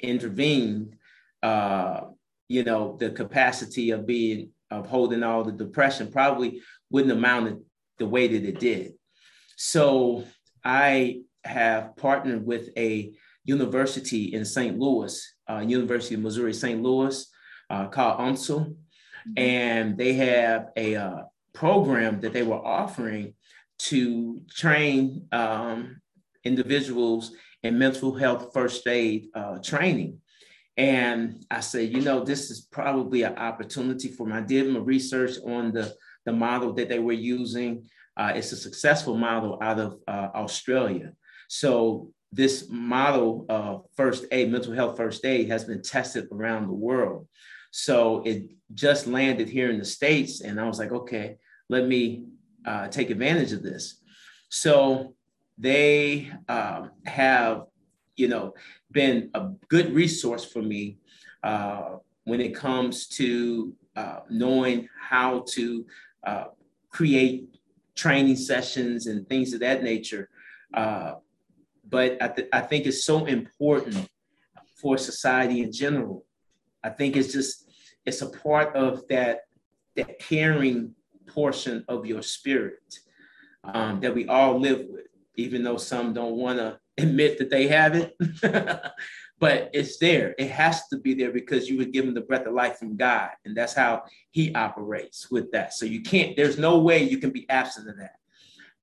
intervened, 0.01 0.97
uh, 1.43 2.01
you 2.49 2.65
know, 2.65 2.97
the 2.99 3.11
capacity 3.11 3.91
of 3.91 4.07
being 4.07 4.51
of 4.71 4.87
holding 4.87 5.23
all 5.23 5.45
the 5.45 5.53
depression 5.53 6.11
probably 6.11 6.61
wouldn't 6.91 7.13
amount 7.13 7.61
the 7.99 8.07
way 8.07 8.29
that 8.29 8.45
it 8.45 8.61
did. 8.61 8.95
So 9.57 10.25
I 10.65 11.23
have 11.45 11.97
partnered 11.97 12.47
with 12.47 12.71
a 12.77 13.13
university 13.45 14.35
in 14.35 14.45
St. 14.45 14.79
Louis, 14.79 15.35
uh, 15.49 15.65
University 15.67 16.15
of 16.15 16.21
Missouri 16.21 16.53
St. 16.53 16.83
Louis, 16.83 17.27
uh, 17.71 17.87
called 17.89 18.21
UMSL, 18.21 18.67
mm-hmm. 18.67 19.33
and 19.37 19.97
they 19.97 20.15
have 20.15 20.69
a 20.77 20.97
uh, 20.97 21.23
program 21.55 22.21
that 22.21 22.33
they 22.33 22.43
were 22.43 22.65
offering 22.65 23.35
to 23.79 24.43
train 24.51 25.27
um, 25.33 26.01
individuals 26.45 27.33
in 27.63 27.79
mental 27.79 28.15
health 28.15 28.51
first 28.53 28.87
aid 28.87 29.29
uh, 29.35 29.59
training. 29.59 30.21
And 30.77 31.45
I 31.51 31.61
said, 31.61 31.93
you 31.93 32.01
know, 32.01 32.23
this 32.23 32.51
is 32.51 32.61
probably 32.61 33.23
an 33.23 33.37
opportunity 33.37 34.09
for 34.09 34.27
me. 34.27 34.35
I 34.35 34.41
did 34.43 34.73
my 34.73 34.79
research 34.79 35.33
on 35.45 35.73
the, 35.73 35.93
the 36.29 36.33
model 36.49 36.73
that 36.75 36.89
they 36.89 36.99
were 36.99 37.21
using. 37.37 37.89
Uh, 38.17 38.33
it's 38.35 38.53
a 38.53 38.57
successful 38.57 39.17
model 39.17 39.59
out 39.63 39.79
of 39.79 39.91
uh, 40.07 40.29
Australia. 40.35 41.13
So 41.49 42.11
this 42.33 42.69
model 42.69 43.47
of 43.49 43.87
first 43.97 44.27
aid, 44.31 44.53
mental 44.53 44.75
health 44.75 44.97
first 44.97 45.25
aid, 45.25 45.49
has 45.49 45.65
been 45.65 45.83
tested 45.83 46.29
around 46.31 46.67
the 46.67 46.81
world. 46.89 47.27
So 47.71 48.23
it 48.25 48.39
just 48.75 49.07
landed 49.07 49.49
here 49.49 49.71
in 49.71 49.79
the 49.79 49.85
States. 49.85 50.43
And 50.43 50.61
I 50.61 50.67
was 50.67 50.79
like, 50.79 50.93
okay, 50.93 51.37
let 51.69 51.87
me 51.87 52.25
uh, 52.67 52.89
take 52.89 53.11
advantage 53.11 53.53
of 53.53 53.63
this. 53.63 54.03
So 54.51 55.15
they 55.57 56.31
um, 56.49 56.91
have, 57.07 57.65
you 58.17 58.29
know, 58.29 58.55
been 58.91 59.31
a 59.35 59.49
good 59.69 59.95
resource 59.95 60.45
for 60.45 60.63
me 60.63 60.99
uh, 61.43 61.97
when 62.25 62.41
it 62.41 62.55
comes 62.55 63.07
to 63.09 63.73
uh, 63.97 64.21
knowing 64.29 64.89
how 65.01 65.45
to 65.55 65.85
uh, 66.27 66.45
create 66.91 67.49
training 67.95 68.37
sessions 68.37 69.07
and 69.07 69.29
things 69.29 69.53
of 69.53 69.61
that 69.61 69.83
nature. 69.83 70.29
Uh, 70.73 71.15
but 71.89 72.23
I, 72.23 72.29
th- 72.29 72.49
I 72.53 72.61
think 72.61 72.87
it's 72.87 73.05
so 73.05 73.27
important 73.27 74.09
for 74.81 74.99
society 74.99 75.63
in 75.63 75.73
general. 75.73 76.25
I 76.85 76.91
think 76.91 77.17
it's 77.17 77.33
just 77.33 77.71
it's 78.05 78.23
a 78.23 78.29
part 78.29 78.75
of 78.77 79.07
that 79.09 79.41
that 79.97 80.19
caring 80.19 80.95
portion 81.27 81.85
of 81.89 82.07
your 82.07 82.23
spirit 82.23 83.01
um, 83.65 84.01
that 84.01 84.15
we 84.15 84.27
all 84.29 84.59
live 84.59 84.87
with, 84.89 85.07
even 85.37 85.63
though 85.63 85.77
some 85.77 86.13
don't 86.13 86.37
want 86.37 86.59
to 86.59 86.79
admit 86.97 87.39
that 87.39 87.51
they 87.51 87.69
have 87.69 87.95
it. 87.95 88.17
but 89.39 89.71
it's 89.73 89.99
there. 89.99 90.35
It 90.39 90.51
has 90.51 90.89
to 90.89 90.99
be 90.99 91.15
there 91.15 91.31
because 91.31 91.69
you 91.69 91.79
were 91.79 91.85
given 91.85 92.15
the 92.15 92.21
breath 92.21 92.47
of 92.47 92.55
life 92.55 92.79
from 92.79 92.97
God, 92.97 93.31
and 93.45 93.57
that's 93.57 93.75
how 93.75 94.03
He 94.31 94.55
operates 94.55 95.31
with 95.31 95.51
that. 95.53 95.75
So 95.75 95.87
you 95.87 96.03
can't. 96.03 96.37
There's 96.37 96.59
no 96.59 96.79
way 96.79 97.03
you 97.03 97.19
can 97.19 97.31
be 97.31 97.49
absent 97.49 97.89
of 97.89 97.97
that. 97.99 98.17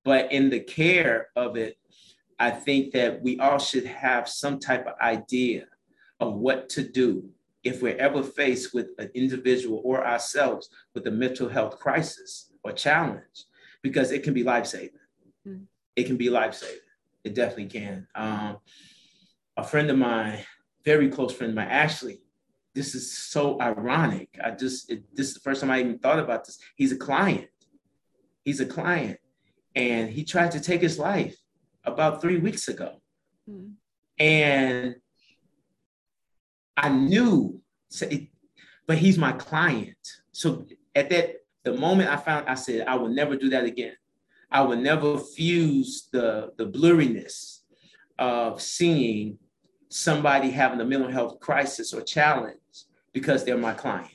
But 0.04 0.32
in 0.32 0.50
the 0.50 0.60
care 0.60 1.30
of 1.36 1.58
it, 1.58 1.78
I 2.40 2.52
think 2.52 2.94
that 2.94 3.22
we 3.22 3.40
all 3.40 3.60
should 3.60 3.86
have 3.86 4.30
some 4.30 4.60
type 4.60 4.86
of 4.86 4.94
idea 5.02 5.66
of 6.20 6.36
what 6.36 6.70
to 6.70 6.84
do 6.84 7.30
if 7.64 7.82
we're 7.82 7.98
ever 7.98 8.22
faced 8.22 8.74
with 8.74 8.90
an 9.00 9.10
individual 9.16 9.82
or 9.84 10.06
ourselves 10.06 10.70
with 10.94 11.08
a 11.08 11.12
mental 11.12 11.50
health 11.50 11.80
crisis 11.80 12.52
or 12.64 12.72
challenge, 12.72 13.46
because 13.82 14.12
it 14.12 14.24
can 14.24 14.34
be 14.34 14.44
life 14.44 14.68
saving. 14.68 14.92
Mm-hmm. 15.48 15.64
It 15.96 16.04
can 16.04 16.18
be 16.18 16.30
life 16.30 16.54
saving. 16.54 16.80
It 17.24 17.34
definitely 17.34 17.80
can. 17.80 18.08
Um, 18.14 18.58
a 19.58 19.64
friend 19.64 19.90
of 19.90 19.98
mine, 19.98 20.40
very 20.84 21.10
close 21.10 21.34
friend 21.34 21.52
of 21.52 21.56
mine, 21.56 21.68
Ashley. 21.70 22.22
this 22.74 22.94
is 22.94 23.18
so 23.18 23.60
ironic. 23.62 24.30
I 24.44 24.52
just, 24.52 24.92
it, 24.92 25.04
this 25.16 25.30
is 25.30 25.34
the 25.36 25.40
first 25.40 25.62
time 25.62 25.72
I 25.72 25.80
even 25.80 26.00
thought 26.00 26.20
about 26.20 26.46
this. 26.46 26.60
He's 26.76 26.92
a 26.92 26.98
client. 26.98 27.48
He's 28.44 28.60
a 28.60 28.66
client. 28.66 29.18
And 29.76 30.10
he 30.10 30.24
tried 30.24 30.52
to 30.52 30.60
take 30.60 30.82
his 30.82 31.00
life 31.00 31.36
about 31.84 32.22
three 32.22 32.38
weeks 32.38 32.68
ago. 32.68 33.02
Mm-hmm. 33.50 33.72
And 34.20 34.96
I 36.78 36.90
knew, 36.90 37.62
but 38.88 38.98
he's 38.98 39.18
my 39.18 39.32
client. 39.34 39.98
So 40.32 40.66
at 40.94 41.10
that 41.10 41.36
the 41.64 41.74
moment 41.74 42.10
I 42.10 42.18
found, 42.18 42.48
I 42.48 42.56
said, 42.56 42.88
I 42.88 42.96
will 42.96 43.10
never 43.10 43.36
do 43.36 43.50
that 43.50 43.66
again. 43.66 43.96
I 44.52 44.62
will 44.62 44.78
never 44.78 45.18
fuse 45.18 46.08
the, 46.12 46.52
the 46.58 46.66
blurriness 46.68 47.62
of 48.20 48.62
seeing 48.62 49.40
somebody 49.90 50.50
having 50.52 50.82
a 50.82 50.86
mental 50.86 51.10
health 51.10 51.40
crisis 51.40 51.94
or 51.94 52.02
challenge 52.02 52.58
because 53.14 53.44
they're 53.44 53.58
my 53.58 53.74
client. 53.74 54.10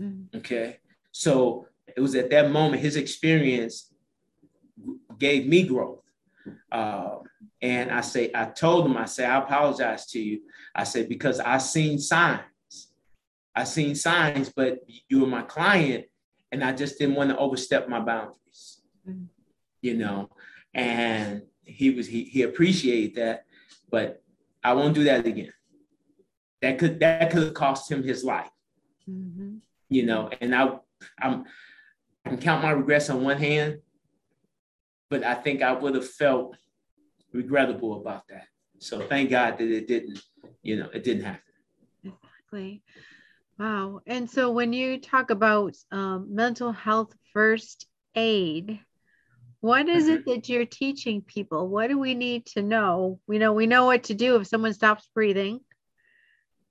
Mm-hmm. 0.00 0.38
Okay. 0.38 0.78
So 1.12 1.66
it 1.96 2.00
was 2.00 2.14
at 2.14 2.30
that 2.30 2.50
moment 2.50 2.82
his 2.82 2.96
experience 2.96 3.92
gave 5.18 5.46
me 5.46 5.64
growth. 5.64 6.04
Uh, 6.70 7.16
and 7.60 7.90
I 7.90 8.02
say, 8.02 8.30
I 8.34 8.46
told 8.46 8.86
him, 8.86 8.96
I 8.96 9.06
say, 9.06 9.26
I 9.26 9.38
apologize 9.38 10.06
to 10.06 10.20
you. 10.20 10.40
I 10.74 10.84
said, 10.84 11.08
because 11.08 11.40
I 11.40 11.58
seen 11.58 11.98
signs. 11.98 12.42
I 13.54 13.64
seen 13.64 13.96
signs, 13.96 14.50
but 14.50 14.78
you 15.08 15.20
were 15.20 15.26
my 15.26 15.42
client, 15.42 16.04
and 16.52 16.62
I 16.62 16.72
just 16.72 16.98
didn't 16.98 17.16
want 17.16 17.30
to 17.30 17.36
overstep 17.36 17.88
my 17.88 17.98
boundaries. 17.98 18.82
Mm-hmm. 19.08 19.24
You 19.80 19.94
know, 19.94 20.30
and 20.74 21.42
he 21.64 21.90
was 21.90 22.06
he 22.06 22.24
he 22.24 22.42
appreciated 22.42 23.16
that, 23.16 23.44
but 23.90 24.22
I 24.62 24.74
won't 24.74 24.94
do 24.94 25.04
that 25.04 25.26
again. 25.26 25.52
That 26.62 26.78
could 26.78 27.00
that 27.00 27.30
could 27.30 27.42
have 27.44 27.54
cost 27.54 27.90
him 27.90 28.02
his 28.02 28.24
life. 28.24 28.50
Mm-hmm. 29.08 29.56
You 29.88 30.06
know, 30.06 30.30
and 30.40 30.54
I 30.54 30.78
I'm 31.20 31.44
I 32.24 32.30
can 32.30 32.38
count 32.38 32.62
my 32.62 32.70
regrets 32.70 33.10
on 33.10 33.22
one 33.22 33.38
hand, 33.38 33.78
but 35.08 35.24
I 35.24 35.34
think 35.34 35.62
I 35.62 35.72
would 35.72 35.94
have 35.94 36.08
felt 36.08 36.56
regrettable 37.32 38.00
about 38.00 38.26
that. 38.28 38.46
So 38.78 39.00
thank 39.00 39.30
God 39.30 39.58
that 39.58 39.68
it 39.68 39.88
didn't, 39.88 40.20
you 40.62 40.76
know, 40.76 40.88
it 40.92 41.04
didn't 41.04 41.24
happen. 41.24 41.42
Exactly. 42.04 42.82
Wow. 43.58 44.00
And 44.06 44.28
so 44.30 44.50
when 44.50 44.72
you 44.72 45.00
talk 45.00 45.30
about 45.30 45.74
um, 45.90 46.34
mental 46.34 46.72
health 46.72 47.14
first 47.32 47.86
aid, 48.14 48.80
what 49.60 49.88
is 49.88 50.08
it 50.08 50.24
that 50.26 50.48
you're 50.48 50.66
teaching 50.66 51.20
people? 51.22 51.68
What 51.68 51.88
do 51.88 51.98
we 51.98 52.14
need 52.14 52.46
to 52.46 52.62
know? 52.62 53.18
We 53.26 53.38
know 53.38 53.52
we 53.52 53.66
know 53.66 53.86
what 53.86 54.04
to 54.04 54.14
do 54.14 54.36
if 54.36 54.46
someone 54.46 54.72
stops 54.72 55.08
breathing. 55.14 55.60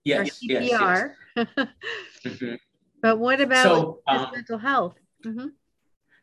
Yes, 0.04 0.40
CPR. 0.40 0.40
Yes, 0.46 1.14
yes. 1.36 1.68
mm-hmm. 2.26 2.56
But 3.00 3.20
what 3.20 3.40
about 3.40 3.64
so, 3.64 4.02
um, 4.08 4.32
mental 4.34 4.58
health? 4.58 4.96
Mm-hmm. 5.24 5.50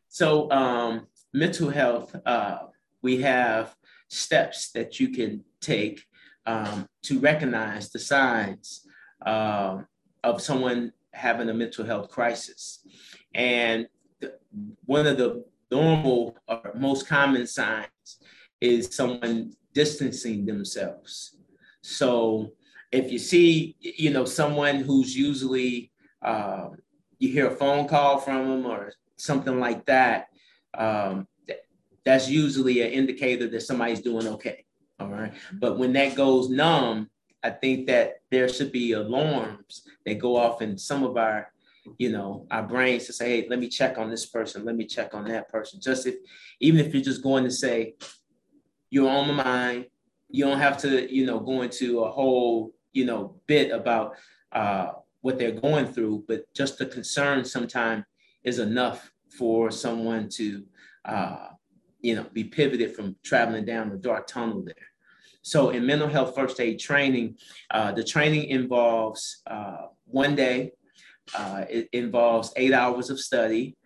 So 0.09 0.51
um, 0.51 1.07
mental 1.33 1.71
health, 1.71 2.17
uh, 2.27 2.59
we 3.01 3.21
have 3.23 3.77
steps 4.09 4.73
that 4.73 4.99
you 4.99 5.11
can 5.11 5.45
take 5.61 6.05
um, 6.47 6.89
to 7.03 7.21
recognize 7.21 7.91
the 7.91 8.01
signs 8.01 8.87
uh, 9.25 9.83
of 10.25 10.43
someone 10.43 10.93
having 11.13 11.49
a 11.49 11.55
mental 11.55 11.85
health 11.85 12.11
crisis. 12.11 12.85
And 13.35 13.87
one 14.85 15.07
of 15.07 15.17
the 15.17 15.45
normal 15.79 16.37
or 16.49 16.73
most 16.89 17.03
common 17.17 17.47
signs 17.47 18.09
is 18.61 18.95
someone 18.95 19.53
distancing 19.81 20.47
themselves. 20.47 21.11
So 21.83 22.53
if 22.91 23.11
you 23.13 23.19
see, 23.19 23.77
you 23.81 24.11
know, 24.15 24.25
someone 24.25 24.77
who's 24.87 25.13
usually 25.29 25.91
uh, 26.23 26.69
you 27.19 27.29
hear 27.37 27.49
a 27.49 27.57
phone 27.57 27.87
call 27.89 28.19
from 28.19 28.41
them 28.49 28.67
or 28.67 28.93
something 29.17 29.59
like 29.61 29.85
that, 29.87 30.29
um, 30.85 31.27
that's 32.05 32.29
usually 32.29 32.83
an 32.83 32.91
indicator 32.93 33.47
that 33.49 33.63
somebody's 33.63 34.03
doing 34.03 34.27
okay. 34.29 34.65
All 35.01 35.09
right. 35.09 35.33
But 35.53 35.79
when 35.79 35.93
that 35.95 36.15
goes 36.15 36.49
numb, 36.49 37.11
I 37.43 37.51
think 37.51 37.87
that 37.87 38.21
there 38.31 38.49
should 38.49 38.73
be 38.73 38.93
alarms 38.93 39.89
that 40.05 40.19
go 40.19 40.37
off 40.37 40.63
in 40.63 40.79
some 40.79 41.03
of 41.05 41.17
our, 41.17 41.53
you 41.99 42.11
know, 42.11 42.47
our 42.51 42.63
brains 42.63 43.07
to 43.07 43.13
say, 43.13 43.43
hey, 43.43 43.47
let 43.49 43.59
me 43.59 43.69
check 43.69 43.99
on 43.99 44.11
this 44.11 44.27
person, 44.27 44.65
let 44.65 44.77
me 44.77 44.87
check 44.87 45.15
on 45.15 45.25
that 45.29 45.49
person. 45.49 45.81
Just 45.81 46.07
if, 46.07 46.17
even 46.61 46.85
if 46.85 46.95
you're 46.95 47.03
just 47.03 47.23
going 47.23 47.45
to 47.45 47.51
say, 47.51 47.95
you're 48.91 49.09
on 49.09 49.35
my 49.35 49.45
mind, 49.45 49.87
you 50.31 50.45
don't 50.45 50.59
have 50.59 50.79
to, 50.79 51.13
you 51.15 51.27
know, 51.27 51.41
go 51.41 51.63
into 51.63 52.01
a 52.01 52.11
whole, 52.11 52.73
you 52.93 53.05
know, 53.05 53.37
bit 53.47 53.71
about 53.71 54.15
uh, 54.53 54.93
what 55.21 55.39
they're 55.39 55.53
going 55.53 55.87
through, 55.87 56.25
but 56.29 56.53
just 56.55 56.79
the 56.79 56.87
concern 56.87 57.45
sometimes 57.45 58.05
is 58.45 58.59
enough 58.59 59.11
for 59.37 59.71
someone 59.71 60.29
to, 60.29 60.65
uh, 61.05 61.49
you 62.01 62.15
know, 62.15 62.27
be 62.33 62.45
pivoted 62.45 62.95
from 62.95 63.17
traveling 63.23 63.65
down 63.65 63.91
the 63.91 63.97
dark 63.97 64.27
tunnel 64.27 64.63
there. 64.63 64.75
So 65.43 65.71
in 65.71 65.87
mental 65.87 66.09
health 66.09 66.35
first 66.35 66.59
aid 66.61 66.79
training, 66.79 67.37
uh, 67.71 67.93
the 67.93 68.05
training 68.05 68.49
involves 68.49 69.43
uh, 69.47 69.89
one 70.07 70.35
day. 70.35 70.73
Uh, 71.35 71.65
it 71.71 71.89
involves 71.93 72.53
eight 72.57 72.73
hours 72.73 73.11
of 73.11 73.19
study, 73.19 73.77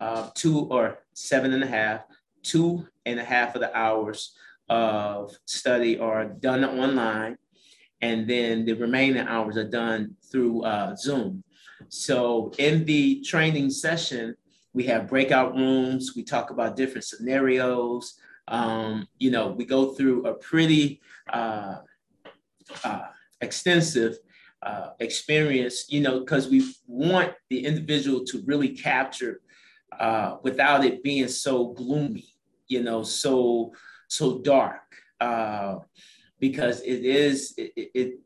uh, 0.00 0.30
two 0.34 0.60
or 0.70 0.98
seven 1.14 1.52
and 1.52 1.64
a 1.64 1.66
half, 1.66 2.02
two 2.42 2.86
and 3.06 3.18
a 3.18 3.24
half 3.24 3.54
of 3.54 3.60
the 3.60 3.76
hours 3.76 4.34
of 4.68 5.36
study 5.46 5.98
are 5.98 6.24
done 6.24 6.64
online, 6.64 7.36
and 8.00 8.28
then 8.28 8.64
the 8.64 8.74
remaining 8.74 9.26
hours 9.26 9.56
are 9.56 9.68
done 9.68 10.16
through 10.30 10.62
uh, 10.62 10.94
Zoom. 10.96 11.42
So 11.88 12.52
in 12.58 12.84
the 12.84 13.22
training 13.22 13.70
session, 13.70 14.34
we 14.72 14.84
have 14.84 15.08
breakout 15.08 15.54
rooms. 15.54 16.12
We 16.16 16.24
talk 16.24 16.50
about 16.50 16.76
different 16.76 17.04
scenarios. 17.04 18.14
Um, 18.48 19.06
you 19.18 19.30
know, 19.30 19.48
we 19.48 19.64
go 19.64 19.92
through 19.94 20.26
a 20.26 20.34
pretty 20.34 21.00
uh, 21.32 21.76
uh, 22.84 23.02
extensive 23.40 24.18
uh, 24.64 24.90
experience, 25.00 25.86
you 25.90 26.00
know, 26.00 26.20
because 26.20 26.48
we 26.48 26.74
want 26.86 27.32
the 27.50 27.64
individual 27.64 28.24
to 28.24 28.42
really 28.46 28.70
capture 28.70 29.40
uh, 29.98 30.36
without 30.42 30.84
it 30.84 31.02
being 31.02 31.28
so 31.28 31.68
gloomy, 31.68 32.26
you 32.68 32.82
know, 32.82 33.02
so 33.02 33.72
so 34.08 34.38
dark, 34.38 34.96
uh, 35.20 35.76
because 36.38 36.80
it 36.82 37.04
is 37.04 37.54
it, 37.56 37.72
it 37.94 38.20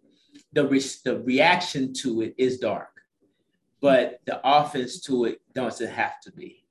the 0.53 0.67
re- 0.67 1.03
the 1.05 1.21
reaction 1.21 1.93
to 1.93 2.23
it 2.23 2.35
is 2.39 2.59
dark 2.59 2.99
but 3.81 4.21
the 4.27 4.41
offense 4.45 5.01
to 5.01 5.25
it 5.25 5.41
doesn't 5.55 5.91
have 5.91 6.21
to 6.21 6.33
be, 6.33 6.65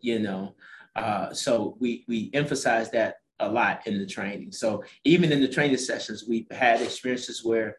you 0.00 0.18
know. 0.18 0.54
Uh, 0.96 1.32
so 1.32 1.76
we 1.78 2.04
we 2.08 2.30
emphasize 2.32 2.90
that 2.90 3.16
a 3.38 3.48
lot 3.48 3.86
in 3.86 3.98
the 3.98 4.06
training. 4.06 4.52
So 4.52 4.82
even 5.04 5.32
in 5.32 5.40
the 5.40 5.48
training 5.48 5.78
sessions, 5.78 6.24
we've 6.28 6.50
had 6.50 6.82
experiences 6.82 7.44
where 7.44 7.76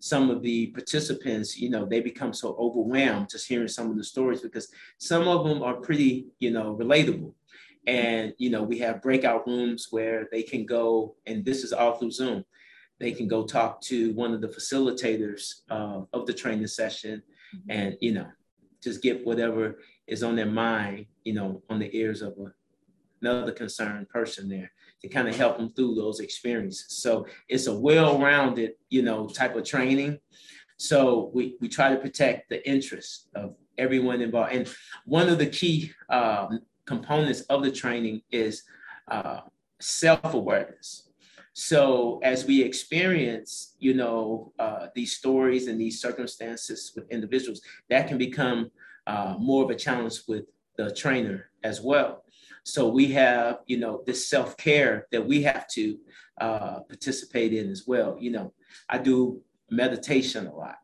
some 0.00 0.30
of 0.30 0.42
the 0.42 0.66
participants, 0.68 1.58
you 1.58 1.70
know, 1.70 1.84
they 1.84 2.00
become 2.00 2.32
so 2.32 2.54
overwhelmed 2.58 3.30
just 3.30 3.48
hearing 3.48 3.68
some 3.68 3.90
of 3.90 3.96
the 3.96 4.04
stories 4.04 4.42
because 4.42 4.68
some 4.98 5.26
of 5.26 5.46
them 5.46 5.62
are 5.62 5.74
pretty, 5.74 6.26
you 6.40 6.50
know, 6.50 6.76
relatable. 6.76 7.32
And, 7.86 8.32
you 8.38 8.50
know, 8.50 8.62
we 8.62 8.78
have 8.78 9.02
breakout 9.02 9.46
rooms 9.46 9.88
where 9.90 10.28
they 10.32 10.42
can 10.42 10.64
go, 10.66 11.16
and 11.26 11.44
this 11.44 11.64
is 11.64 11.72
all 11.72 11.96
through 11.96 12.12
Zoom. 12.12 12.44
They 12.98 13.12
can 13.12 13.28
go 13.28 13.44
talk 13.44 13.80
to 13.82 14.12
one 14.14 14.32
of 14.32 14.40
the 14.40 14.48
facilitators 14.48 15.62
uh, 15.70 16.02
of 16.12 16.26
the 16.26 16.32
training 16.32 16.66
session 16.68 17.22
and 17.68 17.96
you 18.00 18.12
know 18.12 18.26
just 18.82 19.02
get 19.02 19.24
whatever 19.26 19.78
is 20.06 20.22
on 20.22 20.36
their 20.36 20.46
mind 20.46 21.06
you 21.24 21.34
know 21.34 21.62
on 21.70 21.78
the 21.78 21.94
ears 21.96 22.22
of 22.22 22.34
a, 22.38 22.52
another 23.22 23.52
concerned 23.52 24.08
person 24.08 24.48
there 24.48 24.70
to 25.04 25.10
kind 25.10 25.28
of 25.28 25.36
help 25.36 25.58
them 25.58 25.70
through 25.74 25.94
those 25.94 26.20
experiences. 26.20 26.86
So 26.88 27.26
it's 27.48 27.66
a 27.66 27.74
well-rounded 27.74 28.72
you 28.88 29.02
know 29.02 29.28
type 29.28 29.54
of 29.54 29.64
training. 29.64 30.18
So 30.76 31.30
we, 31.34 31.56
we 31.60 31.68
try 31.68 31.90
to 31.90 31.96
protect 31.96 32.48
the 32.48 32.66
interests 32.68 33.28
of 33.34 33.54
everyone 33.78 34.20
involved. 34.22 34.52
And 34.52 34.68
one 35.04 35.28
of 35.28 35.38
the 35.38 35.46
key 35.46 35.92
um, 36.08 36.60
components 36.86 37.42
of 37.42 37.62
the 37.62 37.70
training 37.70 38.22
is 38.30 38.64
uh, 39.10 39.40
self-awareness. 39.78 41.10
So 41.52 42.18
as 42.24 42.44
we 42.44 42.62
experience, 42.62 43.76
you 43.78 43.94
know, 43.94 44.52
uh, 44.58 44.86
these 44.94 45.16
stories 45.16 45.68
and 45.68 45.80
these 45.80 46.00
circumstances 46.00 46.92
with 46.96 47.08
individuals, 47.10 47.60
that 47.90 48.08
can 48.08 48.18
become 48.18 48.70
uh, 49.06 49.36
more 49.38 49.62
of 49.64 49.70
a 49.70 49.76
challenge 49.76 50.22
with 50.26 50.46
the 50.76 50.92
trainer 50.92 51.50
as 51.62 51.80
well. 51.80 52.23
So 52.64 52.88
we 52.88 53.12
have, 53.12 53.58
you 53.66 53.78
know, 53.78 54.02
this 54.06 54.28
self 54.28 54.56
care 54.56 55.06
that 55.12 55.26
we 55.26 55.42
have 55.42 55.68
to 55.68 55.98
uh, 56.40 56.80
participate 56.80 57.52
in 57.52 57.70
as 57.70 57.84
well. 57.86 58.16
You 58.18 58.30
know, 58.30 58.52
I 58.88 58.98
do 58.98 59.42
meditation 59.70 60.46
a 60.46 60.54
lot, 60.54 60.78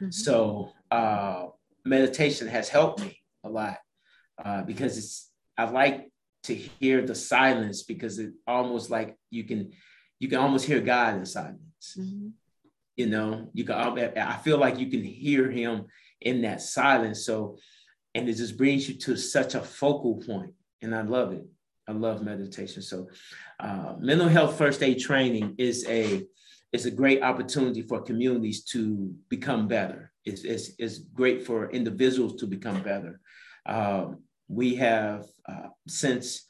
mm-hmm. 0.00 0.10
so 0.10 0.70
uh, 0.90 1.46
meditation 1.84 2.48
has 2.48 2.68
helped 2.68 3.00
me 3.00 3.20
a 3.44 3.48
lot 3.48 3.78
uh, 4.42 4.62
because 4.62 4.96
it's 4.98 5.30
I 5.58 5.64
like 5.64 6.10
to 6.44 6.54
hear 6.54 7.02
the 7.02 7.14
silence 7.14 7.82
because 7.82 8.18
it 8.18 8.32
almost 8.46 8.90
like 8.90 9.16
you 9.30 9.44
can 9.44 9.72
you 10.18 10.28
can 10.28 10.38
almost 10.38 10.66
hear 10.66 10.80
God 10.80 11.16
in 11.16 11.26
silence. 11.26 11.96
Mm-hmm. 11.98 12.28
You 12.96 13.06
know, 13.06 13.50
you 13.52 13.64
can. 13.64 13.98
I 14.16 14.36
feel 14.38 14.58
like 14.58 14.78
you 14.78 14.90
can 14.90 15.04
hear 15.04 15.50
Him 15.50 15.86
in 16.20 16.42
that 16.42 16.62
silence. 16.62 17.24
So, 17.26 17.58
and 18.14 18.28
it 18.28 18.34
just 18.34 18.56
brings 18.56 18.88
you 18.88 18.94
to 18.94 19.16
such 19.16 19.54
a 19.54 19.60
focal 19.60 20.16
point, 20.16 20.54
and 20.86 20.94
I 20.94 21.02
love 21.02 21.32
it. 21.32 21.44
I 21.88 21.92
love 21.92 22.22
meditation. 22.22 22.80
So, 22.80 23.08
uh, 23.60 23.94
mental 23.98 24.28
health 24.28 24.56
first 24.56 24.82
aid 24.82 25.00
training 25.00 25.56
is 25.58 25.84
a 25.88 26.24
is 26.72 26.86
a 26.86 26.90
great 26.90 27.22
opportunity 27.22 27.82
for 27.82 28.02
communities 28.02 28.64
to 28.64 29.14
become 29.28 29.66
better. 29.68 30.12
It's, 30.24 30.42
it's, 30.42 30.70
it's 30.78 30.98
great 30.98 31.46
for 31.46 31.70
individuals 31.70 32.36
to 32.40 32.46
become 32.46 32.82
better. 32.82 33.20
Um, 33.64 34.24
we 34.48 34.74
have 34.74 35.24
uh, 35.48 35.68
since 35.86 36.46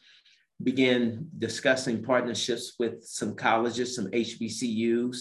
began 0.63 1.29
discussing 1.39 2.03
partnerships 2.03 2.75
with 2.79 3.05
some 3.05 3.35
colleges, 3.37 3.95
some 3.95 4.07
HBCUs, 4.07 5.19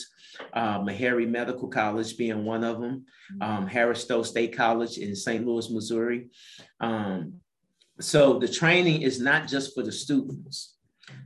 uh, 0.54 0.80
Meharry 0.80 1.30
Medical 1.30 1.68
College 1.68 2.18
being 2.18 2.46
one 2.46 2.64
of 2.64 2.80
them, 2.80 3.06
um, 3.42 3.68
Harris 3.68 4.02
Stowe 4.02 4.24
State 4.24 4.56
College 4.56 4.98
in 4.98 5.14
St. 5.14 5.46
Louis, 5.46 5.70
Missouri. 5.70 6.30
Um, 6.80 7.42
so 8.00 8.40
the 8.40 8.48
training 8.48 9.02
is 9.02 9.20
not 9.20 9.48
just 9.48 9.74
for 9.74 9.84
the 9.84 9.92
students, 9.92 10.76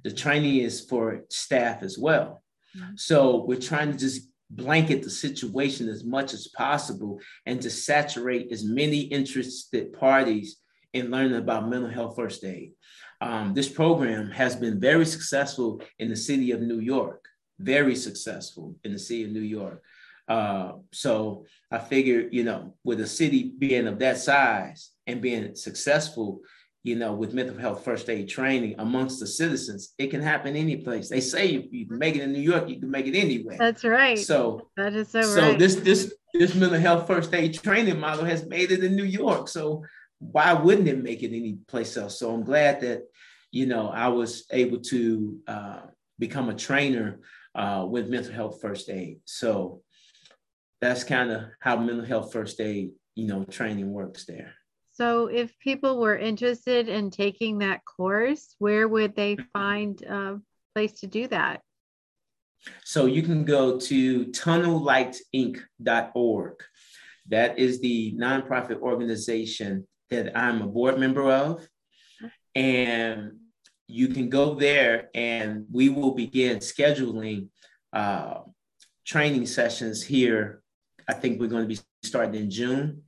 the 0.03 0.11
training 0.11 0.57
is 0.57 0.81
for 0.81 1.21
staff 1.29 1.83
as 1.83 1.97
well. 1.97 2.43
Mm-hmm. 2.77 2.91
So 2.95 3.43
we're 3.45 3.59
trying 3.59 3.91
to 3.91 3.97
just 3.97 4.29
blanket 4.49 5.03
the 5.03 5.09
situation 5.09 5.87
as 5.89 6.03
much 6.03 6.33
as 6.33 6.47
possible 6.47 7.19
and 7.45 7.61
to 7.61 7.69
saturate 7.69 8.51
as 8.51 8.63
many 8.63 9.01
interested 9.01 9.93
parties 9.93 10.57
in 10.93 11.11
learning 11.11 11.35
about 11.35 11.69
mental 11.69 11.89
health 11.89 12.15
first 12.15 12.43
aid. 12.43 12.73
Um, 13.21 13.53
this 13.53 13.69
program 13.69 14.31
has 14.31 14.55
been 14.55 14.79
very 14.79 15.05
successful 15.05 15.81
in 15.99 16.09
the 16.09 16.15
city 16.15 16.51
of 16.51 16.61
New 16.61 16.79
York, 16.79 17.25
very 17.59 17.95
successful 17.95 18.75
in 18.83 18.93
the 18.93 18.99
city 18.99 19.25
of 19.25 19.31
New 19.31 19.41
York. 19.41 19.83
Uh, 20.27 20.73
so 20.93 21.45
I 21.71 21.79
figure, 21.79 22.29
you 22.31 22.43
know, 22.43 22.75
with 22.83 23.01
a 23.01 23.07
city 23.07 23.51
being 23.57 23.87
of 23.87 23.99
that 23.99 24.17
size 24.17 24.91
and 25.05 25.21
being 25.21 25.55
successful, 25.55 26.41
you 26.83 26.95
know, 26.95 27.13
with 27.13 27.33
mental 27.33 27.57
health 27.57 27.83
first 27.83 28.09
aid 28.09 28.29
training 28.29 28.75
amongst 28.79 29.19
the 29.19 29.27
citizens, 29.27 29.93
it 29.97 30.07
can 30.07 30.21
happen 30.21 30.55
any 30.55 30.77
place. 30.77 31.09
They 31.09 31.19
say 31.19 31.55
if 31.55 31.73
you 31.73 31.85
can 31.85 31.97
make 31.97 32.15
it 32.15 32.21
in 32.21 32.31
New 32.31 32.39
York, 32.39 32.69
you 32.69 32.79
can 32.79 32.89
make 32.89 33.05
it 33.05 33.17
anywhere. 33.17 33.57
That's 33.57 33.83
right. 33.83 34.17
So 34.17 34.69
that 34.77 34.93
is 34.93 35.09
so, 35.09 35.21
so 35.21 35.49
right. 35.49 35.59
this 35.59 35.75
this 35.75 36.13
this 36.33 36.55
mental 36.55 36.79
health 36.79 37.05
first 37.07 37.33
aid 37.33 37.53
training 37.55 37.99
model 37.99 38.23
has 38.25 38.45
made 38.45 38.71
it 38.71 38.83
in 38.83 38.95
New 38.95 39.03
York. 39.03 39.49
So 39.49 39.83
why 40.19 40.53
wouldn't 40.53 40.87
it 40.87 41.03
make 41.03 41.21
it 41.21 41.35
any 41.35 41.57
place 41.67 41.97
else? 41.97 42.17
So 42.17 42.33
I'm 42.33 42.43
glad 42.43 42.79
that 42.81 43.03
you 43.51 43.65
know 43.65 43.89
I 43.89 44.07
was 44.07 44.45
able 44.51 44.79
to 44.79 45.37
uh, 45.47 45.81
become 46.17 46.47
a 46.49 46.55
trainer 46.55 47.19
uh, 47.55 47.85
with 47.89 48.09
mental 48.09 48.33
health 48.33 48.61
first 48.61 48.89
aid. 48.89 49.19
So 49.25 49.81
that's 50.79 51.03
kind 51.03 51.29
of 51.29 51.43
how 51.59 51.75
mental 51.75 52.05
health 52.05 52.31
first 52.31 52.61
aid 52.61 52.91
you 53.15 53.27
know 53.27 53.43
training 53.43 53.91
works 53.91 54.23
there. 54.23 54.53
So, 54.99 55.27
if 55.27 55.57
people 55.59 55.97
were 55.97 56.17
interested 56.17 56.89
in 56.89 57.09
taking 57.09 57.59
that 57.59 57.85
course, 57.85 58.53
where 58.59 58.85
would 58.85 59.15
they 59.15 59.37
find 59.53 60.01
a 60.01 60.41
place 60.75 60.99
to 60.99 61.07
do 61.07 61.25
that? 61.29 61.61
So, 62.83 63.05
you 63.05 63.23
can 63.23 63.45
go 63.45 63.79
to 63.79 64.25
tunnellightinc.org. 64.25 66.53
That 67.29 67.57
is 67.57 67.79
the 67.79 68.13
nonprofit 68.17 68.81
organization 68.81 69.87
that 70.09 70.37
I'm 70.37 70.61
a 70.61 70.67
board 70.67 70.99
member 70.99 71.31
of. 71.31 71.65
And 72.53 73.37
you 73.87 74.09
can 74.09 74.29
go 74.29 74.55
there 74.55 75.07
and 75.15 75.65
we 75.71 75.87
will 75.87 76.13
begin 76.13 76.57
scheduling 76.57 77.47
uh, 77.93 78.39
training 79.05 79.45
sessions 79.45 80.03
here. 80.03 80.61
I 81.07 81.13
think 81.13 81.39
we're 81.39 81.47
going 81.47 81.69
to 81.69 81.73
be 81.73 81.79
starting 82.03 82.35
in 82.35 82.49
June 82.49 83.03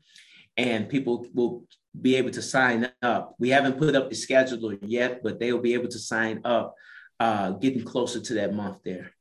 and 0.57 0.89
people 0.89 1.25
will 1.33 1.65
be 1.99 2.15
able 2.15 2.31
to 2.31 2.41
sign 2.41 2.89
up. 3.01 3.35
We 3.39 3.49
haven't 3.49 3.77
put 3.77 3.95
up 3.95 4.09
the 4.09 4.15
scheduler 4.15 4.77
yet, 4.81 5.23
but 5.23 5.39
they 5.39 5.51
will 5.51 5.59
be 5.59 5.73
able 5.73 5.89
to 5.89 5.99
sign 5.99 6.41
up 6.45 6.75
uh, 7.19 7.51
getting 7.51 7.83
closer 7.83 8.19
to 8.19 8.33
that 8.35 8.53
month 8.53 8.79
there. 8.83 9.11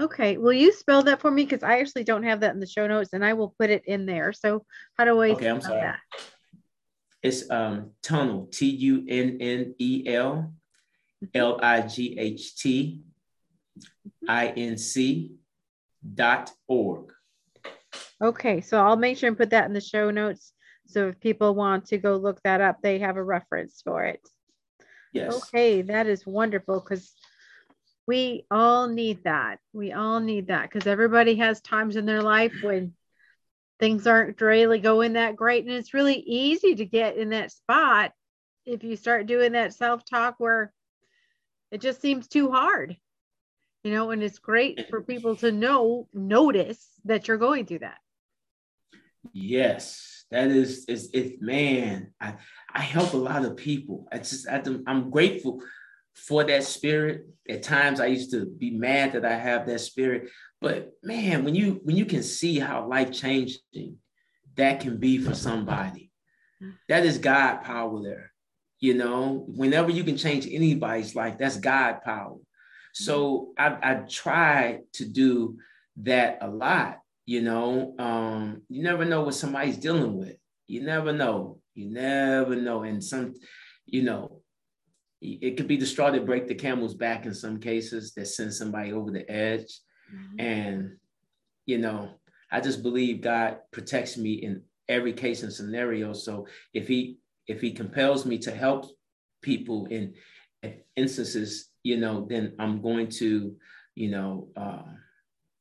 Okay. 0.00 0.36
Will 0.38 0.52
you 0.52 0.72
spell 0.72 1.02
that 1.04 1.20
for 1.20 1.30
me? 1.30 1.44
Because 1.44 1.62
I 1.62 1.80
actually 1.80 2.04
don't 2.04 2.22
have 2.22 2.40
that 2.40 2.54
in 2.54 2.60
the 2.60 2.66
show 2.66 2.86
notes 2.86 3.10
and 3.12 3.24
I 3.24 3.34
will 3.34 3.54
put 3.58 3.70
it 3.70 3.82
in 3.86 4.06
there. 4.06 4.32
So 4.32 4.64
how 4.96 5.04
do 5.04 5.20
I 5.20 5.30
okay, 5.30 5.48
I'm 5.48 5.60
sorry. 5.60 5.80
That? 5.80 5.98
It's 7.22 7.50
um, 7.50 7.90
tunnel, 8.00 8.48
T 8.52 8.66
U 8.66 9.04
N 9.08 9.38
N 9.40 9.74
E 9.78 10.04
L 10.06 10.54
L 11.34 11.58
I 11.60 11.80
G 11.82 12.16
H 12.16 12.56
T 12.56 13.02
I 14.28 14.48
N 14.48 14.78
C 14.78 15.32
dot 16.14 16.52
org. 16.68 17.12
Okay. 18.22 18.60
So 18.60 18.80
I'll 18.80 18.96
make 18.96 19.18
sure 19.18 19.28
and 19.28 19.36
put 19.36 19.50
that 19.50 19.66
in 19.66 19.72
the 19.72 19.80
show 19.80 20.12
notes 20.12 20.52
so 20.88 21.08
if 21.08 21.20
people 21.20 21.54
want 21.54 21.86
to 21.86 21.98
go 21.98 22.16
look 22.16 22.42
that 22.42 22.60
up, 22.60 22.80
they 22.82 22.98
have 23.00 23.16
a 23.16 23.22
reference 23.22 23.82
for 23.84 24.04
it. 24.04 24.26
Yes. 25.12 25.34
Okay, 25.34 25.82
that 25.82 26.06
is 26.06 26.26
wonderful 26.26 26.80
because 26.80 27.14
we 28.06 28.46
all 28.50 28.88
need 28.88 29.24
that. 29.24 29.58
We 29.74 29.92
all 29.92 30.20
need 30.20 30.48
that 30.48 30.62
because 30.62 30.86
everybody 30.86 31.36
has 31.36 31.60
times 31.60 31.96
in 31.96 32.06
their 32.06 32.22
life 32.22 32.54
when 32.62 32.94
things 33.78 34.06
aren't 34.06 34.40
really 34.40 34.78
going 34.78 35.12
that 35.12 35.36
great. 35.36 35.64
And 35.64 35.74
it's 35.74 35.94
really 35.94 36.18
easy 36.18 36.74
to 36.76 36.84
get 36.86 37.16
in 37.16 37.30
that 37.30 37.52
spot 37.52 38.12
if 38.64 38.82
you 38.82 38.96
start 38.96 39.26
doing 39.26 39.52
that 39.52 39.74
self 39.74 40.04
talk 40.06 40.36
where 40.38 40.72
it 41.70 41.82
just 41.82 42.00
seems 42.00 42.28
too 42.28 42.50
hard, 42.50 42.96
you 43.84 43.92
know, 43.92 44.10
and 44.10 44.22
it's 44.22 44.38
great 44.38 44.88
for 44.88 45.02
people 45.02 45.36
to 45.36 45.52
know, 45.52 46.08
notice 46.14 46.86
that 47.04 47.28
you're 47.28 47.36
going 47.36 47.66
through 47.66 47.80
that. 47.80 47.98
Yes 49.34 50.17
that 50.30 50.48
is 50.48 50.84
is 50.86 51.10
it 51.14 51.40
man 51.40 52.12
i 52.20 52.34
i 52.74 52.80
help 52.80 53.14
a 53.14 53.16
lot 53.16 53.44
of 53.44 53.56
people. 53.56 54.06
I 54.12 54.18
just 54.18 54.48
I, 54.48 54.62
i'm 54.86 55.10
grateful 55.10 55.62
for 56.14 56.44
that 56.44 56.64
spirit. 56.64 57.26
At 57.48 57.62
times 57.62 58.00
i 58.00 58.06
used 58.06 58.30
to 58.32 58.46
be 58.46 58.70
mad 58.70 59.12
that 59.12 59.24
i 59.24 59.34
have 59.34 59.66
that 59.66 59.80
spirit. 59.80 60.30
But 60.60 60.92
man 61.02 61.44
when 61.44 61.54
you 61.54 61.80
when 61.84 61.96
you 61.96 62.04
can 62.04 62.22
see 62.22 62.58
how 62.58 62.86
life 62.86 63.12
changing 63.12 63.96
that 64.56 64.80
can 64.80 64.98
be 64.98 65.18
for 65.18 65.34
somebody 65.34 66.10
that 66.88 67.06
is 67.06 67.18
god 67.18 67.62
power 67.62 68.02
there. 68.02 68.32
You 68.80 68.94
know 68.94 69.44
whenever 69.48 69.90
you 69.90 70.04
can 70.04 70.16
change 70.16 70.46
anybody's 70.46 71.14
life 71.14 71.38
that's 71.38 71.56
god 71.58 72.02
power. 72.02 72.36
So 72.92 73.52
i, 73.58 73.76
I 73.82 73.94
try 74.08 74.80
to 74.94 75.04
do 75.04 75.58
that 76.02 76.38
a 76.42 76.48
lot 76.48 76.98
you 77.28 77.42
know, 77.42 77.94
um, 77.98 78.62
you 78.70 78.82
never 78.82 79.04
know 79.04 79.20
what 79.20 79.34
somebody's 79.34 79.76
dealing 79.76 80.16
with. 80.16 80.38
You 80.66 80.82
never 80.82 81.12
know. 81.12 81.60
You 81.74 81.90
never 81.90 82.56
know. 82.56 82.84
And 82.84 83.04
some, 83.04 83.34
you 83.84 84.02
know, 84.02 84.40
it 85.20 85.58
could 85.58 85.68
be 85.68 85.76
the 85.76 85.84
straw 85.84 86.10
that 86.10 86.24
break 86.24 86.46
the 86.46 86.54
camel's 86.54 86.94
back 86.94 87.26
in 87.26 87.34
some 87.34 87.60
cases 87.60 88.14
that 88.14 88.28
sends 88.28 88.56
somebody 88.56 88.94
over 88.94 89.10
the 89.10 89.30
edge. 89.30 89.78
Mm-hmm. 90.10 90.40
And, 90.40 90.96
you 91.66 91.76
know, 91.76 92.12
I 92.50 92.62
just 92.62 92.82
believe 92.82 93.20
God 93.20 93.58
protects 93.72 94.16
me 94.16 94.32
in 94.32 94.62
every 94.88 95.12
case 95.12 95.42
and 95.42 95.52
scenario. 95.52 96.14
So 96.14 96.46
if 96.72 96.88
he 96.88 97.18
if 97.46 97.60
he 97.60 97.72
compels 97.72 98.24
me 98.24 98.38
to 98.38 98.52
help 98.52 98.86
people 99.42 99.84
in 99.90 100.14
instances, 100.96 101.68
you 101.82 101.98
know, 101.98 102.26
then 102.26 102.54
I'm 102.58 102.80
going 102.80 103.08
to, 103.20 103.54
you 103.94 104.10
know, 104.10 104.48
uh, 104.56 104.84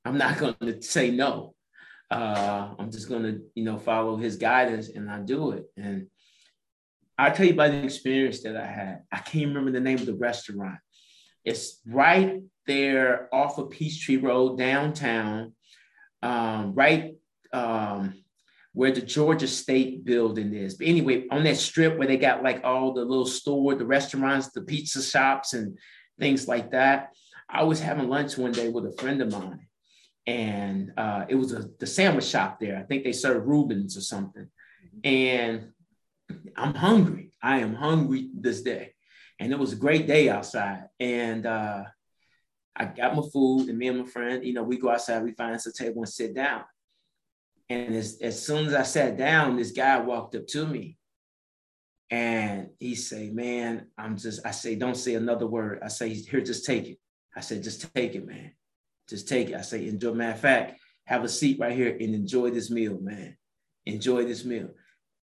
I'm 0.06 0.18
not 0.18 0.38
going 0.40 0.56
to 0.62 0.82
say 0.82 1.12
no 1.12 1.56
uh, 2.10 2.74
I'm 2.80 2.92
just 2.92 3.10
gonna, 3.10 3.38
you 3.56 3.64
know, 3.64 3.78
follow 3.78 4.16
his 4.18 4.38
guidance 4.38 4.90
and 4.90 5.10
I 5.10 5.20
do 5.20 5.52
it. 5.52 5.66
And 5.76 6.08
I'll 7.18 7.34
tell 7.34 7.46
you 7.46 7.54
about 7.54 7.72
the 7.72 7.84
experience 7.84 8.44
that 8.44 8.56
I 8.56 8.66
had. 8.66 9.04
I 9.12 9.18
can't 9.18 9.48
remember 9.48 9.72
the 9.72 9.80
name 9.80 9.98
of 9.98 10.06
the 10.06 10.14
restaurant. 10.14 10.78
It's 11.44 11.82
right 11.86 12.42
there 12.66 13.34
off 13.34 13.58
of 13.58 13.72
Peachtree 13.72 14.18
Road 14.18 14.58
downtown, 14.58 15.54
um, 16.22 16.74
right 16.74 17.16
um, 17.54 18.14
where 18.74 18.92
the 18.92 19.02
Georgia 19.02 19.48
State 19.48 20.06
building 20.06 20.54
is. 20.54 20.76
But 20.76 20.88
anyway, 20.88 21.26
on 21.32 21.44
that 21.46 21.58
strip 21.58 21.98
where 21.98 22.08
they 22.08 22.18
got 22.18 22.44
like 22.44 22.64
all 22.64 22.94
the 22.94 23.04
little 23.04 23.26
store, 23.26 23.76
the 23.76 23.86
restaurants, 23.86 24.50
the 24.50 24.62
pizza 24.62 25.02
shops, 25.02 25.54
and 25.54 25.78
things 26.20 26.48
like 26.48 26.72
that. 26.72 27.10
I 27.50 27.64
was 27.64 27.80
having 27.80 28.10
lunch 28.10 28.38
one 28.38 28.52
day 28.52 28.70
with 28.70 28.86
a 28.86 28.92
friend 28.98 29.22
of 29.22 29.32
mine, 29.32 29.67
and 30.28 30.92
uh, 30.98 31.26
it 31.30 31.36
was 31.36 31.54
a, 31.54 31.70
the 31.80 31.88
sandwich 31.88 32.26
shop 32.26 32.60
there. 32.60 32.78
I 32.78 32.84
think 32.84 33.04
they 33.06 33.14
served 33.14 33.48
Reubens 33.48 33.98
or 33.98 34.02
something. 34.02 34.48
And 35.04 35.72
I'm 36.56 36.74
hungry. 36.74 37.32
I 37.42 37.60
am 37.60 37.74
hungry 37.74 38.30
this 38.34 38.62
day. 38.62 38.94
And 39.40 39.54
it 39.54 39.60
was 39.60 39.72
a 39.72 39.78
great 39.78 40.06
day 40.06 40.30
outside. 40.30 40.84
And 41.00 41.46
uh, 41.46 41.84
I 42.76 42.86
got 42.86 43.16
my 43.16 43.24
food, 43.32 43.70
and 43.70 43.78
me 43.78 43.88
and 43.88 44.00
my 44.00 44.06
friend, 44.06 44.46
you 44.46 44.54
know, 44.54 44.64
we 44.64 44.78
go 44.78 44.90
outside, 44.90 45.24
we 45.24 45.32
find 45.32 45.56
us 45.56 45.66
a 45.66 45.72
table 45.72 46.02
and 46.02 46.10
sit 46.10 46.36
down. 46.36 46.64
And 47.70 47.96
as, 47.96 48.20
as 48.22 48.46
soon 48.46 48.68
as 48.68 48.74
I 48.74 48.84
sat 48.84 49.18
down, 49.18 49.56
this 49.56 49.72
guy 49.72 50.00
walked 50.00 50.36
up 50.36 50.48
to 50.48 50.68
me 50.68 50.98
and 52.10 52.70
he 52.80 52.96
say, 52.96 53.30
man, 53.30 53.88
I'm 53.98 54.18
just, 54.18 54.46
I 54.46 54.52
say, 54.52 54.76
don't 54.76 54.96
say 54.96 55.16
another 55.16 55.48
word. 55.48 55.80
I 55.84 55.90
say, 55.90 56.14
here, 56.14 56.42
just 56.42 56.66
take 56.66 56.88
it. 56.88 56.98
I 57.36 57.42
said, 57.42 57.64
just 57.64 57.94
take 57.94 58.16
it, 58.16 58.26
man. 58.26 58.52
Just 59.10 59.28
take 59.28 59.50
it. 59.50 59.56
I 59.56 59.62
say, 59.62 59.88
enjoy. 59.88 60.14
Matter 60.14 60.34
of 60.34 60.40
fact, 60.40 60.80
have 61.06 61.24
a 61.24 61.30
seat 61.30 61.60
right 61.60 61.76
here 61.76 61.96
and 62.00 62.14
enjoy 62.14 62.52
this 62.52 62.70
meal, 62.70 62.98
man. 63.00 63.38
Enjoy 63.86 64.26
this 64.26 64.44
meal. 64.44 64.70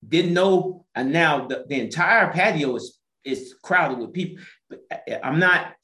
Didn't 0.06 0.34
know, 0.34 0.84
and 0.94 1.12
now 1.12 1.46
the, 1.46 1.64
the 1.68 1.80
entire 1.80 2.32
patio 2.32 2.76
is 2.76 2.98
is 3.24 3.54
crowded 3.62 3.98
with 3.98 4.12
people. 4.12 4.42
But 4.68 4.80
I'm 5.22 5.38
not. 5.38 5.74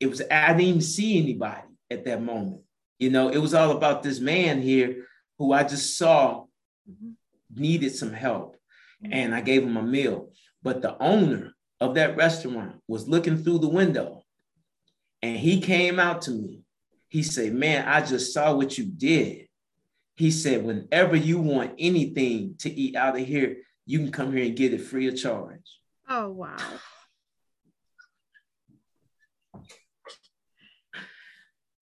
It 0.00 0.06
was 0.06 0.22
I 0.30 0.48
didn't 0.48 0.62
even 0.62 0.80
see 0.80 1.18
anybody 1.18 1.62
at 1.90 2.04
that 2.04 2.22
moment. 2.22 2.62
You 2.98 3.10
know, 3.10 3.28
it 3.28 3.38
was 3.38 3.54
all 3.54 3.72
about 3.72 4.02
this 4.02 4.20
man 4.20 4.62
here 4.62 5.06
who 5.38 5.52
I 5.52 5.64
just 5.64 5.98
saw 5.98 6.44
mm-hmm. 6.88 7.12
needed 7.54 7.94
some 7.94 8.12
help, 8.12 8.56
mm-hmm. 9.02 9.12
and 9.12 9.34
I 9.34 9.40
gave 9.40 9.62
him 9.62 9.76
a 9.76 9.82
meal. 9.82 10.30
But 10.62 10.80
the 10.80 11.00
owner 11.02 11.52
of 11.80 11.94
that 11.94 12.16
restaurant 12.16 12.76
was 12.88 13.08
looking 13.08 13.42
through 13.42 13.58
the 13.58 13.68
window 13.68 14.24
and 15.24 15.38
he 15.38 15.58
came 15.58 15.98
out 15.98 16.20
to 16.22 16.30
me. 16.30 16.63
He 17.08 17.22
said, 17.22 17.54
Man, 17.54 17.86
I 17.86 18.04
just 18.04 18.32
saw 18.32 18.54
what 18.54 18.76
you 18.76 18.84
did. 18.84 19.48
He 20.16 20.30
said, 20.30 20.64
Whenever 20.64 21.16
you 21.16 21.38
want 21.38 21.74
anything 21.78 22.56
to 22.58 22.70
eat 22.70 22.96
out 22.96 23.18
of 23.18 23.26
here, 23.26 23.58
you 23.86 23.98
can 23.98 24.12
come 24.12 24.32
here 24.32 24.44
and 24.44 24.56
get 24.56 24.72
it 24.74 24.80
free 24.80 25.08
of 25.08 25.16
charge. 25.16 25.60
Oh, 26.08 26.30
wow. 26.30 26.56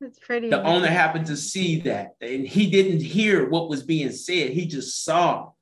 That's 0.03 0.19
pretty. 0.19 0.51
The 0.51 0.61
amazing. 0.61 0.77
owner 0.77 0.89
happened 0.89 1.27
to 1.27 1.37
see 1.37 1.81
that, 1.83 2.17
and 2.21 2.47
he 2.47 2.69
didn't 2.69 3.01
hear 3.01 3.49
what 3.49 3.69
was 3.69 3.85
being 3.85 4.11
said. 4.11 4.51
He 4.51 4.67
just 4.67 5.05
saw. 5.05 5.53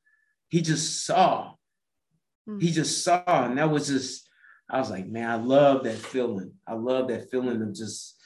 He 0.49 0.63
just 0.63 1.05
saw. 1.05 1.53
Mm-hmm. 2.49 2.59
He 2.61 2.71
just 2.71 3.05
saw, 3.05 3.23
and 3.27 3.59
that 3.59 3.71
was 3.71 3.89
just. 3.89 4.27
I 4.69 4.79
was 4.79 4.89
like, 4.89 5.07
man, 5.07 5.29
I 5.29 5.35
love 5.35 5.85
that 5.85 5.99
feeling. 5.99 6.53
I 6.67 6.75
love 6.75 7.09
that 7.09 7.31
feeling 7.31 7.61
of 7.61 7.75
just 7.75 8.17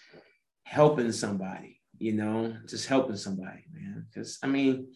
helping 0.65 1.13
somebody. 1.13 1.81
You 1.99 2.13
know, 2.13 2.57
just 2.69 2.89
helping 2.89 3.17
somebody, 3.17 3.65
man. 3.73 4.07
Because 4.13 4.39
I 4.43 4.49
mean, 4.49 4.89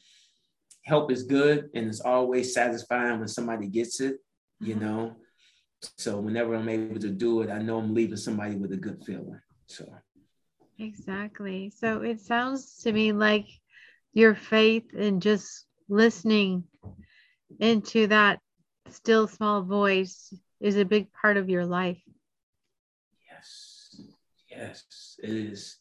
help 0.85 1.11
is 1.13 1.23
good, 1.23 1.71
and 1.75 1.87
it's 1.87 2.01
always 2.01 2.53
satisfying 2.53 3.19
when 3.19 3.29
somebody 3.29 3.69
gets 3.69 4.01
it. 4.01 4.19
You 4.61 4.75
mm-hmm. 4.75 4.85
know. 4.85 5.17
So 5.97 6.19
whenever 6.19 6.57
I'm 6.57 6.69
able 6.69 6.99
to 7.01 7.11
do 7.11 7.43
it, 7.43 7.51
I 7.51 7.63
know 7.63 7.79
I'm 7.79 7.95
leaving 7.95 8.17
somebody 8.17 8.57
with 8.57 8.73
a 8.73 8.77
good 8.77 9.05
feeling. 9.07 9.41
So 9.67 9.89
Exactly. 10.79 11.73
So 11.77 12.03
it 12.03 12.21
sounds 12.21 12.79
to 12.83 12.93
me 12.93 13.13
like 13.13 13.47
your 14.13 14.35
faith 14.35 14.85
and 14.97 15.21
just 15.21 15.67
listening 15.89 16.65
into 17.59 18.07
that 18.07 18.41
still 18.91 19.27
small 19.27 19.63
voice 19.63 20.33
is 20.61 20.77
a 20.77 20.85
big 20.85 21.13
part 21.13 21.37
of 21.37 21.49
your 21.49 21.67
life. 21.67 22.01
Yes. 24.59 25.17
It 25.23 25.31
is. 25.31 25.77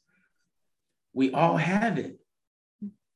We 1.14 1.32
all 1.32 1.58
have 1.58 1.98
it. 1.98 2.20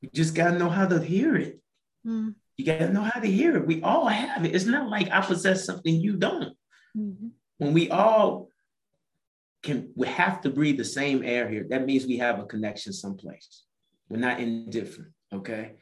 You 0.02 0.10
just 0.14 0.34
got 0.34 0.52
to 0.52 0.58
know 0.58 0.70
how 0.70 0.88
to 0.88 1.00
hear 1.00 1.36
it. 1.36 1.60
Mm. 2.06 2.34
You 2.58 2.66
got 2.66 2.80
to 2.80 2.92
know 2.92 3.04
how 3.04 3.20
to 3.20 3.28
hear 3.28 3.56
it. 3.58 3.68
We 3.68 3.82
all 3.84 4.08
have 4.08 4.44
it. 4.44 4.56
It's 4.56 4.66
not 4.66 4.90
like 4.90 5.12
I 5.12 5.22
possess 5.22 5.66
something 5.66 5.94
you 5.94 6.18
don't. 6.18 6.56
Mm-hmm. 6.98 7.28
When 7.58 7.74
we 7.74 7.90
all 7.92 8.50
can 9.64 9.92
we 9.96 10.08
have 10.08 10.42
to 10.42 10.50
breathe 10.50 10.78
the 10.78 10.86
same 10.86 11.24
air 11.24 11.48
here. 11.48 11.66
That 11.70 11.86
means 11.86 12.06
we 12.06 12.18
have 12.18 12.40
a 12.40 12.46
connection 12.46 12.94
someplace. 12.94 13.64
We're 14.10 14.18
not 14.18 14.40
indifferent. 14.40 15.12
Okay. 15.32 15.74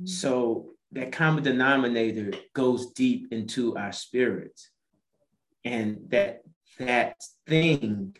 Mm-hmm. 0.00 0.06
So 0.06 0.70
that 0.92 1.12
common 1.12 1.44
denominator 1.44 2.32
goes 2.54 2.92
deep 2.92 3.30
into 3.30 3.76
our 3.76 3.92
spirits. 3.92 4.70
And 5.64 5.98
that 6.08 6.40
that 6.78 7.16
thing 7.46 8.16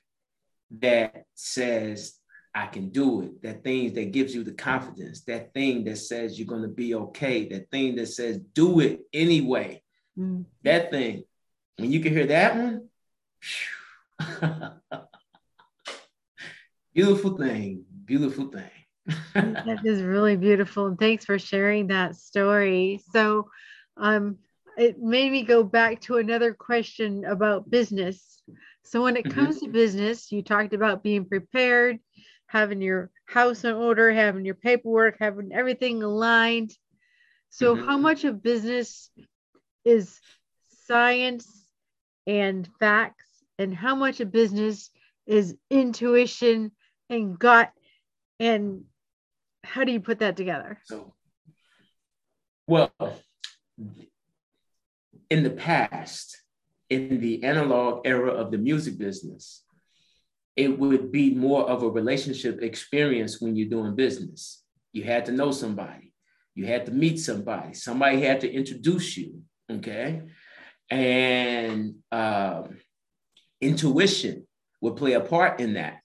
that 0.71 1.25
says 1.35 2.19
I 2.55 2.67
can 2.67 2.89
do 2.91 3.23
it, 3.23 3.43
that 3.43 3.63
thing 3.63 3.95
that 3.95 4.13
gives 4.13 4.35
you 4.35 4.43
the 4.43 4.53
confidence, 4.53 5.23
that 5.23 5.55
thing 5.55 5.85
that 5.85 5.97
says 5.97 6.39
you're 6.39 6.49
going 6.49 6.63
to 6.63 6.69
be 6.69 6.95
okay, 6.95 7.49
that 7.49 7.71
thing 7.71 7.97
that 7.97 8.07
says 8.07 8.39
do 8.53 8.81
it 8.81 9.03
anyway. 9.13 9.83
Mm-hmm. 10.19 10.43
That 10.65 10.91
thing, 10.91 11.25
when 11.77 11.93
you 11.93 12.01
can 12.01 12.13
hear 12.13 12.27
that 12.27 12.57
one, 12.57 12.89
beautiful 16.95 17.37
thing, 17.37 17.85
beautiful 18.05 18.49
thing. 18.49 18.71
that 19.35 19.81
is 19.85 20.03
really 20.03 20.37
beautiful. 20.37 20.87
And 20.87 20.99
thanks 20.99 21.25
for 21.25 21.39
sharing 21.39 21.87
that 21.89 22.17
story. 22.17 23.03
So, 23.13 23.49
um, 23.97 24.39
it 24.77 24.99
made 25.01 25.33
me 25.33 25.43
go 25.43 25.65
back 25.65 26.01
to 26.03 26.19
another 26.19 26.55
question 26.55 27.25
about 27.25 27.69
business. 27.69 28.43
So, 28.89 29.03
when 29.03 29.17
it 29.17 29.27
mm-hmm. 29.27 29.39
comes 29.39 29.61
to 29.61 29.69
business, 29.69 30.33
you 30.33 30.43
talked 30.43 30.73
about 30.73 31.03
being 31.03 31.27
prepared, 31.27 31.99
having 32.47 32.81
your 32.81 33.11
house 33.27 33.65
in 33.65 33.75
order, 33.75 34.11
having 34.11 34.47
your 34.47 34.55
paperwork, 34.55 35.17
having 35.21 35.53
everything 35.53 36.03
aligned. 36.03 36.73
So, 37.51 37.77
mm-hmm. 37.77 37.85
how 37.85 37.99
much 37.99 38.25
of 38.25 38.43
business 38.43 39.11
is 39.85 40.19
science 40.87 41.67
and 42.27 42.67
facts 42.81 43.27
and 43.59 43.75
how 43.75 43.95
much 43.95 44.21
of 44.21 44.33
business 44.33 44.91
is 45.27 45.55
intuition 45.71 46.73
and 47.11 47.39
gut 47.39 47.71
and 48.41 48.85
how 49.65 49.85
do 49.85 49.93
you 49.93 50.01
put 50.01 50.21
that 50.21 50.37
together 50.37 50.79
so 50.85 51.13
well 52.67 52.91
in 55.31 55.43
the 55.43 55.51
past 55.51 56.39
in 56.91 57.21
the 57.21 57.45
analog 57.45 58.07
era 58.07 58.31
of 58.31 58.51
the 58.51 58.59
music 58.59 58.99
business 58.99 59.63
it 60.57 60.77
would 60.77 61.13
be 61.13 61.35
more 61.35 61.69
of 61.71 61.85
a 61.85 61.89
relationship 61.89 62.63
experience 62.63 63.41
when 63.41 63.55
you're 63.55 63.69
doing 63.69 63.95
business. 63.95 64.65
You 64.93 65.05
had 65.05 65.27
to 65.27 65.33
know 65.33 65.53
somebody. 65.53 66.13
You 66.57 66.67
had 66.67 66.85
to 66.87 66.91
meet 66.91 67.21
somebody. 67.21 67.75
Somebody 67.75 68.23
had 68.23 68.41
to 68.41 68.53
introduce 68.53 69.17
you 69.17 69.43
okay? 69.71 70.23
And 70.91 71.97
um, 72.11 72.79
intuition 73.61 74.47
would 74.81 74.97
play 74.97 75.13
a 75.13 75.21
part 75.21 75.61
in 75.61 75.75
that 75.75 75.99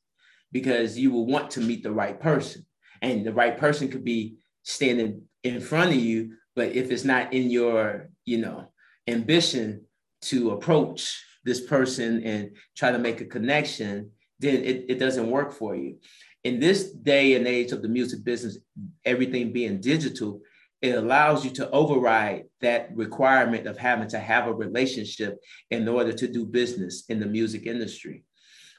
because 0.51 0.97
you 0.97 1.11
will 1.11 1.25
want 1.25 1.51
to 1.51 1.61
meet 1.61 1.83
the 1.83 1.91
right 1.91 2.19
person. 2.19 2.65
And 3.01 3.25
the 3.25 3.33
right 3.33 3.57
person 3.57 3.89
could 3.89 4.03
be 4.03 4.37
standing 4.63 5.23
in 5.43 5.59
front 5.59 5.91
of 5.91 5.97
you 5.97 6.37
but 6.55 6.69
if 6.69 6.89
it's 6.89 7.03
not 7.03 7.33
in 7.33 7.49
your 7.49 8.09
you 8.23 8.37
know 8.37 8.71
ambition 9.07 9.85
to 10.23 10.51
approach 10.51 11.23
this 11.43 11.61
person 11.61 12.23
and 12.23 12.55
try 12.75 12.91
to 12.91 12.99
make 12.99 13.21
a 13.21 13.25
connection 13.25 14.11
then 14.39 14.63
it, 14.63 14.85
it 14.89 14.99
doesn't 14.99 15.29
work 15.29 15.53
for 15.53 15.75
you 15.75 15.97
in 16.43 16.59
this 16.59 16.91
day 16.91 17.35
and 17.35 17.47
age 17.47 17.71
of 17.71 17.81
the 17.81 17.87
music 17.87 18.23
business 18.23 18.57
everything 19.05 19.53
being 19.53 19.79
digital 19.79 20.41
it 20.83 20.95
allows 20.95 21.45
you 21.45 21.51
to 21.51 21.69
override 21.71 22.43
that 22.59 22.89
requirement 22.93 23.67
of 23.67 23.77
having 23.77 24.09
to 24.09 24.19
have 24.19 24.47
a 24.47 24.53
relationship 24.53 25.39
in 25.71 25.87
order 25.87 26.11
to 26.11 26.27
do 26.27 26.45
business 26.45 27.05
in 27.07 27.21
the 27.21 27.25
music 27.25 27.65
industry. 27.65 28.25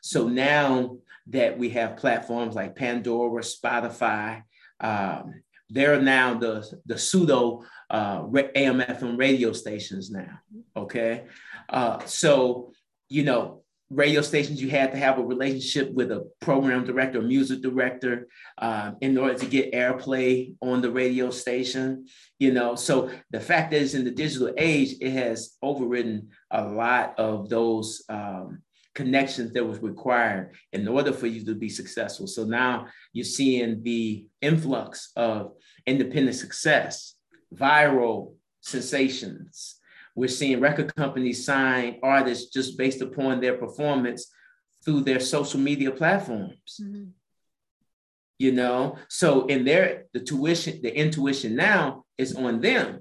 So 0.03 0.29
now 0.29 0.99
that 1.29 1.59
we 1.59 1.71
have 1.71 1.97
platforms 1.97 2.55
like 2.55 2.77
Pandora, 2.77 3.41
Spotify, 3.43 4.43
um, 4.81 5.43
they're 5.75 6.01
now 6.01 6.35
the, 6.35 6.55
the 6.87 6.97
pseudo 6.97 7.65
uh, 7.91 8.23
radio 8.25 9.53
stations 9.53 10.11
now. 10.11 10.39
Okay. 10.77 11.25
Uh, 11.69 11.99
so, 12.07 12.73
you 13.09 13.25
know, 13.25 13.63
radio 13.91 14.23
stations, 14.23 14.63
you 14.63 14.71
had 14.71 14.93
to 14.93 14.99
have 14.99 15.19
a 15.19 15.25
relationship 15.25 15.93
with 15.93 16.13
a 16.13 16.31
program 16.41 16.85
director, 16.85 17.21
music 17.21 17.61
director, 17.61 18.29
uh, 18.59 18.93
in 19.01 19.19
order 19.19 19.35
to 19.35 19.47
get 19.47 19.73
airplay 19.73 20.55
on 20.63 20.81
the 20.81 20.91
radio 20.91 21.31
station. 21.31 22.07
You 22.39 22.53
know, 22.53 22.77
so 22.77 23.11
the 23.31 23.41
fact 23.41 23.73
that 23.73 23.83
it's 23.83 23.95
in 23.95 24.05
the 24.05 24.11
digital 24.11 24.53
age, 24.57 24.95
it 25.01 25.11
has 25.11 25.57
overridden 25.61 26.29
a 26.51 26.65
lot 26.65 27.19
of 27.19 27.49
those 27.49 28.05
um, 28.09 28.63
connections 28.95 29.53
that 29.53 29.65
was 29.65 29.81
required 29.81 30.55
in 30.73 30.87
order 30.87 31.13
for 31.13 31.27
you 31.27 31.45
to 31.45 31.55
be 31.55 31.69
successful. 31.69 32.27
So 32.27 32.45
now 32.45 32.87
you're 33.13 33.25
seeing 33.25 33.83
the 33.83 34.27
influx 34.41 35.11
of 35.17 35.53
independent 35.87 36.37
success, 36.37 37.15
viral 37.55 38.35
sensations, 38.61 39.81
we're 40.15 40.29
seeing 40.29 40.61
record 40.61 40.95
companies 40.95 41.45
sign 41.45 41.99
artists 42.03 42.53
just 42.53 42.79
based 42.79 43.01
upon 43.01 43.41
their 43.41 43.57
performance 43.57 44.31
through 44.85 45.01
their 45.01 45.21
social 45.21 45.59
media 45.59 45.91
platforms. 45.91 46.81
Mm-hmm. 46.81 47.07
You 48.39 48.53
know, 48.53 48.99
so 49.09 49.47
in 49.47 49.65
their 49.65 50.07
the 50.13 50.21
tuition, 50.21 50.83
the 50.83 50.97
intuition 50.97 51.57
now 51.57 52.05
is 52.19 52.35
on 52.35 52.61
them. 52.61 53.01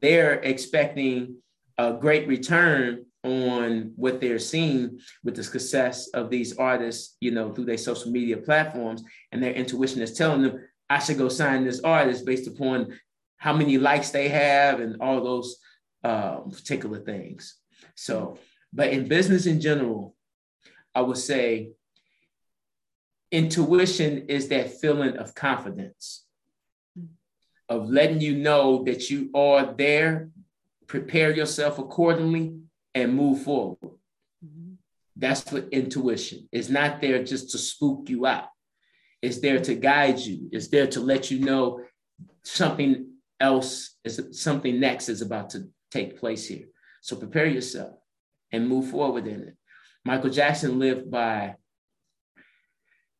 They're 0.00 0.40
expecting 0.40 1.36
a 1.76 1.94
great 1.94 2.26
return 2.28 3.06
on 3.22 3.92
what 3.96 4.20
they're 4.20 4.38
seeing 4.38 4.98
with 5.22 5.36
the 5.36 5.44
success 5.44 6.08
of 6.08 6.30
these 6.30 6.56
artists, 6.56 7.16
you 7.20 7.30
know, 7.30 7.52
through 7.52 7.66
their 7.66 7.78
social 7.78 8.10
media 8.10 8.36
platforms, 8.36 9.02
and 9.32 9.42
their 9.42 9.52
intuition 9.52 10.00
is 10.00 10.14
telling 10.14 10.42
them, 10.42 10.66
I 10.88 10.98
should 10.98 11.18
go 11.18 11.28
sign 11.28 11.64
this 11.64 11.80
artist 11.80 12.24
based 12.24 12.48
upon 12.48 12.98
how 13.36 13.52
many 13.52 13.78
likes 13.78 14.10
they 14.10 14.28
have 14.28 14.80
and 14.80 15.00
all 15.00 15.22
those 15.22 15.56
um, 16.02 16.50
particular 16.50 16.98
things. 17.00 17.56
So, 17.94 18.38
but 18.72 18.90
in 18.90 19.08
business 19.08 19.46
in 19.46 19.60
general, 19.60 20.14
I 20.94 21.02
would 21.02 21.18
say 21.18 21.70
intuition 23.30 24.26
is 24.28 24.48
that 24.48 24.80
feeling 24.80 25.16
of 25.16 25.34
confidence, 25.34 26.24
of 27.68 27.88
letting 27.88 28.20
you 28.20 28.36
know 28.36 28.84
that 28.84 29.10
you 29.10 29.30
are 29.34 29.74
there, 29.74 30.30
prepare 30.86 31.30
yourself 31.30 31.78
accordingly, 31.78 32.56
and 32.94 33.14
move 33.14 33.42
forward. 33.42 33.78
Mm-hmm. 34.44 34.74
That's 35.16 35.50
what 35.52 35.68
intuition 35.70 36.48
is 36.52 36.70
not 36.70 37.00
there 37.00 37.22
just 37.22 37.50
to 37.50 37.58
spook 37.58 38.08
you 38.08 38.26
out. 38.26 38.48
It's 39.22 39.40
there 39.40 39.60
to 39.60 39.74
guide 39.74 40.18
you. 40.18 40.48
It's 40.52 40.68
there 40.68 40.86
to 40.88 41.00
let 41.00 41.30
you 41.30 41.40
know 41.40 41.80
something 42.42 43.06
else 43.38 43.96
is 44.04 44.20
something 44.32 44.80
next 44.80 45.08
is 45.08 45.22
about 45.22 45.50
to 45.50 45.68
take 45.90 46.18
place 46.18 46.46
here. 46.46 46.66
So 47.02 47.16
prepare 47.16 47.46
yourself 47.46 47.96
and 48.52 48.68
move 48.68 48.90
forward 48.90 49.26
in 49.26 49.42
it. 49.42 49.56
Michael 50.04 50.30
Jackson 50.30 50.78
lived 50.78 51.10
by 51.10 51.56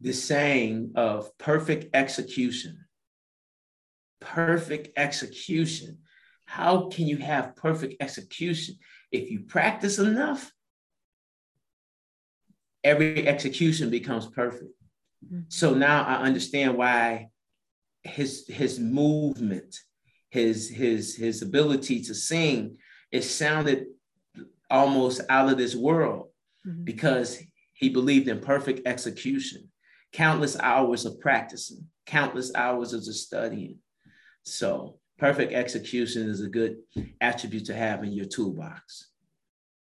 the 0.01 0.12
saying 0.12 0.93
of 0.95 1.37
perfect 1.39 1.95
execution. 1.95 2.85
Perfect 4.21 4.89
execution. 4.97 5.99
How 6.47 6.89
can 6.89 7.07
you 7.07 7.18
have 7.18 7.57
perfect 7.57 8.03
execution? 8.03 8.77
If 9.13 9.31
you 9.31 9.41
practice 9.41 9.99
enough, 9.99 10.53
every 12.85 13.27
execution 13.27 13.91
becomes 13.91 14.27
perfect. 14.27 14.73
Mm-hmm. 15.25 15.41
So 15.49 15.75
now 15.75 16.05
I 16.05 16.17
understand 16.17 16.77
why 16.77 17.29
his 18.03 18.47
his 18.49 18.79
movement, 18.79 19.77
his 20.31 20.69
his 20.69 21.17
his 21.17 21.43
ability 21.43 22.03
to 22.05 22.15
sing, 22.15 22.79
it 23.11 23.23
sounded 23.23 23.87
almost 24.71 25.21
out 25.29 25.51
of 25.51 25.59
this 25.59 25.75
world 25.75 26.29
mm-hmm. 26.67 26.85
because 26.85 27.43
he 27.75 27.89
believed 27.89 28.29
in 28.29 28.41
perfect 28.41 28.87
execution, 28.87 29.71
countless 30.13 30.59
hours 30.59 31.05
of 31.05 31.19
practicing, 31.21 31.87
countless 32.07 32.55
hours 32.55 32.93
of 32.93 33.05
studying. 33.05 33.79
So 34.45 34.99
perfect 35.21 35.53
execution 35.53 36.29
is 36.29 36.41
a 36.41 36.49
good 36.49 36.79
attribute 37.21 37.66
to 37.66 37.75
have 37.75 38.03
in 38.03 38.11
your 38.11 38.25
toolbox. 38.25 39.09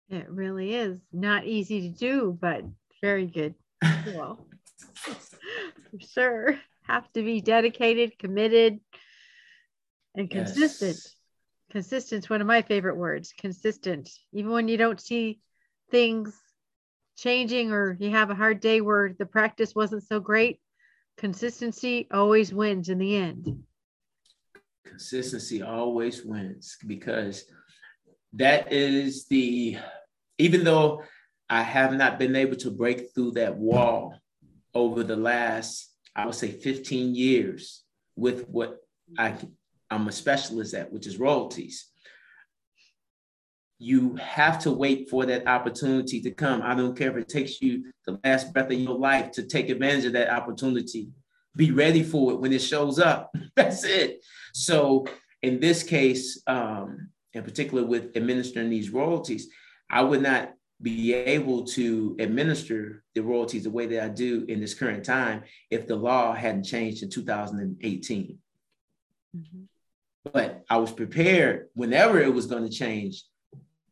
It 0.09 0.29
really 0.29 0.73
is 0.73 0.99
not 1.11 1.45
easy 1.45 1.81
to 1.81 1.89
do, 1.89 2.37
but 2.39 2.63
very 3.01 3.27
good. 3.27 3.53
Well, 4.15 4.47
for 4.95 5.99
sure. 5.99 6.57
Have 6.83 7.11
to 7.11 7.21
be 7.21 7.41
dedicated, 7.41 8.17
committed, 8.17 8.79
and 10.15 10.29
consistent. 10.29 10.95
Yes. 10.95 11.15
Consistent 11.71 12.23
is 12.23 12.29
one 12.29 12.39
of 12.39 12.47
my 12.47 12.61
favorite 12.61 12.95
words. 12.95 13.33
Consistent. 13.37 14.09
Even 14.31 14.51
when 14.51 14.69
you 14.69 14.77
don't 14.77 15.01
see 15.01 15.41
things 15.91 16.33
changing 17.17 17.73
or 17.73 17.97
you 17.99 18.11
have 18.11 18.29
a 18.29 18.35
hard 18.35 18.61
day 18.61 18.79
where 18.79 19.13
the 19.19 19.25
practice 19.25 19.75
wasn't 19.75 20.07
so 20.07 20.21
great, 20.21 20.61
consistency 21.17 22.07
always 22.09 22.53
wins 22.53 22.87
in 22.87 22.97
the 22.97 23.17
end. 23.17 23.66
Consistency 24.87 25.61
always 25.61 26.23
wins 26.23 26.77
because 26.85 27.45
that 28.33 28.71
is 28.71 29.27
the, 29.27 29.77
even 30.37 30.63
though 30.63 31.03
I 31.49 31.61
have 31.63 31.93
not 31.93 32.19
been 32.19 32.35
able 32.35 32.57
to 32.57 32.71
break 32.71 33.13
through 33.13 33.31
that 33.31 33.57
wall 33.57 34.15
over 34.73 35.03
the 35.03 35.15
last, 35.15 35.91
I 36.15 36.25
would 36.25 36.35
say 36.35 36.51
15 36.51 37.15
years 37.15 37.83
with 38.15 38.47
what 38.49 38.77
I, 39.17 39.35
I'm 39.89 40.07
a 40.07 40.11
specialist 40.11 40.73
at, 40.73 40.91
which 40.91 41.07
is 41.07 41.17
royalties 41.17 41.89
you 43.79 44.15
have 44.15 44.59
to 44.59 44.71
wait 44.71 45.09
for 45.09 45.25
that 45.25 45.47
opportunity 45.47 46.19
to 46.21 46.31
come. 46.31 46.61
I 46.63 46.73
don't 46.73 46.97
care 46.97 47.11
if 47.11 47.17
it 47.17 47.29
takes 47.29 47.61
you 47.61 47.91
the 48.05 48.19
last 48.23 48.51
breath 48.51 48.71
of 48.71 48.79
your 48.79 48.97
life 48.97 49.31
to 49.33 49.43
take 49.43 49.69
advantage 49.69 50.05
of 50.05 50.13
that 50.13 50.29
opportunity. 50.29 51.09
Be 51.57 51.71
ready 51.71 52.03
for 52.03 52.31
it 52.31 52.39
when 52.39 52.53
it 52.53 52.61
shows 52.61 52.99
up. 52.99 53.35
That's 53.55 53.83
it. 53.83 54.23
So, 54.53 55.05
in 55.41 55.59
this 55.59 55.83
case, 55.83 56.41
um, 56.47 57.09
in 57.33 57.43
particular 57.43 57.85
with 57.85 58.15
administering 58.15 58.69
these 58.69 58.89
royalties, 58.89 59.49
I 59.89 60.01
would 60.01 60.21
not 60.21 60.53
be 60.81 61.13
able 61.13 61.65
to 61.65 62.15
administer 62.19 63.03
the 63.15 63.21
royalties 63.21 63.63
the 63.63 63.69
way 63.69 63.87
that 63.87 64.03
I 64.03 64.09
do 64.09 64.45
in 64.47 64.61
this 64.61 64.73
current 64.73 65.03
time 65.03 65.43
if 65.69 65.87
the 65.87 65.95
law 65.95 66.33
hadn't 66.33 66.63
changed 66.63 67.03
in 67.03 67.09
2018. 67.09 68.37
Mm-hmm. 69.35 69.63
But 70.31 70.63
I 70.69 70.77
was 70.77 70.91
prepared 70.91 71.67
whenever 71.73 72.21
it 72.21 72.33
was 72.33 72.45
going 72.45 72.63
to 72.63 72.69
change 72.69 73.23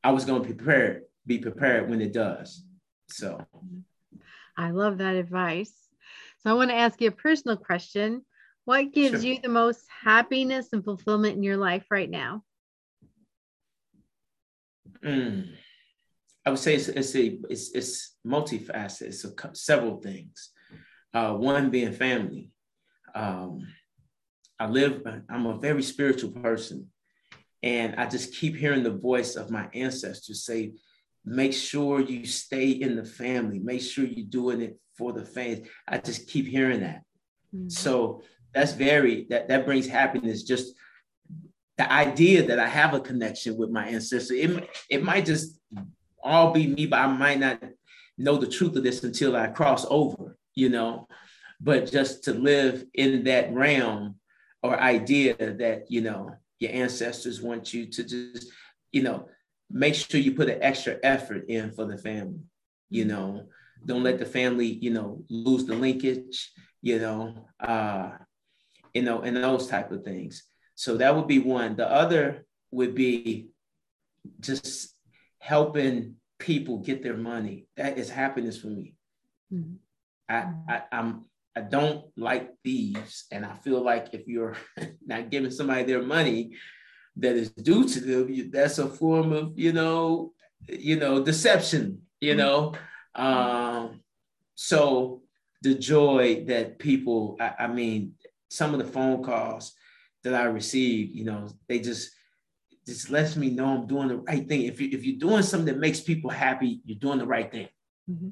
I 0.06 0.12
was 0.12 0.24
going 0.24 0.44
to 0.44 0.54
prepare, 0.54 1.02
be 1.26 1.40
prepared 1.40 1.90
when 1.90 2.00
it 2.00 2.14
does. 2.14 2.64
So 3.10 3.44
I 4.56 4.70
love 4.70 5.00
that 5.00 5.16
advice. 5.16 5.74
So 6.46 6.52
I 6.52 6.54
want 6.54 6.70
to 6.70 6.76
ask 6.76 7.02
you 7.02 7.08
a 7.08 7.12
personal 7.12 7.58
question. 7.58 8.24
What 8.66 8.94
gives 8.94 9.24
sure. 9.24 9.34
you 9.34 9.40
the 9.42 9.50
most 9.50 9.82
happiness 9.90 10.70
and 10.74 10.86
fulfillment 10.86 11.36
in 11.36 11.42
your 11.42 11.58
life 11.58 11.86
right 11.90 12.10
now? 12.10 12.44
Mm. 15.04 15.48
I 16.46 16.50
would 16.52 16.60
say 16.60 16.76
it's 16.76 16.88
it's 16.88 17.16
a, 17.16 17.40
it's, 17.50 17.72
it's 17.72 18.16
multifaceted. 18.26 19.08
It's 19.08 19.26
a, 19.26 19.34
several 19.54 20.00
things. 20.02 20.52
Uh, 21.16 21.34
one 21.34 21.72
being 21.72 21.94
family. 21.94 22.52
Um, 23.16 23.68
I 24.60 24.68
live. 24.68 25.02
I'm 25.28 25.48
a 25.48 25.58
very 25.58 25.82
spiritual 25.82 26.30
person, 26.30 26.92
and 27.64 27.96
I 27.96 28.06
just 28.06 28.36
keep 28.36 28.56
hearing 28.56 28.84
the 28.84 28.92
voice 28.92 29.36
of 29.36 29.50
my 29.50 29.68
ancestors 29.74 30.46
say, 30.46 30.74
make 31.26 31.54
sure 31.54 32.00
you 32.00 32.26
stay 32.26 32.70
in 32.70 32.96
the 32.96 33.06
family, 33.06 33.60
make 33.60 33.82
sure 33.82 34.06
you're 34.06 34.28
doing 34.28 34.62
it 34.62 34.78
for 34.98 35.12
the 35.12 35.26
fans. 35.26 35.68
I 35.88 35.98
just 35.98 36.28
keep 36.28 36.48
hearing 36.48 36.82
that. 36.82 37.02
Mm-hmm. 37.54 37.70
So 37.70 38.22
that's 38.54 38.74
very, 38.74 39.26
that, 39.30 39.48
that 39.50 39.66
brings 39.66 39.88
happiness. 39.88 40.44
Just 40.44 40.76
the 41.78 41.92
idea 41.92 42.48
that 42.48 42.60
I 42.60 42.68
have 42.68 42.94
a 42.94 43.00
connection 43.00 43.58
with 43.58 43.70
my 43.70 43.88
ancestors. 43.88 44.32
It, 44.32 44.70
it 44.90 45.04
might 45.04 45.26
just 45.26 45.60
all 46.24 46.54
be 46.54 46.68
me, 46.68 46.86
but 46.86 47.00
I 47.00 47.08
might 47.08 47.40
not 47.40 47.62
know 48.18 48.38
the 48.38 48.48
truth 48.48 48.76
of 48.78 48.84
this 48.84 49.04
until 49.04 49.36
I 49.36 49.48
cross 49.48 49.86
over, 49.90 50.38
you 50.54 50.70
know. 50.70 51.08
But 51.60 51.92
just 51.92 52.24
to 52.26 52.34
live 52.34 52.86
in 52.94 53.26
that 53.26 53.54
realm 53.54 54.16
or 54.64 54.80
idea 54.80 55.36
that, 55.36 55.86
you 55.90 56.02
know, 56.02 56.32
your 56.60 56.72
ancestors 56.72 57.42
want 57.42 57.74
you 57.74 57.88
to 57.88 58.04
just, 58.04 58.52
you 58.92 59.04
know, 59.04 59.28
make 59.70 59.96
sure 59.96 60.20
you 60.20 60.34
put 60.34 60.50
an 60.50 60.62
extra 60.62 60.98
effort 61.04 61.46
in 61.48 61.72
for 61.72 61.86
the 61.86 61.98
family. 61.98 62.42
You 62.90 63.06
know, 63.06 63.48
don't 63.86 64.04
let 64.04 64.20
the 64.20 64.26
family, 64.26 64.68
you 64.68 64.92
know, 64.92 65.24
lose 65.30 65.66
the 65.66 65.76
linkage, 65.76 66.52
you 66.82 67.00
know, 67.00 67.48
uh, 67.60 68.12
you 68.94 69.02
know, 69.02 69.22
and 69.22 69.38
those 69.38 69.68
type 69.68 69.92
of 69.92 70.04
things. 70.04 70.44
So 70.76 70.98
that 70.98 71.16
would 71.16 71.28
be 71.28 71.40
one. 71.40 71.76
The 71.76 71.90
other 71.90 72.46
would 72.72 72.96
be 72.96 73.50
just 74.40 74.94
helping 75.40 76.16
people 76.40 76.80
get 76.80 77.04
their 77.04 77.18
money. 77.18 77.68
That 77.78 77.98
is 77.98 78.10
happiness 78.10 78.60
for 78.60 78.68
me. 78.68 78.96
Mm-hmm. 79.54 79.76
I, 80.28 80.54
I 80.68 80.82
I'm 80.92 81.26
I 81.56 81.62
don't 81.62 82.06
like 82.18 82.52
thieves. 82.64 83.26
And 83.32 83.46
I 83.46 83.54
feel 83.56 83.82
like 83.82 84.10
if 84.14 84.28
you're 84.28 84.58
not 85.06 85.30
giving 85.30 85.52
somebody 85.52 85.84
their 85.84 86.04
money 86.04 86.56
that 87.18 87.36
is 87.36 87.50
due 87.52 87.88
to 87.88 88.00
them, 88.00 88.52
that's 88.52 88.78
a 88.78 88.88
form 88.88 89.32
of, 89.32 89.58
you 89.58 89.74
know, 89.74 90.34
you 90.68 90.98
know, 90.98 91.24
deception, 91.24 92.02
you 92.22 92.32
mm-hmm. 92.32 92.40
know. 92.40 92.74
Um, 93.16 94.02
so 94.56 95.22
the 95.62 95.76
joy 95.76 96.46
that 96.48 96.80
people, 96.80 97.38
I, 97.40 97.54
I 97.60 97.68
mean, 97.68 98.14
some 98.50 98.74
of 98.74 98.80
the 98.80 98.92
phone 98.92 99.24
calls 99.24 99.74
that 100.24 100.34
I 100.34 100.44
receive, 100.44 101.16
you 101.16 101.26
know, 101.26 101.48
they 101.68 101.80
just 101.80 102.12
just 102.86 103.10
lets 103.10 103.36
me 103.36 103.50
know 103.50 103.66
I'm 103.66 103.88
doing 103.88 104.10
the 104.10 104.18
right 104.18 104.48
thing. 104.48 104.64
If 104.64 104.80
you 104.80 104.90
if 104.92 105.04
you're 105.04 105.20
doing 105.20 105.44
something 105.44 105.74
that 105.74 105.80
makes 105.80 106.02
people 106.02 106.30
happy, 106.30 106.82
you're 106.86 107.00
doing 107.00 107.20
the 107.20 107.26
right 107.26 107.52
thing. 107.52 107.68
Mm-hmm. 108.10 108.30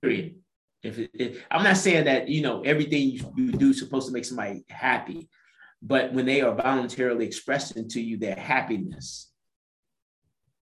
Period. 0.00 0.36
If, 0.80 0.98
it, 0.98 1.10
if, 1.12 1.44
I'm 1.50 1.64
not 1.64 1.76
saying 1.76 2.04
that 2.04 2.28
you 2.28 2.42
know 2.42 2.62
everything 2.62 3.10
you, 3.10 3.32
you 3.36 3.52
do 3.52 3.70
is 3.70 3.80
supposed 3.80 4.06
to 4.06 4.12
make 4.12 4.24
somebody 4.24 4.64
happy, 4.68 5.28
but 5.82 6.12
when 6.12 6.26
they 6.26 6.40
are 6.40 6.54
voluntarily 6.54 7.26
expressing 7.26 7.88
to 7.90 8.00
you 8.00 8.16
their 8.16 8.36
happiness, 8.36 9.30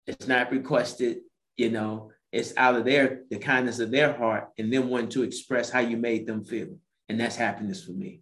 it's 0.06 0.26
not 0.26 0.50
requested. 0.50 1.18
You 1.56 1.70
know, 1.70 2.10
it's 2.32 2.52
out 2.56 2.76
of 2.76 2.84
their 2.84 3.22
the 3.30 3.38
kindness 3.38 3.78
of 3.78 3.90
their 3.90 4.12
heart 4.12 4.50
and 4.58 4.72
them 4.72 4.88
wanting 4.88 5.10
to 5.10 5.22
express 5.22 5.70
how 5.70 5.80
you 5.80 5.96
made 5.96 6.26
them 6.26 6.44
feel, 6.44 6.76
and 7.08 7.20
that's 7.20 7.36
happiness 7.36 7.84
for 7.84 7.92
me. 7.92 8.20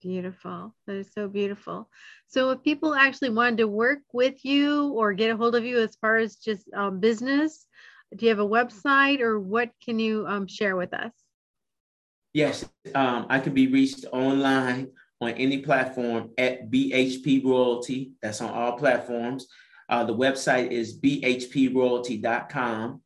Beautiful. 0.00 0.74
That 0.86 0.96
is 0.96 1.12
so 1.12 1.26
beautiful. 1.26 1.90
So, 2.28 2.50
if 2.50 2.62
people 2.62 2.94
actually 2.94 3.30
wanted 3.30 3.58
to 3.58 3.68
work 3.68 4.00
with 4.12 4.44
you 4.44 4.90
or 4.90 5.12
get 5.12 5.30
a 5.30 5.36
hold 5.36 5.56
of 5.56 5.64
you 5.64 5.80
as 5.80 5.96
far 5.96 6.16
as 6.16 6.36
just 6.36 6.72
um, 6.74 7.00
business, 7.00 7.66
do 8.14 8.26
you 8.26 8.30
have 8.30 8.38
a 8.38 8.48
website 8.48 9.20
or 9.20 9.40
what 9.40 9.70
can 9.84 9.98
you 9.98 10.26
um, 10.26 10.46
share 10.46 10.76
with 10.76 10.94
us? 10.94 11.12
Yes, 12.32 12.64
um, 12.94 13.26
I 13.28 13.40
can 13.40 13.54
be 13.54 13.66
reached 13.66 14.04
online 14.12 14.88
on 15.20 15.30
any 15.32 15.58
platform 15.58 16.30
at 16.36 16.70
BHP 16.70 17.44
Royalty. 17.44 18.12
That's 18.22 18.40
on 18.40 18.50
all 18.50 18.76
platforms. 18.76 19.46
Uh, 19.88 20.04
the 20.04 20.14
website 20.14 20.70
is 20.70 20.98
bhproyalty.com. 20.98 23.00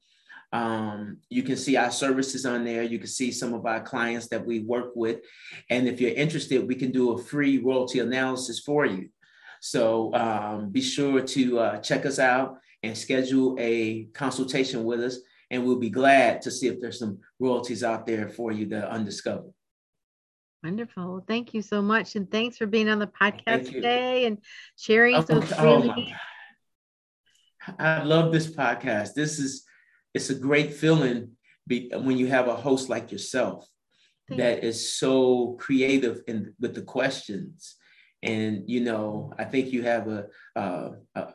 Um, 0.52 1.18
you 1.28 1.44
can 1.44 1.56
see 1.56 1.76
our 1.76 1.92
services 1.92 2.44
on 2.44 2.64
there. 2.64 2.82
You 2.82 2.98
can 2.98 3.06
see 3.06 3.30
some 3.30 3.54
of 3.54 3.66
our 3.66 3.80
clients 3.80 4.28
that 4.28 4.44
we 4.44 4.60
work 4.60 4.92
with. 4.96 5.20
And 5.68 5.86
if 5.86 6.00
you're 6.00 6.10
interested, 6.10 6.66
we 6.66 6.74
can 6.74 6.90
do 6.90 7.12
a 7.12 7.22
free 7.22 7.58
royalty 7.58 8.00
analysis 8.00 8.60
for 8.60 8.84
you. 8.84 9.10
So 9.60 10.12
um, 10.14 10.70
be 10.70 10.80
sure 10.80 11.20
to 11.20 11.58
uh, 11.58 11.78
check 11.78 12.06
us 12.06 12.18
out 12.18 12.58
and 12.82 12.96
schedule 12.96 13.56
a 13.60 14.04
consultation 14.14 14.84
with 14.84 15.00
us. 15.00 15.18
And 15.50 15.64
we'll 15.64 15.78
be 15.78 15.90
glad 15.90 16.42
to 16.42 16.50
see 16.50 16.68
if 16.68 16.80
there's 16.80 16.98
some 16.98 17.18
royalties 17.38 17.84
out 17.84 18.06
there 18.06 18.28
for 18.28 18.50
you 18.50 18.66
to 18.70 18.92
undiscover. 18.92 19.52
Wonderful. 20.62 21.24
Thank 21.26 21.54
you 21.54 21.62
so 21.62 21.80
much. 21.80 22.16
And 22.16 22.30
thanks 22.30 22.58
for 22.58 22.66
being 22.66 22.88
on 22.90 22.98
the 22.98 23.06
podcast 23.06 23.72
today 23.72 24.26
and 24.26 24.38
sharing 24.76 25.16
oh, 25.16 25.22
so 25.22 25.40
freely. 25.40 26.14
Oh 27.66 27.72
I 27.78 28.02
love 28.02 28.32
this 28.32 28.54
podcast. 28.54 29.14
This 29.14 29.38
is 29.38 29.64
it's 30.14 30.30
a 30.30 30.34
great 30.34 30.74
feeling 30.74 31.32
when 31.66 32.18
you 32.18 32.26
have 32.26 32.48
a 32.48 32.56
host 32.56 32.88
like 32.88 33.12
yourself 33.12 33.66
Thank 34.28 34.40
that 34.40 34.62
you. 34.62 34.68
is 34.68 34.98
so 34.98 35.56
creative 35.58 36.22
in 36.26 36.54
with 36.60 36.74
the 36.74 36.82
questions. 36.82 37.76
And 38.22 38.68
you 38.68 38.80
know, 38.80 39.32
I 39.38 39.44
think 39.44 39.72
you 39.72 39.82
have 39.82 40.08
a, 40.08 40.26
a, 40.56 40.90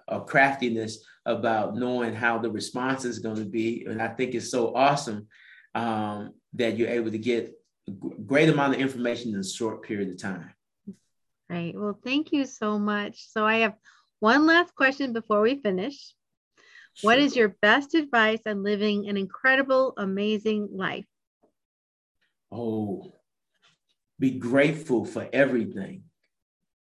a 0.08 0.22
craftiness 0.22 1.04
about 1.26 1.76
knowing 1.76 2.14
how 2.14 2.38
the 2.38 2.52
response 2.52 3.06
is 3.06 3.20
going 3.20 3.38
to 3.38 3.46
be, 3.46 3.86
and 3.88 4.02
I 4.02 4.10
think 4.10 4.36
it's 4.36 4.52
so 4.52 4.76
awesome 4.76 5.28
um, 5.74 6.34
that 6.54 6.78
you're 6.78 6.90
able 6.90 7.12
to 7.12 7.18
get 7.18 7.54
great 7.92 8.50
amount 8.50 8.76
of 8.76 8.82
information 8.82 9.34
in 9.34 9.40
a 9.40 9.44
short 9.44 9.84
period 9.84 10.10
of 10.10 10.22
time. 10.22 10.52
Right. 11.50 11.74
Well, 11.76 12.00
thank 12.04 12.32
you 12.32 12.46
so 12.46 12.80
much. 12.80 13.28
So 13.30 13.46
I 13.46 13.58
have 13.58 13.76
one 14.20 14.46
last 14.48 14.74
question 14.76 15.14
before 15.14 15.42
we 15.42 15.62
finish. 15.62 16.14
Sure. 16.94 17.10
What 17.10 17.20
is 17.20 17.36
your 17.36 17.50
best 17.62 17.94
advice 17.94 18.40
on 18.46 18.64
living 18.64 19.08
an 19.10 19.18
incredible, 19.18 19.94
amazing 19.98 20.70
life? 20.72 21.06
Oh, 22.52 23.14
be 24.18 24.32
grateful 24.32 25.06
for 25.06 25.28
everything. 25.32 26.04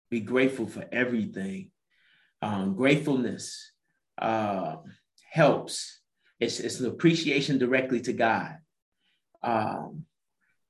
Be 0.09 0.21
grateful 0.21 0.67
for 0.67 0.85
everything. 0.91 1.71
Um, 2.41 2.75
gratefulness 2.75 3.71
uh, 4.17 4.77
helps. 5.31 5.99
It's, 6.39 6.59
it's 6.59 6.79
an 6.79 6.85
appreciation 6.85 7.57
directly 7.57 7.99
to 8.01 8.13
God. 8.13 8.57
Um, 9.41 10.05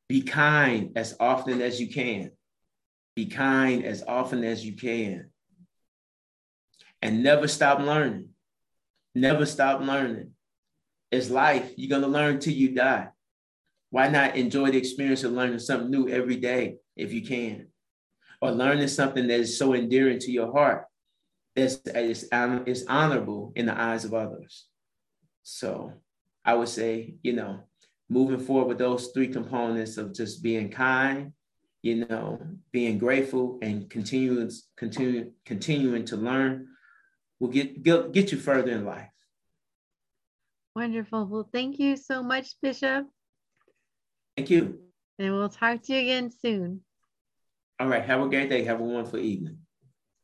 be 0.10 0.22
kind 0.22 0.92
as 0.96 1.16
often 1.20 1.62
as 1.62 1.80
you 1.80 1.88
can. 1.88 2.32
Be 3.16 3.26
kind 3.26 3.84
as 3.84 4.04
often 4.08 4.44
as 4.44 4.66
you 4.66 4.74
can. 4.74 5.30
And 7.02 7.24
never 7.24 7.48
stop 7.48 7.80
learning. 7.80 8.30
Never 9.14 9.46
stop 9.46 9.82
learning. 9.82 10.32
It's 11.12 11.30
life. 11.30 11.72
You're 11.76 11.90
going 11.90 12.02
to 12.02 12.08
learn 12.08 12.40
till 12.40 12.54
you 12.54 12.74
die. 12.74 13.08
Why 13.90 14.10
not 14.10 14.36
enjoy 14.36 14.72
the 14.72 14.78
experience 14.78 15.24
of 15.24 15.32
learning 15.32 15.60
something 15.60 15.90
new 15.90 16.10
every 16.10 16.36
day 16.36 16.78
if 16.96 17.14
you 17.14 17.22
can? 17.22 17.68
Or 18.42 18.52
learning 18.52 18.88
something 18.90 19.28
that 19.28 19.40
is 19.40 19.58
so 19.58 19.74
endearing 19.74 20.20
to 20.20 20.32
your 20.32 20.52
heart 20.52 20.86
that's 21.56 21.78
is, 21.88 22.30
is 22.32 22.86
honorable 22.88 23.52
in 23.56 23.66
the 23.66 23.80
eyes 23.80 24.06
of 24.06 24.14
others. 24.14 24.68
So 25.44 25.94
I 26.46 26.54
would 26.54 26.70
say, 26.70 27.16
you 27.24 27.34
know, 27.34 27.62
moving 28.10 28.40
forward 28.40 28.68
with 28.68 28.78
those 28.78 29.08
three 29.08 29.28
components 29.28 29.98
of 29.98 30.14
just 30.14 30.42
being 30.42 30.70
kind, 30.70 31.34
you 31.82 32.06
know, 32.08 32.40
being 32.72 32.98
grateful 32.98 33.60
and 33.62 33.90
continuing, 33.90 34.50
continue, 34.76 35.32
continuing 35.46 36.06
to 36.06 36.18
learn 36.18 36.68
will 37.40 37.50
get, 37.50 37.84
get, 37.84 38.12
get 38.12 38.32
you 38.32 38.38
further 38.38 38.72
in 38.72 38.86
life. 38.86 39.10
Wonderful. 40.76 41.26
Well, 41.26 41.50
thank 41.52 41.80
you 41.80 41.96
so 41.96 42.24
much, 42.24 42.54
Bishop. 42.62 43.08
Thank 44.36 44.50
you. 44.50 44.80
And 45.20 45.34
we'll 45.34 45.50
talk 45.50 45.82
to 45.84 45.94
you 45.94 46.00
again 46.00 46.32
soon. 46.32 46.82
All 47.80 47.88
right. 47.88 48.04
Have 48.04 48.22
a 48.22 48.30
great 48.30 48.50
day. 48.50 48.64
Have 48.64 48.80
a 48.80 48.84
wonderful 48.84 49.20
evening. 49.20 49.58